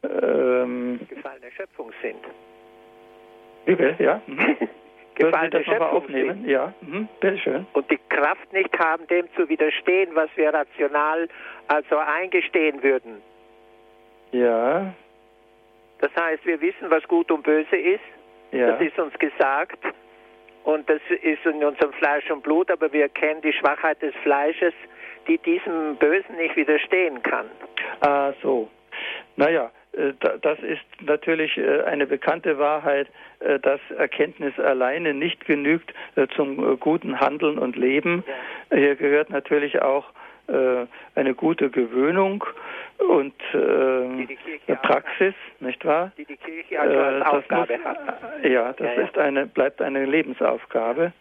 ähm, 0.03 0.99
gefallene 1.09 1.51
Schöpfung 1.51 1.91
sind. 2.01 2.19
Will, 3.65 3.95
ja. 3.99 4.21
Mhm. 4.27 4.57
gefallene 5.15 5.63
Schöpfung 5.63 5.87
aufnehmen? 5.87 6.41
Sind. 6.41 6.49
Ja, 6.49 6.73
mhm. 6.81 7.07
schön. 7.43 7.65
Und 7.73 7.89
die 7.91 7.99
Kraft 8.09 8.51
nicht 8.53 8.77
haben, 8.79 9.07
dem 9.07 9.27
zu 9.35 9.47
widerstehen, 9.49 10.11
was 10.13 10.29
wir 10.35 10.53
rational 10.53 11.27
also 11.67 11.97
eingestehen 11.97 12.81
würden. 12.83 13.21
Ja, 14.31 14.93
das 16.01 16.11
heißt, 16.19 16.45
wir 16.45 16.59
wissen, 16.61 16.89
was 16.89 17.03
gut 17.07 17.31
und 17.31 17.43
böse 17.43 17.75
ist. 17.75 18.03
Ja. 18.51 18.71
Das 18.71 18.81
ist 18.81 18.99
uns 18.99 19.17
gesagt. 19.19 19.79
Und 20.63 20.87
das 20.89 21.01
ist 21.23 21.45
in 21.45 21.63
unserem 21.63 21.93
Fleisch 21.93 22.29
und 22.29 22.43
Blut, 22.43 22.69
aber 22.69 22.91
wir 22.93 23.09
kennen 23.09 23.41
die 23.41 23.53
Schwachheit 23.53 24.01
des 24.01 24.13
Fleisches, 24.21 24.73
die 25.27 25.37
diesem 25.39 25.95
Bösen 25.95 26.35
nicht 26.35 26.55
widerstehen 26.55 27.21
kann. 27.23 27.49
Ah, 28.01 28.33
so. 28.43 28.69
Naja, 29.37 29.71
äh, 29.93 30.13
das 30.41 30.59
ist 30.59 30.81
natürlich 31.01 31.57
äh, 31.57 31.81
eine 31.83 32.05
bekannte 32.05 32.57
Wahrheit, 32.59 33.07
äh, 33.39 33.59
dass 33.59 33.79
Erkenntnis 33.97 34.57
alleine 34.59 35.13
nicht 35.13 35.45
genügt 35.45 35.93
zum 36.35 36.79
guten 36.79 37.19
Handeln 37.19 37.57
und 37.57 37.75
Leben. 37.75 38.23
Hier 38.71 38.95
gehört 38.95 39.29
natürlich 39.29 39.81
auch 39.81 40.05
eine 40.47 41.33
gute 41.33 41.69
Gewöhnung 41.69 42.43
und 43.07 43.33
äh, 43.53 44.75
Praxis, 44.83 45.33
nicht 45.59 45.83
wahr? 45.85 46.11
Die 46.17 46.25
die 46.25 46.37
Kirche 46.37 46.79
also 46.79 46.97
als 46.99 47.21
äh, 47.21 47.29
Aufgabe 47.29 47.77
muss, 47.77 47.85
hat. 47.85 47.97
Ja, 48.43 48.73
das 48.73 48.79
ja, 48.79 49.01
ja. 49.01 49.07
Ist 49.07 49.17
eine, 49.17 49.45
bleibt 49.47 49.81
eine 49.81 50.05
Lebensaufgabe. 50.05 51.13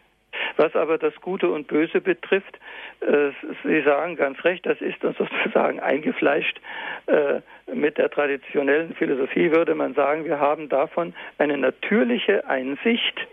Was 0.56 0.74
aber 0.76 0.98
das 0.98 1.14
Gute 1.20 1.48
und 1.50 1.66
Böse 1.66 2.00
betrifft, 2.00 2.58
äh, 3.00 3.30
Sie 3.64 3.82
sagen 3.82 4.16
ganz 4.16 4.42
recht, 4.44 4.64
das 4.66 4.80
ist 4.80 5.02
uns 5.04 5.16
sozusagen 5.18 5.80
eingefleischt. 5.80 6.60
Äh, 7.06 7.40
mit 7.72 7.98
der 7.98 8.10
traditionellen 8.10 8.94
Philosophie 8.94 9.50
würde 9.50 9.74
man 9.74 9.94
sagen, 9.94 10.24
wir 10.24 10.38
haben 10.38 10.68
davon 10.68 11.14
eine 11.38 11.56
natürliche 11.56 12.46
Einsicht, 12.46 13.26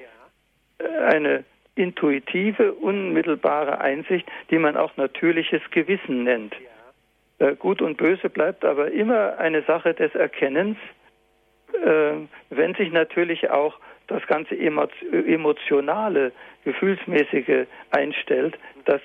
äh, 0.79 0.87
eine 0.87 1.43
intuitive, 1.77 2.73
unmittelbare 2.73 3.79
Einsicht, 3.79 4.27
die 4.49 4.57
man 4.57 4.75
auch 4.77 4.95
natürliches 4.97 5.61
Gewissen 5.71 6.23
nennt. 6.23 6.55
Äh, 7.39 7.55
Gut 7.55 7.81
und 7.81 7.97
Böse 7.97 8.29
bleibt 8.29 8.65
aber 8.65 8.91
immer 8.91 9.37
eine 9.37 9.61
Sache 9.63 9.93
des 9.93 10.13
Erkennens, 10.15 10.77
äh, 11.73 12.11
wenn 12.49 12.73
sich 12.75 12.91
natürlich 12.91 13.49
auch 13.49 13.77
das 14.07 14.25
ganze 14.27 14.57
emotionale, 14.57 16.31
gefühlsmäßige 16.63 17.67
einstellt, 17.91 18.57
das 18.85 19.01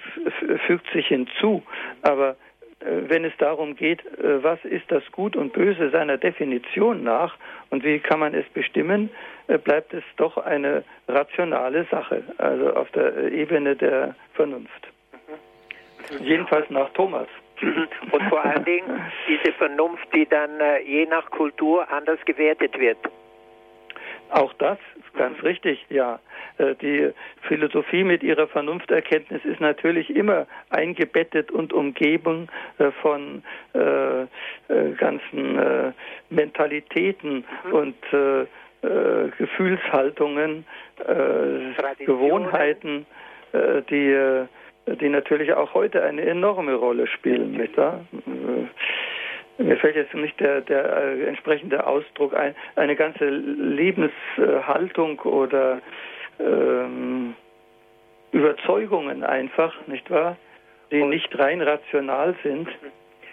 fügt 0.67 0.89
sich 0.93 1.09
hinzu. 1.09 1.65
Aber 2.03 2.37
äh, 2.79 3.09
wenn 3.09 3.25
es 3.25 3.33
darum 3.39 3.75
geht, 3.75 4.01
was 4.19 4.65
ist 4.65 4.91
das 4.93 5.03
Gut 5.11 5.35
und 5.35 5.53
Böse 5.53 5.91
seiner 5.91 6.19
Definition 6.19 7.03
nach 7.03 7.37
und 7.71 7.85
wie 7.85 7.99
kann 7.99 8.21
man 8.21 8.33
es 8.33 8.49
bestimmen, 8.51 9.11
bleibt 9.65 9.93
es 9.95 10.05
doch 10.17 10.37
eine 10.39 10.85
rationale 11.09 11.85
Sache, 11.91 12.23
also 12.39 12.75
auf 12.75 12.91
der 12.93 13.31
Ebene 13.33 13.77
der 13.77 14.15
Vernunft. 14.35 14.89
Mhm. 16.11 16.25
Jedenfalls 16.25 16.69
nach 16.71 16.91
Thomas. 16.91 17.29
Und 18.11 18.23
vor 18.29 18.45
allen 18.45 18.65
Dingen 18.65 19.01
diese 19.29 19.53
Vernunft, 19.53 20.07
die 20.15 20.27
dann 20.27 20.59
äh, 20.61 20.81
je 20.81 21.07
nach 21.07 21.31
Kultur 21.31 21.89
anders 21.91 22.19
gewertet 22.25 22.77
wird. 22.79 22.99
Auch 24.31 24.53
das 24.55 24.79
ist 24.99 25.15
ganz 25.15 25.37
mhm. 25.39 25.45
richtig, 25.45 25.87
ja. 25.91 26.19
Äh, 26.59 26.75
die 26.81 27.11
Philosophie 27.43 28.05
mit 28.05 28.23
ihrer 28.23 28.47
Vernunfterkenntnis 28.47 29.45
ist 29.45 29.61
natürlich 29.61 30.15
immer 30.15 30.47
eingebettet 30.71 31.51
und 31.51 31.73
umgeben 31.73 32.49
äh, 32.79 32.91
von 33.03 33.43
äh, 33.75 34.27
ganzen 34.97 35.95
Mentalitäten 36.31 37.45
mhm. 37.65 37.73
und 37.73 37.97
Gefühlshaltungen, 38.83 40.67
Gewohnheiten, 42.05 43.07
die 43.91 44.47
die 44.87 45.09
natürlich 45.09 45.53
auch 45.53 45.75
heute 45.75 46.03
eine 46.03 46.23
enorme 46.23 46.75
Rolle 46.75 47.07
spielen, 47.07 47.53
nicht 47.53 47.77
wahr? 47.77 48.05
Äh, 48.27 49.63
mir 49.63 49.77
fällt 49.77 49.97
jetzt 49.97 50.15
nicht 50.15 50.41
der, 50.41 50.63
der 50.63 50.97
äh, 50.97 51.25
entsprechende 51.25 51.87
Ausdruck 51.87 52.35
ein, 52.35 52.55
eine 52.75 52.97
ganze 52.97 53.29
Lebenshaltung 53.29 55.21
oder 55.21 55.81
ähm, 56.41 57.35
Überzeugungen 58.33 59.23
einfach, 59.23 59.75
nicht 59.87 60.11
wahr? 60.11 60.37
Die 60.91 61.05
nicht 61.05 61.39
rein 61.39 61.63
rational 61.63 62.35
sind 62.43 62.69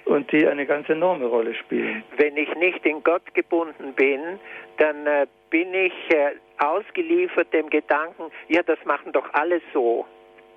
und 0.06 0.32
die 0.32 0.48
eine 0.48 0.66
ganz 0.66 0.88
enorme 0.88 1.26
Rolle 1.26 1.54
spielen. 1.56 2.04
Wenn 2.18 2.38
ich 2.38 2.54
nicht 2.56 2.86
in 2.86 3.04
Gott 3.04 3.34
gebunden 3.34 3.94
bin, 3.96 4.40
dann 4.78 5.08
äh, 5.08 5.28
bin 5.50 5.74
ich 5.74 5.94
äh, 6.12 6.36
ausgeliefert 6.58 7.52
dem 7.54 7.70
Gedanken, 7.70 8.32
ja, 8.48 8.62
das 8.64 8.84
machen 8.86 9.12
doch 9.12 9.34
alle 9.34 9.62
so. 9.74 10.06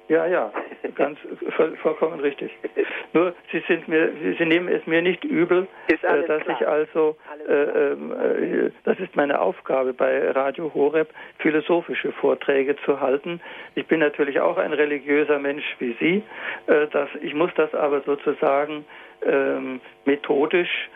Ja, 0.09 0.26
ja, 0.26 0.53
ganz 0.97 1.18
voll, 1.57 1.76
vollkommen 1.76 2.20
richtig. 2.20 2.51
Nur 3.12 3.34
Sie 3.51 3.62
sind 3.68 3.86
mir, 3.88 4.12
Sie 4.38 4.45
nehmen 4.45 4.68
es 4.68 4.84
mir 4.86 5.01
nicht 5.01 5.24
übel, 5.24 5.68
äh, 5.88 5.97
dass 6.26 6.43
klar. 6.43 6.61
ich 6.61 6.66
also, 6.66 7.16
äh, 7.49 7.93
äh, 7.93 8.70
das 8.84 8.99
ist 8.99 9.14
meine 9.14 9.40
Aufgabe 9.40 9.93
bei 9.93 10.30
Radio 10.32 10.72
Horeb, 10.74 11.09
philosophische 11.38 12.12
Vorträge 12.12 12.76
zu 12.84 13.01
halten. 13.01 13.40
Ich 13.74 13.86
bin 13.86 14.01
natürlich 14.01 14.40
auch 14.40 14.59
ein 14.59 14.72
religiöser 14.72 15.38
Mensch 15.38 15.64
wie 15.78 15.97
Sie. 16.01 16.22
Äh, 16.66 16.88
das, 16.88 17.09
ich 17.22 17.34
muss 17.34 17.51
das 17.55 17.72
aber 17.74 18.03
sozusagen 18.03 18.84
ähm, 19.24 19.80
methodisch 20.05 20.90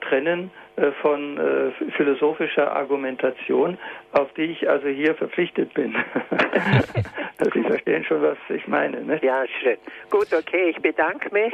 trennen 0.00 0.50
äh, 0.76 0.90
von 1.02 1.38
äh, 1.38 1.90
philosophischer 1.96 2.74
Argumentation, 2.74 3.78
auf 4.12 4.32
die 4.34 4.42
ich 4.42 4.68
also 4.68 4.88
hier 4.88 5.14
verpflichtet 5.14 5.72
bin. 5.74 5.94
Sie 7.52 7.62
verstehen 7.62 8.04
schon, 8.04 8.22
was 8.22 8.38
ich 8.48 8.66
meine. 8.66 9.02
Ne? 9.02 9.20
Ja, 9.22 9.44
schön. 9.62 9.76
Gut, 10.10 10.32
okay, 10.32 10.70
ich 10.70 10.82
bedanke 10.82 11.32
mich. 11.32 11.52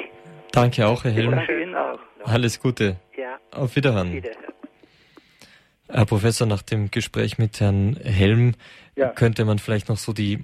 Danke 0.53 0.87
auch, 0.87 1.05
Herr 1.05 1.11
Helm. 1.11 1.33
Danke 1.33 1.62
Ihnen 1.62 1.75
auch. 1.75 1.99
Alles 2.25 2.61
Gute. 2.61 2.97
Ja. 3.16 3.39
Auf 3.53 3.77
Wiederhören. 3.77 4.12
Wiederhören. 4.12 4.50
Herr 5.93 6.07
Professor, 6.07 6.47
nach 6.47 6.62
dem 6.62 6.91
Gespräch 6.91 7.38
mit 7.38 7.61
Herrn 7.61 7.97
Helm 8.03 8.55
ja. 8.97 9.09
könnte 9.09 9.45
man 9.45 9.59
vielleicht 9.59 9.88
noch 9.88 9.97
so 9.97 10.12
die, 10.12 10.38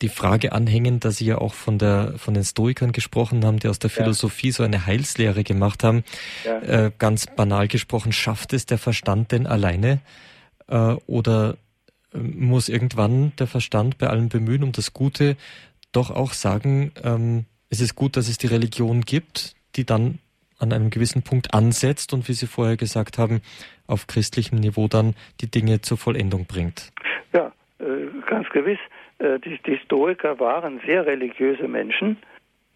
die 0.00 0.08
Frage 0.08 0.52
anhängen, 0.52 1.00
dass 1.00 1.18
Sie 1.18 1.26
ja 1.26 1.38
auch 1.38 1.54
von, 1.54 1.78
der, 1.78 2.14
von 2.16 2.34
den 2.34 2.44
Stoikern 2.44 2.92
gesprochen 2.92 3.44
haben, 3.44 3.58
die 3.58 3.68
aus 3.68 3.78
der 3.78 3.90
Philosophie 3.90 4.48
ja. 4.48 4.52
so 4.54 4.62
eine 4.62 4.86
Heilslehre 4.86 5.44
gemacht 5.44 5.84
haben. 5.84 6.04
Ja. 6.44 6.58
Äh, 6.86 6.92
ganz 6.98 7.26
banal 7.26 7.68
gesprochen, 7.68 8.12
schafft 8.12 8.52
es 8.52 8.66
der 8.66 8.78
Verstand 8.78 9.32
denn 9.32 9.46
alleine? 9.46 10.00
Äh, 10.68 10.96
oder 11.06 11.56
äh, 12.12 12.18
muss 12.18 12.68
irgendwann 12.68 13.32
der 13.38 13.46
Verstand 13.46 13.98
bei 13.98 14.08
allem 14.08 14.28
Bemühen 14.28 14.62
um 14.64 14.72
das 14.72 14.92
Gute 14.92 15.36
doch 15.92 16.10
auch 16.10 16.32
sagen, 16.32 16.92
ähm, 17.02 17.44
es 17.68 17.80
ist 17.80 17.94
gut, 17.94 18.16
dass 18.16 18.28
es 18.28 18.38
die 18.38 18.46
Religion 18.46 19.02
gibt, 19.02 19.54
die 19.76 19.84
dann 19.84 20.18
an 20.62 20.72
einem 20.72 20.90
gewissen 20.90 21.22
Punkt 21.22 21.52
ansetzt 21.52 22.14
und 22.14 22.28
wie 22.28 22.32
Sie 22.32 22.46
vorher 22.46 22.76
gesagt 22.76 23.18
haben, 23.18 23.42
auf 23.86 24.06
christlichem 24.06 24.58
Niveau 24.58 24.86
dann 24.88 25.14
die 25.40 25.50
Dinge 25.50 25.80
zur 25.80 25.98
Vollendung 25.98 26.46
bringt. 26.46 26.92
Ja, 27.34 27.52
äh, 27.80 27.84
ganz 28.26 28.48
gewiss. 28.50 28.78
Äh, 29.18 29.40
die, 29.40 29.58
die, 29.66 29.78
Stoiker 29.78 30.38
waren 30.38 30.80
sehr 30.86 31.04
religiöse 31.04 31.66
Menschen 31.66 32.16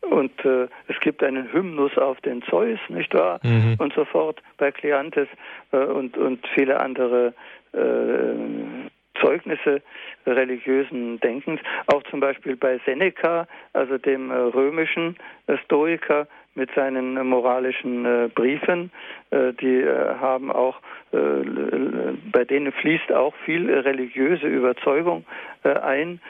und 0.00 0.32
äh, 0.44 0.68
es 0.88 0.98
gibt 1.00 1.22
einen 1.22 1.52
Hymnus 1.52 1.96
auf 1.96 2.20
den 2.20 2.42
Zeus, 2.42 2.78
nicht 2.88 3.14
wahr? 3.14 3.40
Mhm. 3.42 3.76
Und 3.78 3.92
so 3.94 4.04
fort 4.04 4.42
bei 4.58 4.72
Kleantes 4.72 5.28
und, 5.70 6.16
und 6.16 6.46
viele 6.54 6.80
andere 6.80 7.34
äh, 7.72 8.88
Zeugnisse 9.20 9.80
religiösen 10.26 11.18
Denkens, 11.20 11.60
auch 11.86 12.02
zum 12.10 12.20
Beispiel 12.20 12.56
bei 12.56 12.78
Seneca, 12.84 13.48
also 13.72 13.96
dem 13.96 14.30
römischen 14.30 15.16
Stoiker 15.64 16.28
mit 16.56 16.70
seinen 16.74 17.14
moralischen 17.26 18.04
äh, 18.04 18.28
Briefen, 18.34 18.90
die 19.32 19.84
haben 19.84 20.52
auch, 20.52 20.80
bei 21.10 22.44
denen 22.44 22.72
fließt 22.72 23.12
auch 23.12 23.34
viel 23.44 23.72
religiöse 23.72 24.46
Überzeugung 24.46 25.24
ein, 25.64 26.20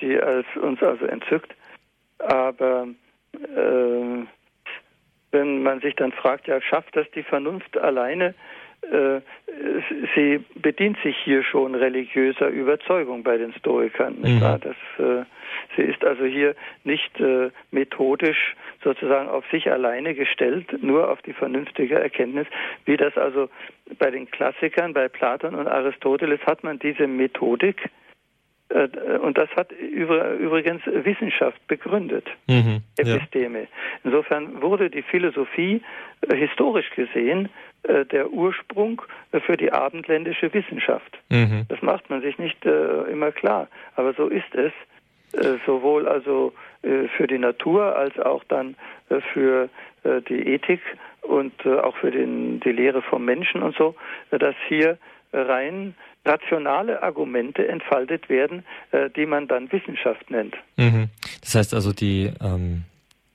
die 0.00 0.18
uns 0.60 0.82
also 0.82 1.06
entzückt. 1.06 1.54
Aber 2.18 2.88
wenn 5.32 5.62
man 5.62 5.80
sich 5.80 5.94
dann 5.96 6.12
fragt, 6.12 6.48
ja, 6.48 6.60
schafft 6.60 6.96
das 6.96 7.10
die 7.12 7.22
Vernunft 7.22 7.78
alleine? 7.78 8.34
Äh, 8.82 9.20
sie 10.14 10.44
bedient 10.54 10.96
sich 11.02 11.16
hier 11.24 11.42
schon 11.42 11.74
religiöser 11.74 12.48
Überzeugung 12.48 13.22
bei 13.22 13.36
den 13.36 13.52
Stoikern. 13.54 14.16
Mhm. 14.20 14.40
Das, 14.40 14.76
äh, 14.98 15.24
sie 15.76 15.82
ist 15.82 16.04
also 16.04 16.24
hier 16.24 16.54
nicht 16.84 17.20
äh, 17.20 17.50
methodisch 17.70 18.56
sozusagen 18.82 19.28
auf 19.28 19.44
sich 19.50 19.70
alleine 19.70 20.14
gestellt, 20.14 20.82
nur 20.82 21.10
auf 21.10 21.20
die 21.22 21.32
vernünftige 21.32 21.96
Erkenntnis, 21.96 22.46
wie 22.86 22.96
das 22.96 23.16
also 23.16 23.48
bei 23.98 24.10
den 24.10 24.30
Klassikern, 24.30 24.94
bei 24.94 25.08
Platon 25.08 25.54
und 25.54 25.68
Aristoteles 25.68 26.40
hat 26.46 26.64
man 26.64 26.78
diese 26.78 27.06
Methodik, 27.06 27.90
und 29.22 29.36
das 29.36 29.48
hat 29.56 29.72
übrigens 29.72 30.82
Wissenschaft 30.86 31.66
begründet, 31.66 32.26
mhm, 32.46 32.82
Episteme. 32.96 33.62
Ja. 33.62 33.66
Insofern 34.04 34.62
wurde 34.62 34.90
die 34.90 35.02
Philosophie 35.02 35.82
äh, 36.20 36.36
historisch 36.36 36.88
gesehen 36.90 37.48
äh, 37.82 38.04
der 38.04 38.30
Ursprung 38.30 39.02
für 39.44 39.56
die 39.56 39.72
abendländische 39.72 40.52
Wissenschaft. 40.54 41.18
Mhm. 41.30 41.66
Das 41.68 41.82
macht 41.82 42.10
man 42.10 42.22
sich 42.22 42.38
nicht 42.38 42.64
immer 42.64 43.32
klar, 43.32 43.68
aber 43.96 44.12
so 44.14 44.28
ist 44.28 44.54
es. 44.54 44.72
Sowohl 45.64 46.08
also 46.08 46.52
für 46.82 47.28
die 47.28 47.38
Natur 47.38 47.94
als 47.94 48.18
auch 48.18 48.42
dann 48.48 48.74
für 49.32 49.68
die 50.02 50.54
Ethik 50.54 50.80
und 51.22 51.64
auch 51.64 51.96
für 51.98 52.10
den, 52.10 52.58
die 52.58 52.72
Lehre 52.72 53.00
vom 53.00 53.24
Menschen 53.24 53.62
und 53.62 53.76
so, 53.76 53.94
dass 54.32 54.56
hier 54.66 54.98
rein 55.32 55.94
rationale 56.24 57.02
Argumente 57.02 57.66
entfaltet 57.66 58.28
werden, 58.28 58.64
äh, 58.92 59.10
die 59.10 59.26
man 59.26 59.48
dann 59.48 59.70
Wissenschaft 59.72 60.30
nennt. 60.30 60.54
Mhm. 60.76 61.08
Das 61.40 61.54
heißt 61.54 61.74
also, 61.74 61.92
die, 61.92 62.32
ähm, 62.42 62.84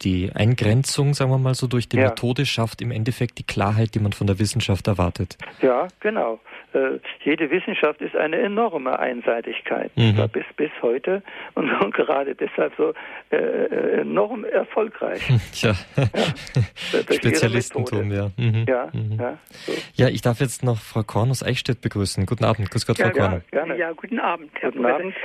die 0.02 0.32
Eingrenzung, 0.34 1.14
sagen 1.14 1.32
wir 1.32 1.38
mal 1.38 1.56
so, 1.56 1.68
durch 1.68 1.88
die 1.88 1.98
ja. 1.98 2.10
Methode 2.10 2.46
schafft 2.46 2.82
im 2.82 2.92
Endeffekt 2.92 3.38
die 3.38 3.44
Klarheit, 3.44 3.96
die 3.96 4.00
man 4.00 4.14
von 4.14 4.28
der 4.28 4.40
Wissenschaft 4.40 4.88
erwartet. 4.88 5.38
Ja, 5.62 5.88
genau. 6.00 6.40
Äh, 6.74 7.00
jede 7.24 7.50
Wissenschaft 7.50 8.02
ist 8.02 8.16
eine 8.18 8.38
enorme 8.38 9.00
Einseitigkeit, 9.00 9.92
mhm. 9.96 10.28
bis, 10.34 10.44
bis 10.58 10.72
heute 10.82 11.24
und, 11.54 11.72
und 11.72 11.94
gerade 11.96 12.36
deshalb 12.36 12.74
so 12.76 12.94
äh, 13.32 13.38
äh 13.38 14.02
enorm 14.02 14.44
erfolgreich. 14.44 15.22
Ja, 15.56 15.74
ja. 15.96 17.16
Spezialistentum, 17.16 18.12
ja. 18.12 18.30
Mhm. 18.36 18.66
Ja, 18.68 18.90
mhm. 18.92 19.18
ja, 19.18 19.38
so. 19.50 19.72
ja, 19.94 20.10
ich 20.10 20.22
darf 20.22 20.42
jetzt 20.42 20.64
noch 20.64 20.80
Frau 20.80 21.04
Korn 21.04 21.30
aus 21.30 21.44
Eichstätt 21.44 21.82
begrüßen. 21.82 22.26
Guten 22.26 22.44
Abend, 22.44 22.70
grüß 22.70 22.86
Gott, 22.86 22.98
ja, 22.98 23.06
Frau 23.06 23.14
Korn. 23.14 23.44
Ja, 23.54 23.74
ja, 23.74 23.92
guten 23.94 24.20
Abend, 24.20 24.52
Herr 24.60 24.72
guten 24.72 24.86
Abend. 24.86 25.16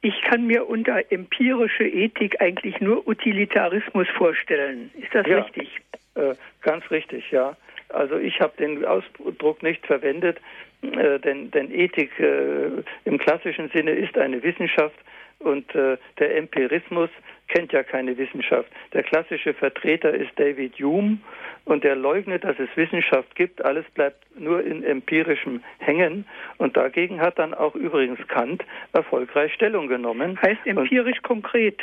Ich 0.00 0.20
kann 0.22 0.46
mir 0.46 0.68
unter 0.68 1.02
empirische 1.10 1.84
Ethik 1.84 2.40
eigentlich 2.40 2.80
nur 2.80 3.06
Utilitarismus 3.06 4.06
vorstellen. 4.16 4.90
Ist 4.94 5.12
das 5.12 5.26
ja, 5.26 5.40
richtig? 5.40 5.80
Äh, 6.14 6.34
ganz 6.62 6.88
richtig, 6.90 7.30
ja. 7.30 7.56
Also 7.88 8.18
ich 8.18 8.40
habe 8.40 8.52
den 8.58 8.84
Ausdruck 8.84 9.62
nicht 9.62 9.84
verwendet, 9.86 10.38
äh, 10.82 11.18
denn, 11.18 11.50
denn 11.50 11.72
Ethik 11.72 12.18
äh, 12.20 12.82
im 13.04 13.18
klassischen 13.18 13.70
Sinne 13.70 13.92
ist 13.92 14.16
eine 14.16 14.42
Wissenschaft 14.42 14.98
und 15.40 15.74
äh, 15.74 15.96
der 16.18 16.36
Empirismus 16.36 17.10
kennt 17.48 17.72
ja 17.72 17.82
keine 17.82 18.16
Wissenschaft. 18.16 18.70
Der 18.92 19.02
klassische 19.02 19.54
Vertreter 19.54 20.12
ist 20.12 20.30
David 20.36 20.78
Hume 20.78 21.18
und 21.64 21.84
der 21.84 21.96
leugnet, 21.96 22.44
dass 22.44 22.58
es 22.58 22.68
Wissenschaft 22.76 23.34
gibt. 23.34 23.64
Alles 23.64 23.84
bleibt 23.94 24.24
nur 24.38 24.64
in 24.64 24.84
empirischem 24.84 25.62
Hängen. 25.78 26.26
Und 26.58 26.76
dagegen 26.76 27.20
hat 27.20 27.38
dann 27.38 27.54
auch 27.54 27.74
übrigens 27.74 28.26
Kant 28.28 28.64
erfolgreich 28.92 29.52
Stellung 29.54 29.88
genommen. 29.88 30.40
Heißt 30.40 30.66
empirisch 30.66 31.18
und, 31.18 31.22
konkret? 31.22 31.80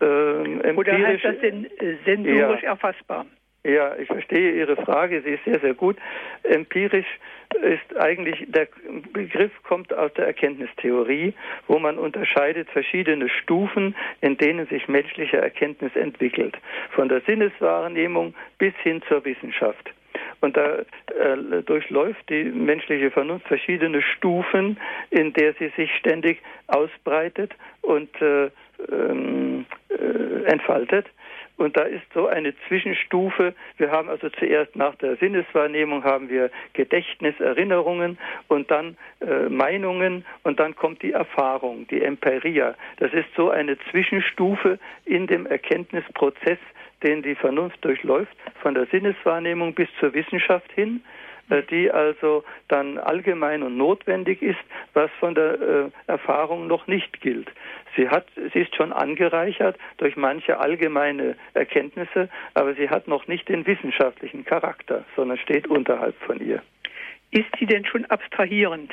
Äh, 0.00 0.04
Oder 0.04 0.98
heißt 0.98 1.24
das 1.24 1.38
denn 1.40 1.66
sensorisch 2.04 2.62
ja, 2.62 2.70
erfassbar? 2.70 3.26
Ja, 3.62 3.94
ich 3.96 4.06
verstehe 4.06 4.52
Ihre 4.52 4.76
Frage. 4.76 5.20
Sie 5.20 5.32
ist 5.32 5.44
sehr, 5.44 5.60
sehr 5.60 5.74
gut. 5.74 5.96
Empirisch 6.44 7.06
ist 7.60 7.96
eigentlich, 7.98 8.46
der 8.48 8.68
Begriff 9.12 9.52
kommt 9.64 9.92
aus 9.92 10.12
der 10.14 10.26
Erkenntnistheorie, 10.26 11.34
wo 11.66 11.78
man 11.78 11.98
unterscheidet 11.98 12.70
verschiedene 12.70 13.28
Stufen, 13.28 13.94
in 14.22 14.38
denen 14.38 14.66
sich 14.68 14.88
menschliche 14.88 15.38
Erkenntnis 15.38 15.94
entwickelt. 15.94 16.56
Von 16.92 17.10
der 17.10 17.20
Sinneswahrnehmung 17.22 18.34
bis 18.56 18.72
hin 18.82 19.02
zur 19.08 19.24
Wissenschaft. 19.26 19.90
Und 20.40 20.56
da 20.56 20.78
äh, 20.78 21.62
durchläuft 21.66 22.30
die 22.30 22.44
menschliche 22.44 23.10
Vernunft 23.10 23.46
verschiedene 23.46 24.00
Stufen, 24.00 24.78
in 25.10 25.34
der 25.34 25.52
sie 25.54 25.70
sich 25.76 25.94
ständig 25.96 26.40
ausbreitet 26.68 27.52
und 27.82 28.08
äh, 28.22 28.50
ähm, 28.90 29.66
äh, 29.90 30.44
entfaltet. 30.50 31.06
Und 31.60 31.76
da 31.76 31.82
ist 31.82 32.10
so 32.14 32.26
eine 32.26 32.54
Zwischenstufe. 32.68 33.54
Wir 33.76 33.90
haben 33.90 34.08
also 34.08 34.30
zuerst 34.30 34.74
nach 34.76 34.94
der 34.94 35.16
Sinneswahrnehmung 35.16 36.04
haben 36.04 36.30
wir 36.30 36.50
Gedächtnis, 36.72 37.38
Erinnerungen 37.38 38.16
und 38.48 38.70
dann 38.70 38.96
äh, 39.20 39.50
Meinungen 39.50 40.24
und 40.42 40.58
dann 40.58 40.74
kommt 40.74 41.02
die 41.02 41.12
Erfahrung, 41.12 41.86
die 41.88 42.00
Empiria. 42.00 42.74
Das 42.96 43.12
ist 43.12 43.28
so 43.36 43.50
eine 43.50 43.76
Zwischenstufe 43.90 44.78
in 45.04 45.26
dem 45.26 45.44
Erkenntnisprozess, 45.44 46.58
den 47.02 47.22
die 47.22 47.34
Vernunft 47.34 47.84
durchläuft, 47.84 48.34
von 48.62 48.72
der 48.72 48.86
Sinneswahrnehmung 48.86 49.74
bis 49.74 49.88
zur 50.00 50.14
Wissenschaft 50.14 50.72
hin 50.72 51.02
die 51.70 51.90
also 51.90 52.44
dann 52.68 52.98
allgemein 52.98 53.62
und 53.62 53.76
notwendig 53.76 54.42
ist, 54.42 54.58
was 54.94 55.10
von 55.18 55.34
der 55.34 55.60
äh, 55.60 55.90
Erfahrung 56.06 56.66
noch 56.66 56.86
nicht 56.86 57.20
gilt. 57.20 57.48
Sie, 57.96 58.08
hat, 58.08 58.26
sie 58.52 58.60
ist 58.60 58.74
schon 58.76 58.92
angereichert 58.92 59.76
durch 59.98 60.16
manche 60.16 60.58
allgemeine 60.58 61.36
Erkenntnisse, 61.54 62.28
aber 62.54 62.74
sie 62.74 62.88
hat 62.88 63.08
noch 63.08 63.26
nicht 63.26 63.48
den 63.48 63.66
wissenschaftlichen 63.66 64.44
Charakter, 64.44 65.04
sondern 65.16 65.38
steht 65.38 65.66
unterhalb 65.66 66.16
von 66.20 66.40
ihr. 66.40 66.62
Ist 67.30 67.50
sie 67.58 67.66
denn 67.66 67.84
schon 67.84 68.04
abstrahierend? 68.06 68.92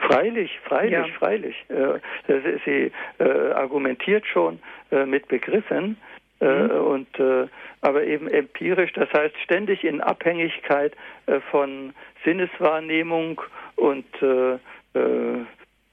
Freilich, 0.00 0.58
freilich, 0.64 0.92
ja. 0.92 1.06
freilich. 1.18 1.56
Äh, 1.68 2.58
sie 2.64 2.92
äh, 3.18 3.24
argumentiert 3.52 4.26
schon 4.26 4.58
äh, 4.90 5.04
mit 5.04 5.28
Begriffen, 5.28 5.92
äh, 5.92 6.15
mhm. 6.40 6.70
und 6.70 7.20
äh, 7.20 7.46
aber 7.80 8.04
eben 8.04 8.28
empirisch, 8.28 8.92
das 8.94 9.12
heißt 9.12 9.36
ständig 9.42 9.84
in 9.84 10.00
Abhängigkeit 10.00 10.94
äh, 11.26 11.40
von 11.50 11.92
Sinneswahrnehmung 12.24 13.40
und 13.76 14.06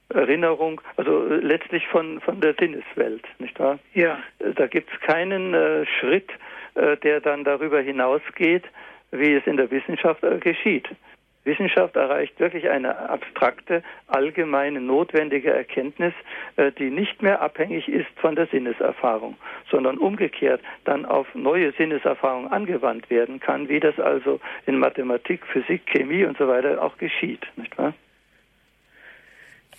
Erinnerung, 0.10 0.80
also 0.96 1.28
äh, 1.28 1.36
letztlich 1.38 1.88
von, 1.88 2.22
von 2.22 2.40
der 2.40 2.56
Sinneswelt, 2.60 3.26
nicht 3.40 3.60
wahr? 3.60 3.80
Ja. 3.94 4.20
Äh, 4.40 4.54
da 4.54 4.68
gibt 4.68 4.90
es 4.94 5.00
keinen 5.02 5.54
äh, 5.54 5.86
Schritt 6.00 6.30
äh, 6.76 6.98
der 6.98 7.22
dann 7.22 7.44
darüber 7.44 7.82
hinausgeht, 7.82 8.64
wie 9.12 9.36
es 9.36 9.46
in 9.46 9.58
der 9.58 9.70
Wissenschaft 9.70 10.24
äh, 10.24 10.40
geschieht. 10.40 10.88
Wissenschaft 11.46 11.96
erreicht 11.96 12.40
wirklich 12.40 12.70
eine 12.70 13.10
abstrakte, 13.10 13.84
allgemeine, 14.08 14.80
notwendige 14.80 15.52
Erkenntnis, 15.52 16.14
äh, 16.56 16.72
die 16.72 16.90
nicht 16.90 17.22
mehr 17.22 17.42
abhängig 17.42 17.88
ist 17.88 18.10
von 18.16 18.36
der 18.36 18.48
Sinneserfahrung, 18.48 19.36
sondern 19.70 19.98
umgekehrt 19.98 20.62
dann 20.86 21.06
auf 21.06 21.28
neue 21.36 21.72
Sinneserfahrungen 21.74 22.52
angewandt 22.52 23.10
werden 23.10 23.40
kann, 23.40 23.68
wie 23.70 23.80
das 23.80 24.00
also 24.00 24.40
in 24.66 24.80
Mathematik, 24.80 25.46
Physik, 25.46 25.86
Chemie 25.88 26.26
und 26.26 26.38
so 26.38 26.48
weiter 26.48 26.82
auch 26.82 26.98
geschieht, 26.98 27.46
nicht 27.58 27.78
wahr? 27.78 27.94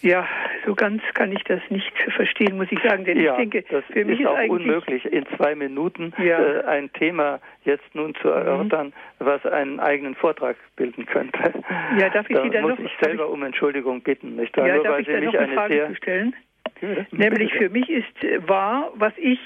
Ja, 0.05 0.29
so 0.67 0.75
ganz 0.75 1.03
kann 1.15 1.33
ich 1.33 1.43
das 1.45 1.63
nicht 1.71 1.91
verstehen, 2.15 2.59
muss 2.59 2.67
ich 2.71 2.79
sagen, 2.83 3.07
denn 3.07 3.19
ja, 3.19 3.33
ich 3.33 3.39
denke, 3.39 3.65
das 3.71 3.83
für 3.87 4.05
mich 4.05 4.21
ist, 4.21 4.27
ist 4.27 4.27
auch 4.27 4.49
unmöglich, 4.49 5.03
in 5.07 5.25
zwei 5.39 5.55
Minuten 5.55 6.13
ja. 6.19 6.39
äh, 6.39 6.65
ein 6.67 6.93
Thema 6.93 7.41
jetzt 7.65 7.95
nun 7.95 8.15
zu 8.17 8.29
mhm. 8.29 8.35
erörtern, 8.35 8.87
mhm. 8.89 8.93
was 9.25 9.47
einen 9.47 9.81
eigenen 9.81 10.15
Vortrag 10.15 10.57
bilden 10.77 11.07
könnte. 11.07 11.39
Ja, 11.99 12.11
darf 12.11 12.29
ich 12.29 12.37
da 12.37 12.43
Sie 12.43 12.51
dann 12.51 12.63
muss 12.65 12.79
noch 12.79 12.85
ich 12.85 12.93
selber 13.01 13.31
um 13.31 13.43
Entschuldigung 13.45 14.03
bitten, 14.03 14.37
nicht 14.37 14.55
wahr? 14.59 14.67
Ja, 14.67 14.75
Nur 14.77 14.85
darf 14.85 14.99
ich 14.99 15.07
dann 15.07 15.25
noch 15.25 15.35
eine 15.35 15.55
Frage 15.55 15.75
sehr... 15.75 15.97
stellen? 15.97 16.37
Nämlich 17.13 17.55
für 17.55 17.71
mich 17.71 17.89
ist 17.89 18.25
äh, 18.25 18.47
wahr, 18.47 18.93
was 18.97 19.15
ich 19.17 19.39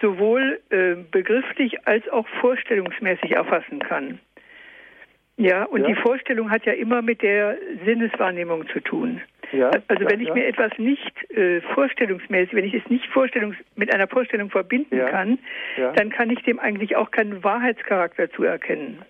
sowohl 0.00 0.60
äh, 0.70 0.94
begrifflich 1.10 1.88
als 1.88 2.08
auch 2.10 2.28
vorstellungsmäßig 2.40 3.32
erfassen 3.32 3.80
kann. 3.80 4.20
Ja, 5.38 5.64
und 5.64 5.82
ja. 5.82 5.86
die 5.86 5.94
Vorstellung 5.94 6.50
hat 6.50 6.66
ja 6.66 6.72
immer 6.72 7.00
mit 7.00 7.22
der 7.22 7.56
Sinneswahrnehmung 7.84 8.68
zu 8.68 8.80
tun. 8.80 9.22
Ja, 9.52 9.70
also 9.86 10.04
wenn 10.04 10.20
ich 10.20 10.32
mir 10.34 10.46
etwas 10.46 10.72
nicht 10.78 11.30
äh, 11.30 11.62
vorstellungsmäßig, 11.74 12.54
wenn 12.54 12.64
ich 12.64 12.74
es 12.74 12.86
nicht 12.90 13.06
Vorstellungs 13.06 13.56
mit 13.76 13.94
einer 13.94 14.06
Vorstellung 14.06 14.50
verbinden 14.50 14.98
kann, 15.06 15.38
dann 15.94 16.10
kann 16.10 16.28
ich 16.28 16.42
dem 16.42 16.58
eigentlich 16.58 16.96
auch 16.96 17.10
keinen 17.10 17.42
Wahrheitscharakter 17.42 18.30
zuerkennen. 18.32 19.02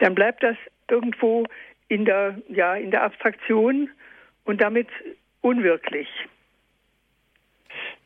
Dann 0.00 0.14
bleibt 0.14 0.42
das 0.42 0.56
irgendwo 0.88 1.46
in 1.88 2.04
der, 2.04 2.38
ja, 2.48 2.74
in 2.74 2.90
der 2.90 3.02
Abstraktion 3.02 3.88
und 4.44 4.60
damit 4.60 4.88
unwirklich. 5.40 6.08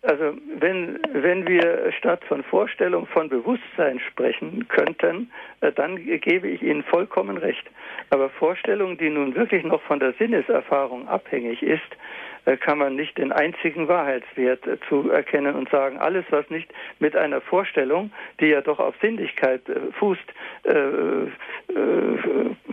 Also 0.03 0.37
wenn, 0.61 1.01
wenn 1.13 1.47
wir 1.49 1.91
statt 1.99 2.23
von 2.29 2.45
Vorstellung 2.45 3.07
von 3.09 3.29
Bewusstsein 3.29 3.99
sprechen 3.99 4.69
könnten, 4.69 5.31
äh, 5.61 5.73
dann 5.73 5.97
gebe 5.97 6.47
ich 6.49 6.63
Ihnen 6.63 6.85
vollkommen 6.85 7.37
recht. 7.37 7.69
Aber 8.11 8.31
Vorstellung, 8.31 8.97
die 8.97 9.11
nun 9.11 9.35
wirklich 9.35 9.65
noch 9.65 9.83
von 9.83 9.99
der 9.99 10.13
Sinneserfahrung 10.13 11.09
abhängig 11.09 11.63
ist, 11.65 11.83
äh, 12.45 12.57
kann 12.57 12.79
man 12.79 12.95
nicht 12.95 13.19
den 13.19 13.33
einzigen 13.33 13.89
Wahrheitswert 13.89 14.65
äh, 14.69 14.79
zu 14.89 15.11
erkennen 15.11 15.57
und 15.57 15.69
sagen, 15.69 15.99
alles, 15.99 16.25
was 16.31 16.49
nicht 16.49 16.73
mit 17.01 17.17
einer 17.17 17.41
Vorstellung, 17.41 18.13
die 18.39 18.47
ja 18.47 18.61
doch 18.61 18.79
auf 18.79 18.95
Sinnlichkeit 19.03 19.63
fußt, 19.99 20.33
äh, 20.63 20.71
äh, 20.71 21.27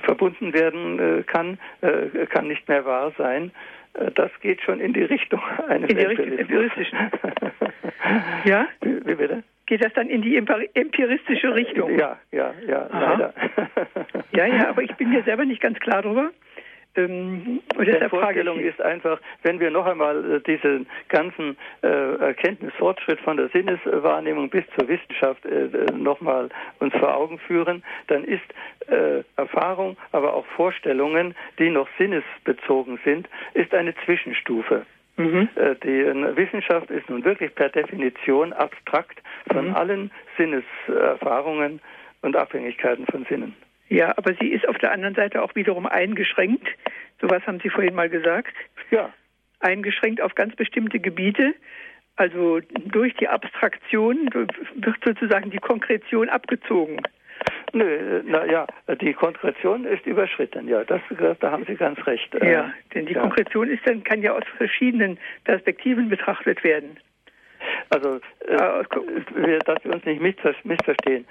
verbunden 0.03 0.53
werden 0.53 1.25
kann, 1.25 1.57
äh, 1.81 2.27
kann 2.27 2.47
nicht 2.47 2.67
mehr 2.69 2.85
wahr 2.85 3.11
sein. 3.17 3.51
Äh, 3.95 4.11
das 4.11 4.31
geht 4.41 4.61
schon 4.61 4.79
in 4.79 4.93
die 4.93 5.03
Richtung 5.03 5.41
eines 5.67 5.89
in 5.89 5.97
die 5.97 6.03
empiristischen. 6.03 6.97
ja? 8.45 8.67
Wie 8.81 9.15
bitte? 9.15 9.43
Geht 9.67 9.83
das 9.83 9.93
dann 9.93 10.09
in 10.09 10.21
die 10.21 10.37
empiristische 10.37 11.55
Richtung? 11.55 11.97
Ja, 11.97 12.19
ja, 12.31 12.53
ja, 12.67 12.87
Aha. 12.91 12.99
leider. 12.99 13.33
ja, 14.31 14.45
ja, 14.45 14.69
aber 14.69 14.83
ich 14.83 14.93
bin 14.95 15.09
mir 15.09 15.23
selber 15.25 15.43
nicht 15.45 15.61
ganz 15.61 15.79
klar 15.79 16.03
darüber. 16.03 16.29
Ähm, 16.95 17.61
Die 17.77 18.09
Vorstellung 18.09 18.59
ist 18.59 18.81
einfach, 18.81 19.19
wenn 19.43 19.59
wir 19.59 19.71
noch 19.71 19.85
einmal 19.85 20.35
äh, 20.35 20.39
diesen 20.41 20.87
ganzen 21.09 21.57
äh, 21.81 21.87
Erkenntnisfortschritt 21.87 23.19
von 23.19 23.37
der 23.37 23.49
Sinneswahrnehmung 23.49 24.49
bis 24.49 24.63
zur 24.77 24.87
Wissenschaft 24.87 25.45
äh, 25.45 25.65
äh 25.65 25.91
nochmal 25.91 26.49
uns 26.79 26.93
vor 26.95 27.15
Augen 27.15 27.39
führen, 27.39 27.83
dann 28.07 28.23
ist 28.23 28.43
äh, 28.87 29.23
Erfahrung, 29.35 29.97
aber 30.11 30.33
auch 30.33 30.45
Vorstellungen, 30.55 31.35
die 31.59 31.69
noch 31.69 31.87
sinnesbezogen 31.97 32.99
sind, 33.03 33.27
ist 33.53 33.73
eine 33.73 33.93
Zwischenstufe. 34.05 34.85
Mhm. 35.17 35.47
Die 35.55 36.05
Wissenschaft 36.35 36.91
ist 36.91 37.09
nun 37.09 37.23
wirklich 37.23 37.55
per 37.55 37.69
Definition 37.69 38.51
abstrakt 38.51 39.21
von 39.49 39.69
mhm. 39.69 39.75
allen 39.75 40.11
Sinneserfahrungen 40.37 41.79
und 42.21 42.35
Abhängigkeiten 42.35 43.05
von 43.05 43.23
Sinnen. 43.29 43.55
Ja, 43.89 44.17
aber 44.17 44.33
sie 44.39 44.47
ist 44.47 44.67
auf 44.67 44.77
der 44.77 44.91
anderen 44.91 45.15
Seite 45.15 45.41
auch 45.41 45.55
wiederum 45.55 45.85
eingeschränkt. 45.85 46.67
So 47.21 47.29
was 47.29 47.45
haben 47.45 47.59
Sie 47.61 47.69
vorhin 47.69 47.95
mal 47.95 48.09
gesagt. 48.09 48.53
Ja. 48.91 49.13
Eingeschränkt 49.59 50.21
auf 50.21 50.35
ganz 50.35 50.55
bestimmte 50.55 50.99
Gebiete. 50.99 51.53
Also 52.15 52.61
durch 52.85 53.13
die 53.15 53.27
Abstraktion 53.27 54.29
wird 54.33 54.51
sozusagen 55.03 55.51
die 55.51 55.57
Konkretion 55.57 56.29
abgezogen. 56.29 57.01
Nö, 57.73 58.23
naja, 58.23 58.67
die 59.01 59.13
Konkretion 59.13 59.85
ist 59.85 60.05
überschritten, 60.05 60.67
ja, 60.69 60.85
das, 60.85 61.01
da 61.39 61.51
haben 61.51 61.65
Sie 61.65 61.75
ganz 61.75 62.05
recht. 62.07 62.33
Ja, 62.41 62.71
denn 62.93 63.05
die 63.05 63.13
ja. 63.13 63.21
Konkretion 63.21 63.69
ist 63.69 63.85
dann, 63.85 64.03
kann 64.03 64.21
ja 64.21 64.33
aus 64.33 64.45
verschiedenen 64.57 65.17
Perspektiven 65.43 66.07
betrachtet 66.07 66.63
werden. 66.63 66.97
Also, 67.89 68.19
äh, 68.47 69.59
dass 69.65 69.83
wir 69.83 69.93
uns 69.93 70.05
nicht 70.05 70.21
missverstehen. 70.21 71.25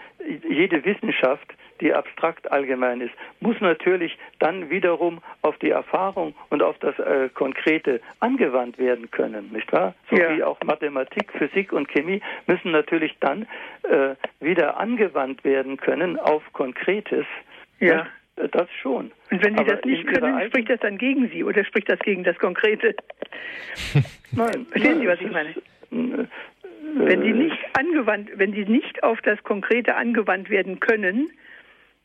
Jede 0.49 0.85
Wissenschaft 0.85 1.55
die 1.81 1.93
abstrakt 1.93 2.51
allgemein 2.51 3.01
ist, 3.01 3.13
muss 3.41 3.61
natürlich 3.61 4.17
dann 4.39 4.71
wiederum 4.71 5.21
auf 5.43 5.59
die 5.59 5.71
Erfahrung 5.71 6.35
und 6.51 6.63
auf 6.63 6.79
das 6.79 6.99
äh, 6.99 7.29
Konkrete 7.29 8.01
angewandt 8.21 8.79
werden 8.79 9.11
können, 9.11 9.51
nicht 9.53 9.73
wahr? 9.73 9.95
So 10.11 10.17
ja. 10.17 10.37
wie 10.37 10.43
auch 10.43 10.59
Mathematik, 10.65 11.33
Physik 11.33 11.73
und 11.73 11.89
Chemie 11.89 12.21
müssen 12.47 12.71
natürlich 12.71 13.17
dann 13.21 13.47
äh, 13.83 14.15
wieder 14.41 14.79
angewandt 14.79 15.45
werden 15.45 15.77
können 15.77 16.19
auf 16.19 16.43
Konkretes. 16.53 17.27
Ja. 17.81 18.01
Äh, 18.01 18.49
das 18.51 18.69
schon. 18.83 19.13
Und 19.31 19.45
wenn 19.45 19.55
Sie 19.55 19.61
Aber 19.61 19.77
das 19.77 19.85
nicht 19.85 20.07
können, 20.09 20.45
spricht 20.49 20.69
das 20.69 20.81
dann 20.81 20.99
gegen 20.99 21.29
Sie 21.29 21.45
oder 21.45 21.65
spricht 21.65 21.89
das 21.89 22.01
gegen 22.01 22.25
das 22.25 22.37
Konkrete? 22.39 22.95
Nein. 24.33 24.67
Verstehen 24.71 25.01
Sie, 25.01 25.07
was 25.07 25.21
ich 25.21 25.31
meine? 25.31 25.55
Äh, 25.95 26.27
wenn 26.97 27.23
sie 27.23 27.33
nicht 27.33 27.59
angewandt, 27.79 28.31
wenn 28.37 28.53
sie 28.53 28.67
nicht 28.67 29.03
auf 29.03 29.21
das 29.23 29.43
Konkrete 29.43 29.97
angewandt 29.97 30.51
werden 30.51 30.81
können, 30.81 31.31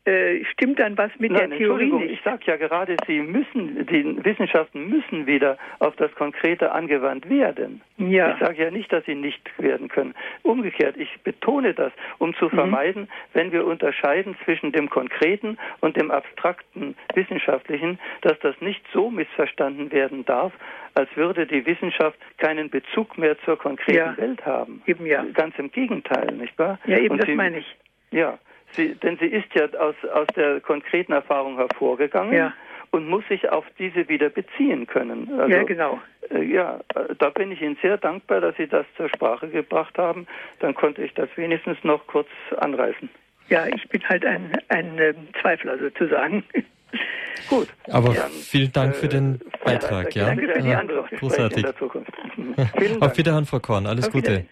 äh, 0.05 0.43
stimmt 0.45 0.79
dann 0.79 0.97
was 0.97 1.11
mit 1.19 1.31
Nein, 1.31 1.49
der 1.49 1.59
Theorie 1.59 1.91
nicht? 1.91 2.11
Ich 2.13 2.21
sage 2.23 2.43
ja 2.45 2.55
gerade, 2.55 2.95
Sie 3.05 3.19
müssen, 3.19 3.85
die 3.87 4.23
Wissenschaften 4.23 4.89
müssen 4.89 5.27
wieder 5.27 5.57
auf 5.79 5.95
das 5.97 6.13
Konkrete 6.15 6.71
angewandt 6.71 7.29
werden. 7.29 7.81
Ja. 7.97 8.33
Ich 8.33 8.39
sage 8.39 8.63
ja 8.63 8.71
nicht, 8.71 8.91
dass 8.93 9.03
sie 9.05 9.15
nicht 9.15 9.41
werden 9.59 9.89
können. 9.89 10.15
Umgekehrt, 10.43 10.95
ich 10.97 11.09
betone 11.23 11.73
das, 11.73 11.91
um 12.17 12.33
zu 12.35 12.45
mhm. 12.45 12.51
vermeiden, 12.51 13.01
mhm. 13.03 13.07
wenn 13.33 13.51
wir 13.51 13.65
unterscheiden 13.65 14.35
zwischen 14.45 14.71
dem 14.71 14.89
Konkreten 14.89 15.57
und 15.81 15.97
dem 15.97 16.11
abstrakten 16.11 16.95
Wissenschaftlichen, 17.13 17.99
dass 18.21 18.39
das 18.39 18.59
nicht 18.61 18.81
so 18.93 19.11
missverstanden 19.11 19.91
werden 19.91 20.23
darf, 20.25 20.53
als 20.93 21.09
würde 21.15 21.45
die 21.45 21.65
Wissenschaft 21.65 22.17
keinen 22.37 22.69
Bezug 22.69 23.17
mehr 23.17 23.37
zur 23.41 23.57
konkreten 23.57 23.97
ja. 23.97 24.17
Welt 24.17 24.45
haben. 24.45 24.81
Eben 24.85 25.05
ja. 25.05 25.25
Ganz 25.33 25.59
im 25.59 25.71
Gegenteil, 25.71 26.33
nicht 26.33 26.57
wahr? 26.57 26.79
Ja, 26.85 26.97
eben 26.97 27.11
und 27.11 27.17
das 27.19 27.27
sie, 27.27 27.35
meine 27.35 27.59
ich. 27.59 27.75
Ja, 28.11 28.39
Sie, 28.75 28.95
denn 28.95 29.17
sie 29.17 29.27
ist 29.27 29.53
ja 29.53 29.65
aus, 29.79 29.95
aus 30.13 30.27
der 30.35 30.61
konkreten 30.61 31.11
Erfahrung 31.11 31.57
hervorgegangen 31.57 32.33
ja. 32.33 32.53
und 32.91 33.07
muss 33.07 33.27
sich 33.27 33.49
auf 33.49 33.65
diese 33.77 34.07
wieder 34.09 34.29
beziehen 34.29 34.87
können. 34.87 35.29
Also, 35.39 35.55
ja, 35.55 35.63
genau. 35.63 35.99
Äh, 36.29 36.43
ja, 36.43 36.79
da 37.17 37.29
bin 37.29 37.51
ich 37.51 37.61
Ihnen 37.61 37.77
sehr 37.81 37.97
dankbar, 37.97 38.41
dass 38.41 38.55
Sie 38.57 38.67
das 38.67 38.85
zur 38.95 39.09
Sprache 39.09 39.47
gebracht 39.49 39.97
haben. 39.97 40.27
Dann 40.59 40.75
konnte 40.75 41.03
ich 41.03 41.13
das 41.13 41.29
wenigstens 41.35 41.77
noch 41.83 42.05
kurz 42.07 42.29
anreißen. 42.57 43.09
Ja, 43.49 43.65
ich 43.67 43.87
bin 43.89 44.07
halt 44.07 44.25
ein, 44.25 44.51
ein 44.69 44.99
äh, 44.99 45.13
Zweifler 45.41 45.77
sozusagen. 45.79 46.43
Gut. 47.49 47.67
Aber 47.89 48.13
ja, 48.13 48.27
vielen 48.27 48.71
Dank 48.71 48.95
für 48.95 49.07
den 49.07 49.35
äh, 49.35 49.65
Beitrag. 49.65 50.15
Ja. 50.15 50.27
Danke 50.27 50.49
für 50.49 50.61
die 50.61 50.73
Antwort. 50.73 51.09
Großartig. 51.11 51.65
Auf 52.99 53.17
Wiederhören, 53.17 53.45
Frau 53.45 53.59
Korn. 53.59 53.87
Alles 53.87 54.07
Auf 54.07 54.13
Gute. 54.13 54.45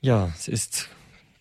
Ja, 0.00 0.28
es 0.34 0.48
ist 0.48 0.93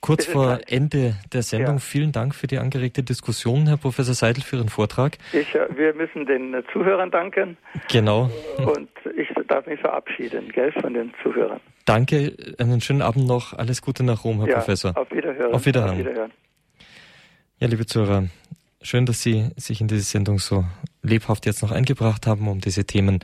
Kurz 0.03 0.25
vor 0.25 0.59
Ende 0.67 1.15
der 1.31 1.43
Sendung, 1.43 1.75
ja. 1.75 1.79
vielen 1.79 2.11
Dank 2.11 2.35
für 2.35 2.45
die 2.45 2.57
angeregte 2.57 3.03
Diskussion, 3.03 3.67
Herr 3.67 3.77
Professor 3.77 4.13
Seidel, 4.13 4.43
für 4.43 4.57
Ihren 4.57 4.67
Vortrag. 4.67 5.17
Ich, 5.31 5.55
äh, 5.55 5.65
wir 5.77 5.93
müssen 5.93 6.25
den 6.25 6.53
äh, 6.53 6.61
Zuhörern 6.73 7.09
danken. 7.09 7.55
Genau. 7.89 8.29
Und 8.57 8.89
ich 9.15 9.29
darf 9.47 9.65
mich 9.65 9.79
verabschieden, 9.79 10.51
gell, 10.51 10.73
von 10.73 10.93
den 10.93 11.13
Zuhörern. 11.23 11.61
Danke, 11.85 12.35
einen 12.57 12.81
schönen 12.81 13.01
Abend 13.01 13.27
noch. 13.27 13.53
Alles 13.53 13.81
Gute 13.81 14.03
nach 14.03 14.25
Rom, 14.25 14.39
Herr 14.39 14.49
ja, 14.49 14.55
Professor. 14.55 14.91
Auf 14.97 15.09
Wiederhören. 15.09 15.53
Auf 15.53 15.65
Wiederhören. 15.65 15.91
Auf 15.91 15.97
Wiederhören. 15.97 16.31
Ja, 17.59 17.67
liebe 17.69 17.85
Zuhörer, 17.85 18.25
Schön, 18.85 19.05
dass 19.05 19.21
Sie 19.21 19.49
sich 19.55 19.79
in 19.79 19.87
diese 19.87 20.01
Sendung 20.01 20.39
so 20.39 20.65
lebhaft 21.01 21.45
jetzt 21.45 21.61
noch 21.61 21.71
eingebracht 21.71 22.27
haben, 22.27 22.49
um 22.49 22.59
diese 22.59 22.83
Themen 22.83 23.19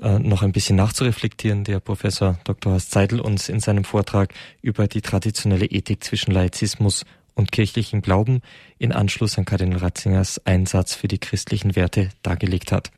äh, 0.00 0.18
noch 0.18 0.42
ein 0.42 0.52
bisschen 0.52 0.76
nachzureflektieren. 0.76 1.62
Der 1.64 1.78
Professor 1.80 2.38
Dr. 2.44 2.72
Horst 2.72 2.90
Seidel 2.90 3.20
uns 3.20 3.50
in 3.50 3.60
seinem 3.60 3.84
Vortrag 3.84 4.32
über 4.62 4.88
die 4.88 5.02
traditionelle 5.02 5.66
Ethik 5.66 6.02
zwischen 6.02 6.32
Laizismus 6.32 7.04
und 7.34 7.52
kirchlichen 7.52 8.00
Glauben 8.00 8.40
in 8.78 8.92
Anschluss 8.92 9.36
an 9.36 9.44
Kardinal 9.44 9.80
Ratzingers 9.80 10.40
Einsatz 10.46 10.94
für 10.94 11.06
die 11.06 11.18
christlichen 11.18 11.76
Werte 11.76 12.08
dargelegt 12.22 12.72
hat. 12.72 12.90